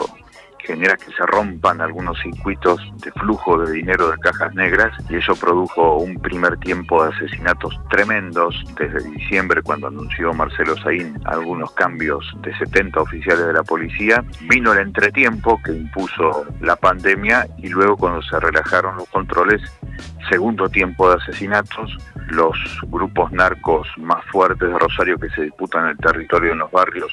genera 0.65 0.97
que 0.97 1.13
se 1.13 1.27
rompan 1.27 1.81
algunos 1.81 2.19
circuitos 2.21 2.81
de 3.03 3.13
flujo 3.13 3.59
de 3.59 3.73
dinero 3.73 4.11
de 4.11 4.19
cajas 4.19 4.55
negras 4.55 4.93
y 5.09 5.17
eso 5.17 5.35
produjo 5.37 5.99
un 5.99 6.17
primer 6.17 6.57
tiempo 6.59 7.05
de 7.05 7.15
asesinatos 7.15 7.79
tremendos 7.91 8.65
desde 8.79 9.09
diciembre 9.11 9.63
cuando 9.63 9.89
anunció 9.89 10.33
Marcelo 10.33 10.77
Saín 10.79 11.21
algunos 11.27 11.71
cambios 11.73 12.25
de 12.43 12.57
70 12.57 13.01
oficiales 13.01 13.47
de 13.47 13.53
la 13.53 13.63
policía. 13.63 14.25
Vino 14.49 14.73
el 14.73 14.81
entretiempo 14.81 15.61
que 15.63 15.73
impuso 15.73 16.47
la 16.61 16.77
pandemia 16.77 17.47
y 17.59 17.69
luego 17.69 17.97
cuando 17.97 18.23
se 18.23 18.39
relajaron 18.41 18.97
los 18.97 19.09
controles, 19.09 19.61
segundo 20.31 20.69
tiempo 20.69 21.09
de 21.11 21.17
asesinatos, 21.17 21.97
los 22.29 22.57
grupos 22.87 23.31
narcos 23.33 23.87
más 23.99 24.25
fuertes 24.27 24.69
de 24.69 24.79
Rosario 24.79 25.19
que 25.19 25.29
se 25.31 25.43
disputan 25.43 25.89
el 25.89 25.97
territorio 25.99 26.53
en 26.53 26.59
los 26.59 26.71
barrios 26.71 27.13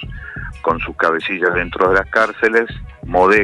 con 0.62 0.80
sus 0.80 0.96
cabecillas 0.96 1.54
dentro 1.54 1.90
de 1.90 1.96
las 1.96 2.10
cárceles, 2.10 2.70
modelo 3.06 3.41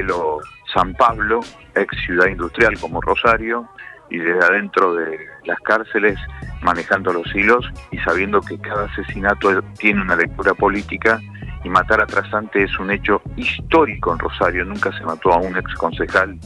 San 0.74 0.94
Pablo, 0.94 1.40
ex 1.76 1.98
ciudad 2.06 2.28
industrial 2.28 2.78
como 2.80 3.02
Rosario, 3.02 3.68
y 4.10 4.18
desde 4.18 4.46
adentro 4.46 4.96
de 4.96 5.18
las 5.46 5.60
cárceles 5.60 6.18
manejando 6.62 7.12
los 7.12 7.34
hilos 7.36 7.70
y 7.92 7.98
sabiendo 8.00 8.42
que 8.42 8.58
cada 8.60 8.86
asesinato 8.86 9.62
tiene 9.78 10.02
una 10.02 10.16
lectura 10.16 10.54
política 10.54 11.20
y 11.64 11.70
matar 11.70 12.02
a 12.02 12.06
Trasante 12.06 12.64
es 12.64 12.80
un 12.80 12.92
hecho 12.92 13.22
histórico 13.36 14.14
en 14.14 14.20
Rosario, 14.20 14.64
nunca 14.64 14.92
se 14.98 15.04
mató 15.04 15.34
a 15.34 15.38
un 15.38 15.58
ex 15.58 15.74
concejal, 15.76 16.40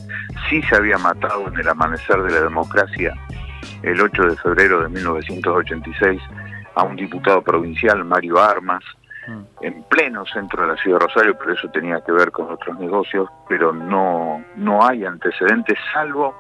sí 0.50 0.62
se 0.64 0.76
había 0.76 0.98
matado 0.98 1.48
en 1.48 1.60
el 1.60 1.68
amanecer 1.68 2.22
de 2.24 2.32
la 2.32 2.42
democracia 2.42 3.14
el 3.84 4.02
8 4.02 4.24
de 4.24 4.38
febrero 4.38 4.82
de 4.82 4.90
1986 4.90 6.22
a 6.76 6.84
un 6.84 6.96
diputado 6.96 7.42
provincial, 7.42 8.04
Mario 8.06 8.40
Armas. 8.40 8.84
En 9.62 9.84
pleno 9.84 10.26
centro 10.26 10.64
de 10.64 10.70
la 10.70 10.78
ciudad 10.78 11.00
de 11.00 11.06
Rosario, 11.06 11.38
pero 11.38 11.54
eso 11.54 11.70
tenía 11.70 12.02
que 12.02 12.12
ver 12.12 12.32
con 12.32 12.52
otros 12.52 12.78
negocios, 12.80 13.30
pero 13.48 13.72
no, 13.72 14.44
no 14.56 14.86
hay 14.86 15.06
antecedentes 15.06 15.78
salvo 15.94 16.36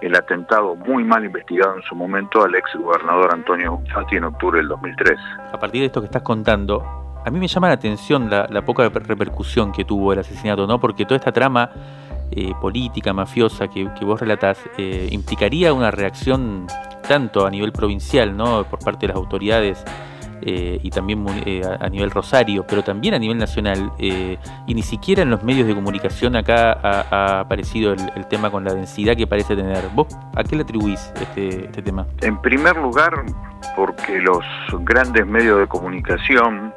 el 0.00 0.16
atentado 0.16 0.74
muy 0.74 1.04
mal 1.04 1.24
investigado 1.24 1.76
en 1.76 1.82
su 1.82 1.94
momento 1.94 2.42
al 2.42 2.54
ex 2.54 2.74
gobernador 2.74 3.32
Antonio 3.32 3.80
Fati 3.94 4.16
en 4.16 4.24
octubre 4.24 4.58
del 4.58 4.68
2003. 4.68 5.18
A 5.52 5.58
partir 5.58 5.80
de 5.80 5.86
esto 5.86 6.00
que 6.00 6.06
estás 6.06 6.22
contando, 6.22 6.82
a 7.24 7.30
mí 7.30 7.38
me 7.38 7.46
llama 7.46 7.68
la 7.68 7.74
atención 7.74 8.28
la, 8.28 8.64
poca 8.64 8.88
repercusión 8.88 9.70
que 9.70 9.84
tuvo 9.84 10.12
el 10.12 10.18
asesinato, 10.18 10.66
¿no? 10.66 10.80
Porque 10.80 11.04
toda 11.04 11.16
esta 11.16 11.30
trama 11.30 11.70
eh, 12.32 12.52
política, 12.60 13.12
mafiosa 13.12 13.68
que, 13.68 13.88
vos 14.04 14.20
relatás, 14.20 14.58
eh, 14.76 15.08
implicaría 15.12 15.72
una 15.72 15.92
reacción 15.92 16.66
tanto 17.06 17.46
a 17.46 17.50
nivel 17.50 17.70
provincial, 17.70 18.36
¿no? 18.36 18.64
Por 18.64 18.80
parte 18.80 19.06
de 19.06 19.08
las 19.08 19.16
autoridades 19.16 19.84
eh, 20.42 20.78
y 20.82 20.90
también 20.90 21.24
eh, 21.46 21.62
a, 21.80 21.88
nivel 21.88 22.10
Rosario, 22.10 22.64
pero 22.66 22.82
también 22.82 23.14
a 23.14 23.18
nivel 23.18 23.38
nacional. 23.38 23.92
Eh, 23.98 24.36
y 24.66 24.74
ni 24.74 24.82
siquiera 24.82 25.22
en 25.22 25.30
los 25.30 25.42
medios 25.42 25.66
de 25.66 25.74
comunicación 25.74 26.36
acá 26.36 26.72
ha, 26.72 27.40
aparecido 27.40 27.92
el, 27.92 28.26
tema 28.26 28.50
con 28.50 28.64
la 28.64 28.74
densidad 28.74 29.16
que 29.16 29.26
parece 29.26 29.54
tener. 29.54 29.88
¿Vos 29.94 30.08
a 30.34 30.42
qué 30.42 30.56
le 30.56 30.62
atribuís 30.62 31.12
este, 31.20 31.66
este 31.66 31.82
tema? 31.82 32.06
En 32.20 32.40
primer 32.40 32.76
lugar, 32.76 33.24
porque 33.76 34.18
los 34.18 34.44
grandes 34.84 35.26
medios 35.26 35.58
de 35.60 35.66
comunicación 35.66 36.72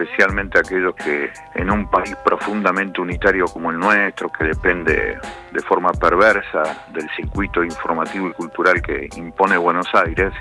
especialmente 0.00 0.58
aquellos 0.58 0.94
que 0.94 1.30
en 1.54 1.70
un 1.70 1.88
país 1.88 2.16
profundamente 2.24 3.00
unitario 3.00 3.44
como 3.46 3.70
el 3.70 3.78
nuestro, 3.78 4.30
que 4.30 4.44
depende 4.44 5.18
de 5.52 5.62
forma 5.62 5.92
perversa 5.92 6.86
del 6.92 7.08
circuito 7.16 7.62
informativo 7.62 8.28
y 8.28 8.32
cultural 8.32 8.80
que 8.80 9.08
impone 9.16 9.56
Buenos 9.58 9.88
Aires, 9.94 10.32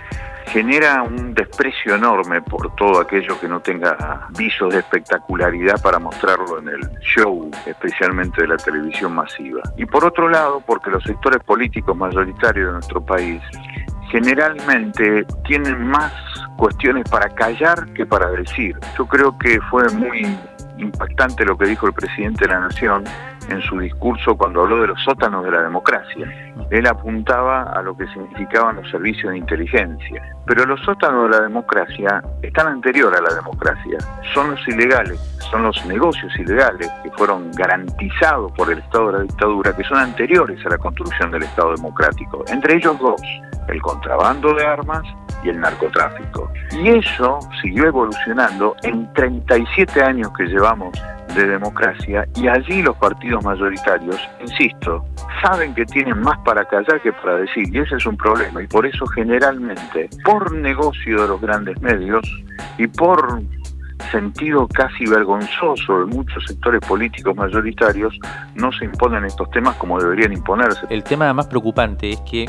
genera 0.47 1.03
un 1.03 1.33
desprecio 1.33 1.95
enorme 1.95 2.41
por 2.41 2.73
todo 2.75 3.01
aquello 3.01 3.39
que 3.39 3.47
no 3.47 3.59
tenga 3.59 4.27
visos 4.37 4.73
de 4.73 4.79
espectacularidad 4.79 5.81
para 5.81 5.99
mostrarlo 5.99 6.59
en 6.59 6.69
el 6.69 6.99
show, 7.01 7.51
especialmente 7.65 8.41
de 8.41 8.47
la 8.47 8.57
televisión 8.57 9.13
masiva. 9.13 9.61
Y 9.77 9.85
por 9.85 10.05
otro 10.05 10.29
lado, 10.29 10.63
porque 10.65 10.89
los 10.89 11.03
sectores 11.03 11.43
políticos 11.43 11.95
mayoritarios 11.95 12.67
de 12.67 12.73
nuestro 12.73 13.01
país 13.01 13.41
generalmente 14.09 15.25
tienen 15.45 15.87
más 15.87 16.11
cuestiones 16.57 17.09
para 17.09 17.29
callar 17.29 17.85
que 17.93 18.05
para 18.05 18.29
decir. 18.31 18.77
Yo 18.97 19.05
creo 19.07 19.37
que 19.37 19.59
fue 19.69 19.89
muy 19.93 20.25
impactante 20.77 21.45
lo 21.45 21.57
que 21.57 21.67
dijo 21.67 21.87
el 21.87 21.93
presidente 21.93 22.45
de 22.45 22.53
la 22.53 22.59
Nación 22.61 23.03
en 23.49 23.61
su 23.61 23.79
discurso 23.79 24.37
cuando 24.37 24.61
habló 24.61 24.81
de 24.81 24.87
los 24.87 25.01
sótanos 25.03 25.43
de 25.43 25.51
la 25.51 25.63
democracia. 25.63 26.27
Él 26.69 26.87
apuntaba 26.87 27.63
a 27.63 27.81
lo 27.81 27.97
que 27.97 28.05
significaban 28.07 28.75
los 28.75 28.89
servicios 28.89 29.31
de 29.31 29.39
inteligencia. 29.39 30.35
Pero 30.45 30.65
los 30.65 30.79
sótanos 30.81 31.29
de 31.29 31.37
la 31.37 31.43
democracia 31.43 32.23
están 32.41 32.67
anterior 32.67 33.15
a 33.15 33.21
la 33.21 33.33
democracia. 33.33 33.97
Son 34.33 34.51
los 34.51 34.67
ilegales, 34.67 35.19
son 35.51 35.63
los 35.63 35.83
negocios 35.85 36.31
ilegales 36.37 36.89
que 37.03 37.11
fueron 37.11 37.51
garantizados 37.51 38.51
por 38.53 38.71
el 38.71 38.79
Estado 38.79 39.07
de 39.07 39.13
la 39.13 39.23
dictadura, 39.23 39.75
que 39.75 39.83
son 39.83 39.97
anteriores 39.97 40.63
a 40.65 40.69
la 40.69 40.77
construcción 40.77 41.31
del 41.31 41.43
Estado 41.43 41.75
democrático. 41.75 42.43
Entre 42.47 42.75
ellos 42.75 42.97
dos, 42.99 43.21
el 43.69 43.81
contrabando 43.81 44.53
de 44.53 44.65
armas 44.65 45.03
y 45.43 45.49
el 45.49 45.59
narcotráfico. 45.59 46.51
Y 46.71 46.89
eso 46.89 47.39
siguió 47.61 47.85
evolucionando 47.87 48.75
en 48.83 49.11
37 49.13 50.01
años 50.01 50.31
que 50.37 50.45
llevamos 50.45 50.91
de 51.35 51.45
democracia 51.45 52.27
y 52.35 52.47
allí 52.47 52.81
los 52.81 52.95
partidos 52.97 53.43
mayoritarios, 53.43 54.17
insisto, 54.41 55.05
saben 55.43 55.73
que 55.75 55.85
tienen 55.85 56.19
más 56.21 56.37
para 56.39 56.65
callar 56.65 57.01
que 57.01 57.13
para 57.13 57.37
decir 57.37 57.73
y 57.73 57.79
ese 57.79 57.95
es 57.95 58.05
un 58.05 58.17
problema 58.17 58.61
y 58.63 58.67
por 58.67 58.85
eso 58.85 59.05
generalmente 59.07 60.09
por 60.25 60.51
negocio 60.51 61.21
de 61.21 61.27
los 61.27 61.39
grandes 61.39 61.79
medios 61.81 62.25
y 62.77 62.87
por 62.87 63.41
sentido 64.11 64.67
casi 64.67 65.05
vergonzoso 65.05 65.99
de 65.99 66.05
muchos 66.05 66.43
sectores 66.45 66.81
políticos 66.81 67.35
mayoritarios 67.35 68.17
no 68.55 68.71
se 68.71 68.85
imponen 68.85 69.25
estos 69.25 69.49
temas 69.51 69.75
como 69.75 69.99
deberían 69.99 70.33
imponerse. 70.33 70.81
El 70.89 71.03
tema 71.03 71.31
más 71.33 71.47
preocupante 71.47 72.09
es 72.09 72.21
que 72.21 72.47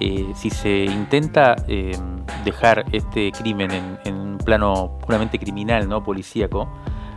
eh, 0.00 0.32
si 0.34 0.50
se 0.50 0.84
intenta 0.84 1.56
eh, 1.66 1.96
dejar 2.44 2.84
este 2.92 3.32
crimen 3.32 3.70
en, 4.04 4.14
un 4.14 4.38
plano 4.38 4.98
puramente 5.04 5.38
criminal, 5.38 5.88
no 5.88 6.02
policíaco, 6.02 6.68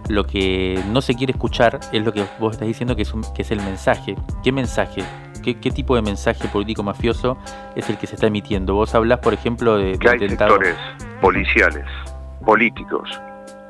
lo 0.10 0.26
que 0.26 0.82
no 0.90 1.02
se 1.02 1.16
quiere 1.16 1.32
escuchar 1.32 1.80
es 1.92 2.04
lo 2.04 2.12
que 2.12 2.26
vos 2.40 2.54
estás 2.54 2.68
diciendo 2.68 2.96
que 2.96 3.04
es, 3.04 3.14
que 3.36 3.44
es 3.44 3.52
el 3.52 3.62
mensaje. 3.62 4.16
¿Qué 4.44 4.52
mensaje? 4.52 5.04
¿Qué, 5.42 5.54
tipo 5.54 5.96
de 5.96 6.02
mensaje 6.02 6.48
político 6.50 6.84
mafioso 6.84 7.38
es 7.76 7.90
el 7.90 7.98
que 7.98 8.08
se 8.08 8.16
está 8.16 8.28
emitiendo? 8.28 8.76
Vos 8.76 8.94
hablas, 8.94 9.20
por 9.20 9.34
ejemplo, 9.34 9.78
de... 9.78 9.98
que 9.98 10.10
hay 10.10 10.20
sectores 10.20 10.76
policiales, 11.20 11.86
políticos, 12.46 13.10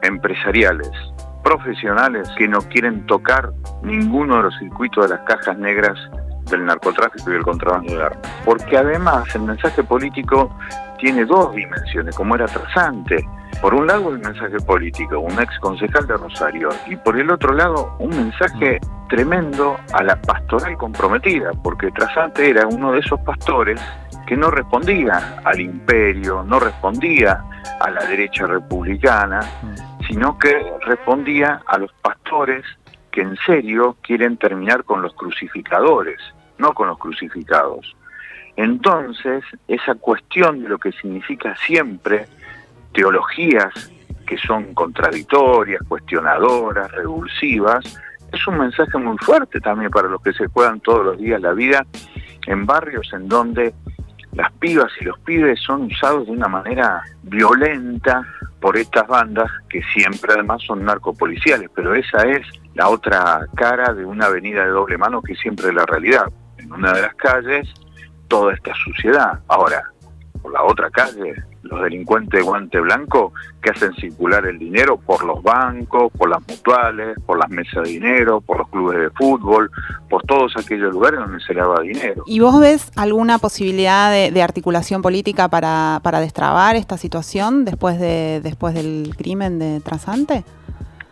empresariales, 0.02 0.92
profesionales 1.44 2.30
que 2.38 2.48
no 2.48 2.60
quieren 2.60 3.06
tocar 3.06 3.52
ninguno 3.84 4.38
de 4.38 4.44
los 4.44 4.58
circuitos 4.60 5.10
de 5.10 5.16
las 5.16 5.26
cajas 5.26 5.58
negras 5.58 5.98
del 6.50 6.66
narcotráfico 6.66 7.32
y 7.32 7.36
el 7.36 7.44
contrabando 7.44 7.96
de 7.96 8.04
armas. 8.04 8.42
Porque 8.46 8.78
además 8.78 9.34
el 9.36 9.42
mensaje 9.42 9.84
político 9.84 10.56
tiene 10.98 11.26
dos 11.26 11.54
dimensiones, 11.54 12.16
como 12.16 12.36
era 12.36 12.46
trazante. 12.46 13.28
Por 13.62 13.74
un 13.74 13.88
lado 13.88 14.10
el 14.10 14.20
mensaje 14.20 14.58
político, 14.66 15.20
un 15.20 15.40
ex 15.40 15.60
concejal 15.60 16.08
de 16.08 16.18
Rosario, 16.18 16.70
y 16.88 16.96
por 16.96 17.20
el 17.20 17.30
otro 17.32 17.54
lado 17.54 17.96
un 18.00 18.10
mensaje 18.10 18.80
tremendo 19.10 19.78
a 19.94 20.04
la 20.04 20.16
pastoral 20.22 20.78
comprometida, 20.78 21.52
porque 21.64 21.92
Trasante 21.92 22.50
era 22.50 22.66
uno 22.66 22.94
de 22.94 23.00
esos 23.00 23.20
pastores 23.22 23.80
que 24.26 24.38
no 24.38 24.50
respondía 24.50 25.42
al 25.44 25.60
imperio, 25.60 26.44
no 26.44 26.60
respondía 26.60 27.44
a 27.82 27.90
la 27.90 28.06
derecha 28.06 28.48
republicana, 28.48 29.42
sino 30.08 30.38
que 30.38 30.56
respondía 30.86 31.62
a 31.68 31.78
los 31.78 31.92
pastores 32.02 32.64
que 33.12 33.22
en 33.22 33.36
serio 33.46 33.98
quieren 34.02 34.38
terminar 34.38 34.84
con 34.84 35.02
los 35.02 35.14
crucificadores, 35.14 36.20
no 36.58 36.74
con 36.74 36.88
los 36.88 36.98
crucificados. 36.98 37.96
Entonces, 38.56 39.44
esa 39.68 39.96
cuestión 39.96 40.64
de 40.64 40.70
lo 40.70 40.78
que 40.78 40.92
significa 40.92 41.56
siempre 41.58 42.28
teologías 42.94 43.92
que 44.26 44.38
son 44.38 44.74
contradictorias, 44.74 45.82
cuestionadoras, 45.88 46.92
revulsivas, 46.92 48.00
es 48.32 48.48
un 48.48 48.60
mensaje 48.60 48.98
muy 48.98 49.18
fuerte 49.18 49.60
también 49.60 49.92
para 49.92 50.08
los 50.08 50.22
que 50.22 50.34
se 50.34 50.48
juegan 50.48 50.80
todos 50.80 51.06
los 51.06 51.18
días 51.18 51.42
la 51.42 51.54
vida 51.54 51.86
en 52.48 52.66
barrios 52.66 53.12
en 53.14 53.28
donde 53.28 53.74
las 54.34 54.52
pibas 54.54 54.92
y 55.02 55.06
los 55.06 55.20
pibes 55.20 55.60
son 55.60 55.84
usados 55.84 56.26
de 56.26 56.32
una 56.32 56.48
manera 56.48 57.02
violenta 57.24 58.26
por 58.62 58.78
estas 58.78 59.08
bandas 59.08 59.52
que 59.70 59.82
siempre 59.94 60.34
además 60.34 60.62
son 60.66 60.86
narcopoliciales, 60.86 61.70
pero 61.76 61.94
esa 61.94 62.22
es 62.24 62.46
la 62.74 62.90
otra 62.90 63.46
cara 63.56 63.94
de 63.94 64.06
una 64.06 64.28
avenida 64.28 64.64
de 64.64 64.72
doble 64.72 64.98
mano 64.98 65.22
que 65.22 65.36
siempre 65.36 65.68
es 65.68 65.74
la 65.74 65.86
realidad. 65.86 66.26
En 66.58 66.72
una 66.72 66.94
de 66.94 67.02
las 67.02 67.16
calles, 67.16 67.68
toda 68.28 68.54
esta 68.54 68.74
suciedad. 68.76 69.40
Ahora, 69.48 69.84
por 70.42 70.54
la 70.54 70.64
otra 70.64 70.90
calle, 70.90 71.36
los 71.64 71.82
delincuentes 71.84 72.40
de 72.40 72.44
guante 72.44 72.80
blanco 72.80 73.34
que 73.62 73.70
hacen 73.70 73.94
circular 73.96 74.46
el 74.46 74.58
dinero 74.58 74.98
por 74.98 75.24
los 75.24 75.44
bancos, 75.44 76.12
por 76.18 76.30
las 76.30 76.42
mutuales, 76.48 77.18
por 77.26 77.38
las 77.38 77.50
mesas 77.50 77.84
de 77.84 77.90
dinero, 77.90 78.42
por 78.42 78.58
los 78.58 78.70
clubes 78.70 79.00
de 79.00 79.10
fútbol, 79.12 79.70
por 80.10 80.24
todos 80.24 80.54
aquellos 80.58 80.92
lugares 80.92 81.20
donde 81.20 81.40
se 81.44 81.54
lava 81.54 81.82
dinero. 81.82 82.24
¿Y 82.26 82.40
vos 82.40 82.60
ves 82.60 82.92
alguna 82.96 83.38
posibilidad 83.38 84.12
de, 84.12 84.42
articulación 84.42 85.02
política 85.02 85.50
para, 85.50 86.00
para 86.04 86.20
destrabar 86.20 86.76
esta 86.76 86.98
situación 86.98 87.64
después, 87.64 88.00
de, 88.00 88.42
después 88.44 88.74
del 88.74 89.14
crimen 89.16 89.60
de 89.60 89.82
Trasante? 89.82 90.44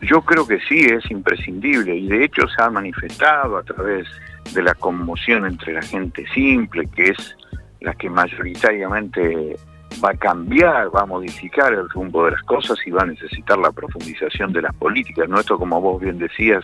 Yo 0.01 0.21
creo 0.21 0.47
que 0.47 0.59
sí, 0.61 0.85
es 0.85 1.09
imprescindible 1.11 1.95
y 1.95 2.07
de 2.07 2.23
hecho 2.23 2.47
se 2.47 2.63
ha 2.63 2.69
manifestado 2.69 3.57
a 3.57 3.63
través 3.63 4.07
de 4.53 4.63
la 4.63 4.73
conmoción 4.73 5.45
entre 5.45 5.73
la 5.73 5.81
gente 5.81 6.25
simple, 6.33 6.87
que 6.95 7.09
es 7.09 7.37
la 7.81 7.93
que 7.93 8.09
mayoritariamente 8.09 9.57
va 10.03 10.11
a 10.11 10.17
cambiar, 10.17 10.95
va 10.95 11.01
a 11.01 11.05
modificar 11.05 11.73
el 11.73 11.89
rumbo 11.89 12.25
de 12.25 12.31
las 12.31 12.43
cosas 12.43 12.77
y 12.85 12.91
va 12.91 13.03
a 13.03 13.07
necesitar 13.07 13.57
la 13.57 13.71
profundización 13.71 14.53
de 14.53 14.61
las 14.61 14.75
políticas. 14.75 15.27
No 15.27 15.39
esto, 15.39 15.57
como 15.57 15.81
vos 15.81 16.01
bien 16.01 16.17
decías, 16.17 16.63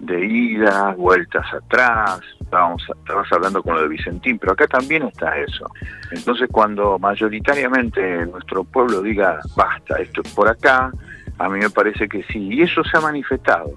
de 0.00 0.24
idas, 0.24 0.96
vueltas 0.96 1.44
atrás, 1.52 2.20
estábamos, 2.40 2.82
estabas 2.98 3.30
hablando 3.32 3.62
con 3.62 3.74
lo 3.74 3.82
de 3.82 3.88
Vicentín, 3.88 4.38
pero 4.38 4.52
acá 4.52 4.66
también 4.66 5.02
está 5.04 5.38
eso. 5.38 5.66
Entonces 6.10 6.48
cuando 6.50 6.98
mayoritariamente 6.98 8.26
nuestro 8.26 8.64
pueblo 8.64 9.02
diga, 9.02 9.40
basta, 9.56 9.96
esto 9.96 10.22
es 10.24 10.32
por 10.34 10.48
acá, 10.48 10.90
a 11.38 11.48
mí 11.48 11.58
me 11.58 11.70
parece 11.70 12.08
que 12.08 12.22
sí, 12.24 12.48
y 12.50 12.62
eso 12.62 12.82
se 12.84 12.96
ha 12.96 13.00
manifestado 13.00 13.72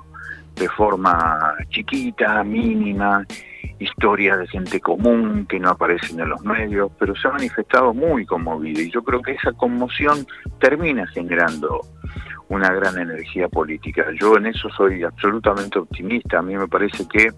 de 0.56 0.70
forma 0.70 1.56
chiquita, 1.70 2.44
mínima, 2.44 3.26
historias 3.80 4.40
de 4.40 4.48
gente 4.48 4.80
común 4.80 5.46
que 5.48 5.60
no 5.60 5.70
aparecen 5.70 6.20
en 6.20 6.30
los 6.30 6.42
medios, 6.42 6.92
pero 7.00 7.16
se 7.16 7.28
ha 7.28 7.32
manifestado 7.32 7.94
muy 7.94 8.26
conmovido 8.26 8.82
y 8.82 8.92
yo 8.92 9.04
creo 9.04 9.22
que 9.22 9.34
esa 9.34 9.52
conmoción 9.52 10.26
termina 10.60 11.06
generando 11.08 11.82
una 12.50 12.72
gran 12.74 12.98
energía 12.98 13.48
política. 13.50 14.06
Yo 14.20 14.38
en 14.38 14.48
eso 14.48 14.70
soy 14.70 15.04
absolutamente 15.04 15.80
optimista, 15.80 16.40
a 16.40 16.42
mí 16.42 16.56
me 16.56 16.68
parece 16.68 17.08
que 17.08 17.30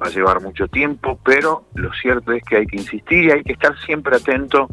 va 0.00 0.06
a 0.06 0.10
llevar 0.10 0.40
mucho 0.40 0.68
tiempo, 0.68 1.18
pero 1.24 1.64
lo 1.74 1.92
cierto 1.94 2.32
es 2.32 2.42
que 2.44 2.58
hay 2.58 2.66
que 2.66 2.76
insistir 2.76 3.24
y 3.24 3.30
hay 3.30 3.42
que 3.42 3.52
estar 3.52 3.76
siempre 3.80 4.16
atento 4.16 4.68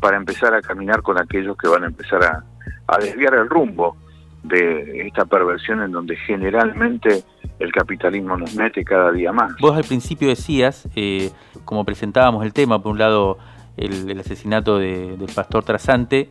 para 0.00 0.16
empezar 0.16 0.54
a 0.54 0.60
caminar 0.60 1.02
con 1.02 1.20
aquellos 1.20 1.56
que 1.56 1.68
van 1.68 1.84
a 1.84 1.86
empezar 1.86 2.22
a, 2.22 2.44
a 2.86 2.98
desviar 2.98 3.34
el 3.34 3.48
rumbo 3.48 3.96
de 4.42 5.06
esta 5.06 5.24
perversión 5.24 5.82
en 5.82 5.92
donde 5.92 6.16
generalmente 6.16 7.24
el 7.58 7.72
capitalismo 7.72 8.36
nos 8.36 8.54
mete 8.54 8.84
cada 8.84 9.10
día 9.10 9.32
más. 9.32 9.52
Vos 9.60 9.76
al 9.76 9.84
principio 9.84 10.28
decías, 10.28 10.88
eh, 10.94 11.30
como 11.64 11.84
presentábamos 11.84 12.44
el 12.44 12.52
tema, 12.52 12.82
por 12.82 12.92
un 12.92 12.98
lado 12.98 13.38
el, 13.76 14.18
asesinato 14.18 14.78
del 14.78 15.30
pastor 15.34 15.64
Trasante 15.64 16.28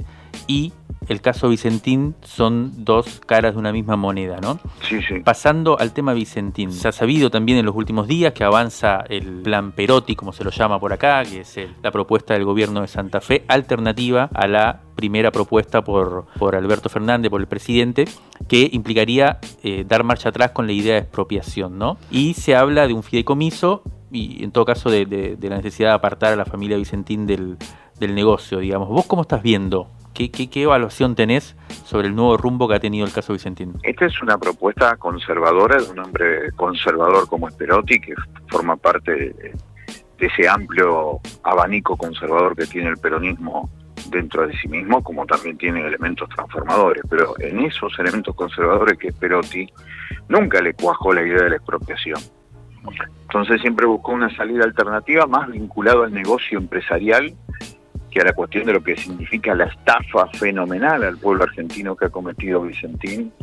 y 0.48 0.74
el 1.08 1.22
caso 1.22 1.50
Vicentín 1.50 2.16
son 2.24 2.84
dos 2.84 3.22
caras 3.26 3.54
de 3.54 3.60
una 3.60 3.72
misma 3.72 3.96
moneda, 3.96 4.40
¿no? 4.42 4.60
Sí, 4.82 5.02
sí. 5.08 5.20
Pasando 5.24 5.78
al 5.80 5.94
tema 5.94 6.14
Vicentín, 6.14 6.72
se 6.72 6.88
ha 6.88 6.92
sabido 6.92 7.30
también 7.30 7.60
en 7.60 7.66
los 7.66 7.76
últimos 7.76 8.08
días 8.08 8.34
que 8.34 8.44
avanza 8.44 9.04
el 9.10 9.42
plan 9.44 9.72
Perotti, 9.72 10.16
como 10.16 10.34
se 10.34 10.44
lo 10.44 10.50
llama 10.50 10.80
por 10.80 10.94
acá, 10.94 11.24
que 11.24 11.42
es 11.42 11.58
la 11.84 11.92
propuesta 11.92 12.34
del 12.34 12.44
gobierno 12.44 12.82
de 12.82 12.88
Santa 12.88 13.22
Fe, 13.22 13.44
alternativa 13.48 14.30
a 14.34 14.48
la 14.48 14.82
primera 14.96 15.32
propuesta 15.32 15.84
por, 15.84 16.26
por 16.40 16.56
Alberto 16.56 16.90
Fernández, 16.90 17.30
por 17.30 17.42
el 17.42 17.48
presidente, 17.48 18.06
que 18.48 18.70
implicaría 18.72 19.40
eh, 19.64 19.86
dar 19.88 20.04
marcha 20.04 20.30
atrás 20.30 20.52
con 20.52 20.66
la 20.66 20.74
idea 20.74 20.94
de 20.94 21.02
expropiación, 21.02 21.78
¿no? 21.78 21.98
Y 22.10 22.34
se 22.34 22.56
habla 22.56 22.88
de 22.88 22.94
un 22.94 23.04
fideicomiso 23.04 23.84
y 24.16 24.44
en 24.44 24.52
todo 24.52 24.66
caso 24.66 24.90
de, 24.90 25.38
la 25.42 25.58
necesidad 25.58 25.90
de 25.90 25.96
apartar 25.96 26.34
a 26.34 26.36
la 26.36 26.46
familia 26.46 26.78
Vicentín 26.78 27.28
del, 27.28 27.58
del 28.00 28.16
negocio, 28.16 28.60
digamos. 28.60 28.90
¿Vos 28.90 29.06
cómo 29.06 29.24
estás 29.24 29.44
viendo 29.44 29.90
¿Qué, 30.16 30.32
qué, 30.32 30.64
evaluación 30.64 31.14
tenés 31.14 31.58
sobre 31.84 32.08
el 32.08 32.16
nuevo 32.16 32.38
rumbo 32.38 32.70
que 32.70 32.76
ha 32.76 32.80
tenido 32.80 33.06
el 33.06 33.12
caso 33.12 33.34
Vicentín? 33.34 33.74
Esta 33.84 34.06
es 34.06 34.22
una 34.22 34.38
propuesta 34.38 34.96
conservadora 34.96 35.76
de 35.76 35.92
un 35.92 36.00
hombre 36.00 36.54
conservador 36.54 37.28
como 37.28 37.50
Esperotti, 37.50 38.00
que 38.00 38.14
forma 38.48 38.78
parte 38.78 39.12
de, 39.12 39.54
ese 40.18 40.48
amplio 40.48 41.20
abanico 41.44 41.98
conservador 41.98 42.56
que 42.56 42.66
tiene 42.66 42.92
el 42.92 42.98
peronismo 42.98 43.70
dentro 44.10 44.48
de 44.48 44.58
sí 44.58 44.70
mismo, 44.70 45.04
como 45.04 45.26
también 45.26 45.58
tiene 45.58 45.86
elementos 45.86 46.30
transformadores. 46.30 47.04
Pero 47.10 47.36
en 47.40 47.60
esos 47.66 47.92
elementos 48.00 48.34
conservadores 48.36 48.98
que 48.98 49.12
Perotti 49.12 49.68
nunca 50.30 50.62
le 50.62 50.74
cuajó 50.76 51.14
la 51.14 51.24
idea 51.24 51.44
de 51.44 51.50
la 51.50 51.56
expropiación. 51.58 52.22
Entonces 53.24 53.62
siempre 53.62 53.86
buscó 53.86 54.14
una 54.14 54.34
salida 54.36 54.64
alternativa 54.64 55.26
más 55.28 55.50
vinculado 55.50 56.04
al 56.04 56.14
negocio 56.14 56.58
empresarial 56.58 57.34
que 58.12 58.22
a 58.22 58.24
la 58.24 58.34
cuestión 58.34 58.66
de 58.66 58.74
lo 58.74 58.82
que 58.82 58.96
significa 58.96 59.54
la 59.54 59.66
estafa 59.66 60.28
fenomenal 60.34 61.04
al 61.04 61.18
pueblo 61.18 61.44
argentino 61.44 61.98
que 61.98 62.06
ha 62.06 62.10
cometido 62.10 62.62
Vicentín, 62.62 63.34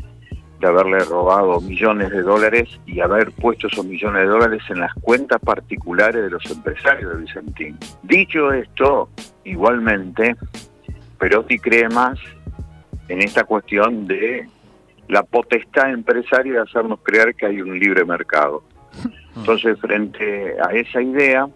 de 0.61 0.67
haberle 0.67 1.01
robado 1.01 1.61
millones 1.61 2.11
de 2.11 2.23
dólares 2.23 2.81
y 2.87 3.01
haber 3.01 3.33
puesto 3.33 3.67
esos 3.67 3.85
millones 3.85 4.23
de 4.23 4.29
dólares 4.29 4.63
en 4.71 4.81
las 4.81 4.95
cuentas 4.95 5.41
particulares 5.41 6.23
de 6.23 6.31
los 6.31 6.51
empresarios 6.51 7.13
de 7.13 7.19
Vicentín. 7.19 7.79
Dicho 8.03 8.53
esto, 8.53 9.11
igualmente, 9.45 10.37
Perotti 11.19 11.59
cree 11.59 11.89
más 11.89 12.19
en 13.09 13.21
esta 13.21 13.45
cuestión 13.45 14.07
de 14.07 14.49
la 15.09 15.23
potestad 15.23 15.91
empresaria 15.91 16.53
de 16.53 16.61
hacernos 16.61 17.01
creer 17.03 17.35
que 17.35 17.45
hay 17.45 17.61
un 17.61 17.79
libre 17.79 18.05
mercado. 18.05 18.63
Entonces, 19.37 19.79
frente 19.81 20.57
a 20.61 20.73
esa 20.73 21.01
idea, 21.01 21.49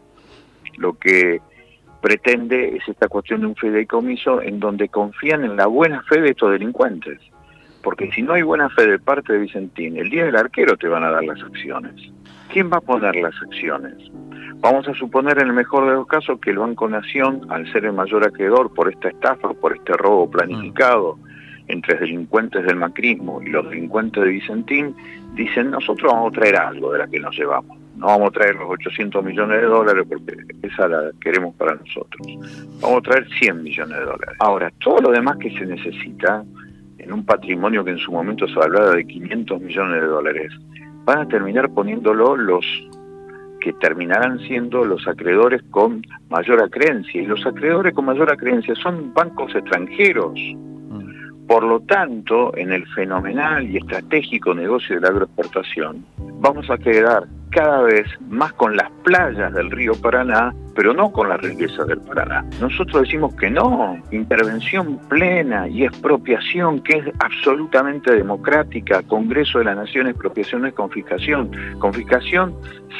lo 0.78 0.94
que 0.94 1.40
pretende 2.00 2.76
es 2.76 2.88
esta 2.88 3.08
cuestión 3.08 3.40
de 3.40 3.46
un 3.48 3.56
fideicomiso 3.56 4.40
en 4.40 4.60
donde 4.60 4.88
confían 4.88 5.44
en 5.44 5.56
la 5.56 5.66
buena 5.66 6.02
fe 6.02 6.20
de 6.20 6.30
estos 6.30 6.52
delincuentes. 6.52 7.18
Porque 7.82 8.10
si 8.12 8.22
no 8.22 8.32
hay 8.32 8.42
buena 8.42 8.68
fe 8.70 8.86
de 8.86 8.98
parte 8.98 9.32
de 9.32 9.40
Vicentín, 9.40 9.96
el 9.96 10.10
día 10.10 10.24
del 10.24 10.36
arquero 10.36 10.76
te 10.76 10.88
van 10.88 11.04
a 11.04 11.10
dar 11.10 11.24
las 11.24 11.40
acciones. 11.42 11.94
¿Quién 12.52 12.70
va 12.70 12.78
a 12.78 12.80
poner 12.80 13.16
las 13.16 13.34
acciones? 13.42 13.94
Vamos 14.56 14.88
a 14.88 14.94
suponer 14.94 15.38
en 15.38 15.48
el 15.48 15.52
mejor 15.52 15.86
de 15.86 15.92
los 15.92 16.06
casos 16.06 16.40
que 16.40 16.50
el 16.50 16.58
Banco 16.58 16.88
Nación, 16.88 17.46
al 17.50 17.70
ser 17.72 17.84
el 17.84 17.92
mayor 17.92 18.26
acreedor 18.26 18.72
por 18.72 18.90
esta 18.90 19.08
estafa, 19.08 19.52
por 19.54 19.76
este 19.76 19.92
robo 19.92 20.30
planificado 20.30 21.18
entre 21.68 21.98
delincuentes 21.98 22.64
del 22.64 22.76
macrismo 22.76 23.42
y 23.42 23.50
los 23.50 23.68
delincuentes 23.68 24.22
de 24.22 24.30
Vicentín, 24.30 24.94
dicen 25.34 25.70
nosotros 25.70 26.12
vamos 26.12 26.32
a 26.32 26.40
traer 26.40 26.56
algo 26.56 26.92
de 26.92 26.98
la 26.98 27.06
que 27.06 27.20
nos 27.20 27.36
llevamos 27.36 27.76
no 27.96 28.08
vamos 28.08 28.28
a 28.28 28.32
traer 28.32 28.56
los 28.56 28.68
800 28.70 29.24
millones 29.24 29.60
de 29.60 29.66
dólares 29.66 30.04
porque 30.08 30.36
esa 30.62 30.86
la 30.86 31.10
queremos 31.20 31.54
para 31.54 31.74
nosotros. 31.74 32.26
Vamos 32.80 32.98
a 32.98 33.02
traer 33.02 33.26
100 33.38 33.62
millones 33.62 33.98
de 33.98 34.04
dólares. 34.04 34.36
Ahora, 34.38 34.70
todo 34.80 34.98
lo 35.00 35.10
demás 35.10 35.38
que 35.38 35.50
se 35.52 35.64
necesita 35.64 36.44
en 36.98 37.12
un 37.12 37.24
patrimonio 37.24 37.84
que 37.84 37.92
en 37.92 37.98
su 37.98 38.12
momento 38.12 38.46
se 38.48 38.60
hablaba 38.60 38.90
de 38.90 39.06
500 39.06 39.62
millones 39.62 40.02
de 40.02 40.06
dólares, 40.08 40.52
van 41.04 41.20
a 41.20 41.28
terminar 41.28 41.70
poniéndolo 41.70 42.36
los 42.36 42.66
que 43.60 43.72
terminarán 43.74 44.40
siendo 44.40 44.84
los 44.84 45.08
acreedores 45.08 45.62
con 45.70 46.02
mayor 46.28 46.62
acreencia. 46.62 47.22
Y 47.22 47.26
los 47.26 47.46
acreedores 47.46 47.94
con 47.94 48.04
mayor 48.04 48.30
acreencia 48.30 48.74
son 48.74 49.14
bancos 49.14 49.54
extranjeros. 49.54 50.38
Por 51.46 51.62
lo 51.62 51.80
tanto, 51.80 52.56
en 52.56 52.72
el 52.72 52.86
fenomenal 52.88 53.70
y 53.70 53.76
estratégico 53.76 54.54
negocio 54.54 54.96
de 54.96 55.02
la 55.02 55.08
agroexportación, 55.08 56.04
vamos 56.40 56.68
a 56.70 56.78
quedar 56.78 57.24
cada 57.56 57.80
vez 57.80 58.06
más 58.28 58.52
con 58.52 58.76
las 58.76 58.90
playas 59.02 59.50
del 59.54 59.70
río 59.70 59.94
Paraná 59.94 60.54
pero 60.76 60.92
no 60.92 61.10
con 61.10 61.30
la 61.30 61.38
riqueza 61.38 61.84
del 61.84 62.00
Paraná. 62.02 62.44
Nosotros 62.60 63.02
decimos 63.02 63.34
que 63.36 63.50
no, 63.50 63.96
intervención 64.12 64.98
plena 65.08 65.66
y 65.66 65.84
expropiación 65.84 66.82
que 66.82 66.98
es 66.98 67.06
absolutamente 67.18 68.14
democrática, 68.14 69.02
Congreso 69.02 69.58
de 69.58 69.64
la 69.64 69.74
Nación, 69.74 70.06
expropiación 70.06 70.62
no 70.62 70.68
es 70.68 70.74
confiscación. 70.74 71.50
Confiscación 71.78 72.54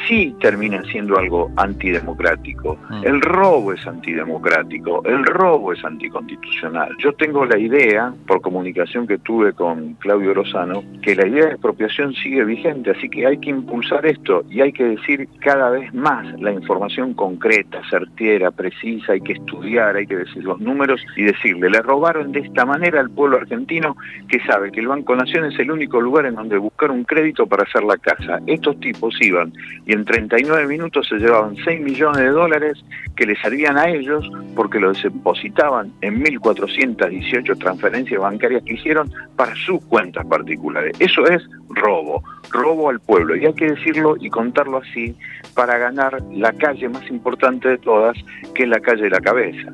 sí 0.07 0.35
termina 0.39 0.81
siendo 0.91 1.17
algo 1.17 1.51
antidemocrático. 1.55 2.77
Mm. 2.89 3.05
El 3.05 3.21
robo 3.21 3.73
es 3.73 3.85
antidemocrático, 3.85 5.03
el 5.05 5.23
robo 5.23 5.71
es 5.71 5.83
anticonstitucional. 5.85 6.95
Yo 6.97 7.13
tengo 7.13 7.45
la 7.45 7.59
idea, 7.59 8.11
por 8.25 8.41
comunicación 8.41 9.05
que 9.05 9.19
tuve 9.19 9.53
con 9.53 9.93
Claudio 9.95 10.33
Rosano, 10.33 10.83
que 11.03 11.15
la 11.15 11.27
idea 11.27 11.45
de 11.45 11.51
expropiación 11.51 12.13
sigue 12.15 12.43
vigente, 12.43 12.91
así 12.91 13.07
que 13.07 13.27
hay 13.27 13.37
que 13.37 13.51
impulsar 13.51 14.05
esto 14.07 14.43
y 14.49 14.61
hay 14.61 14.71
que 14.71 14.83
decir 14.83 15.27
cada 15.39 15.69
vez 15.69 15.93
más 15.93 16.39
la 16.39 16.51
información 16.51 17.13
concreta 17.13 17.81
certera, 17.89 18.51
precisa, 18.51 19.13
hay 19.13 19.21
que 19.21 19.33
estudiar, 19.33 19.95
hay 19.95 20.07
que 20.07 20.17
decir 20.17 20.43
los 20.43 20.59
números 20.59 21.01
y 21.15 21.23
decirle, 21.23 21.69
le 21.69 21.81
robaron 21.81 22.31
de 22.31 22.39
esta 22.41 22.65
manera 22.65 22.99
al 22.99 23.09
pueblo 23.09 23.37
argentino 23.37 23.95
que 24.27 24.39
sabe 24.45 24.71
que 24.71 24.79
el 24.79 24.87
Banco 24.87 25.15
Nación 25.15 25.45
es 25.45 25.59
el 25.59 25.71
único 25.71 25.99
lugar 26.01 26.25
en 26.25 26.35
donde 26.35 26.57
buscar 26.57 26.91
un 26.91 27.03
crédito 27.03 27.47
para 27.47 27.63
hacer 27.63 27.83
la 27.83 27.97
casa. 27.97 28.39
Estos 28.47 28.79
tipos 28.79 29.15
iban 29.21 29.53
y 29.85 29.93
en 29.93 30.05
39 30.05 30.67
minutos 30.67 31.07
se 31.07 31.15
llevaban 31.15 31.55
6 31.63 31.81
millones 31.81 32.21
de 32.21 32.29
dólares 32.29 32.83
que 33.15 33.25
les 33.25 33.39
servían 33.39 33.77
a 33.77 33.89
ellos 33.89 34.29
porque 34.55 34.79
los 34.79 35.01
depositaban 35.01 35.91
en 36.01 36.23
1.418 36.23 37.57
transferencias 37.57 38.21
bancarias 38.21 38.63
que 38.63 38.73
hicieron 38.73 39.11
para 39.35 39.55
sus 39.55 39.83
cuentas 39.85 40.25
particulares. 40.25 40.95
Eso 40.99 41.25
es 41.27 41.43
robo, 41.69 42.23
robo 42.51 42.89
al 42.89 42.99
pueblo. 42.99 43.35
Y 43.35 43.45
hay 43.45 43.53
que 43.53 43.71
decirlo 43.71 44.15
y 44.19 44.29
contarlo 44.29 44.77
así 44.77 45.15
para 45.53 45.77
ganar 45.77 46.21
la 46.31 46.53
calle 46.53 46.89
más 46.89 47.07
importante 47.09 47.69
de 47.69 47.77
todas, 47.77 48.17
que 48.53 48.63
es 48.63 48.69
la 48.69 48.79
calle 48.79 49.03
de 49.03 49.09
la 49.09 49.19
cabeza. 49.19 49.73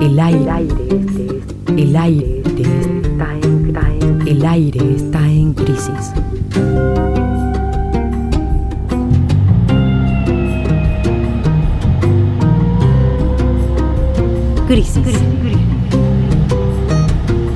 El 0.00 0.18
aire, 0.20 0.88
el 1.76 1.96
aire, 1.96 2.42
el 4.26 4.44
aire 4.44 4.94
está 4.94 5.26
en 5.26 5.54
crisis. 5.54 6.12
Crisis. 14.68 15.18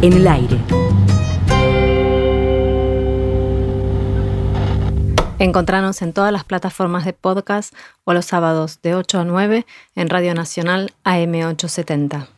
En 0.00 0.14
el 0.14 0.26
aire. 0.26 0.58
Encontranos 5.38 6.00
en 6.00 6.14
todas 6.14 6.32
las 6.32 6.44
plataformas 6.44 7.04
de 7.04 7.12
podcast 7.12 7.74
o 8.04 8.14
los 8.14 8.24
sábados 8.24 8.80
de 8.80 8.94
8 8.94 9.20
a 9.20 9.24
9 9.26 9.66
en 9.94 10.08
Radio 10.08 10.34
Nacional 10.34 10.94
AM870. 11.04 12.28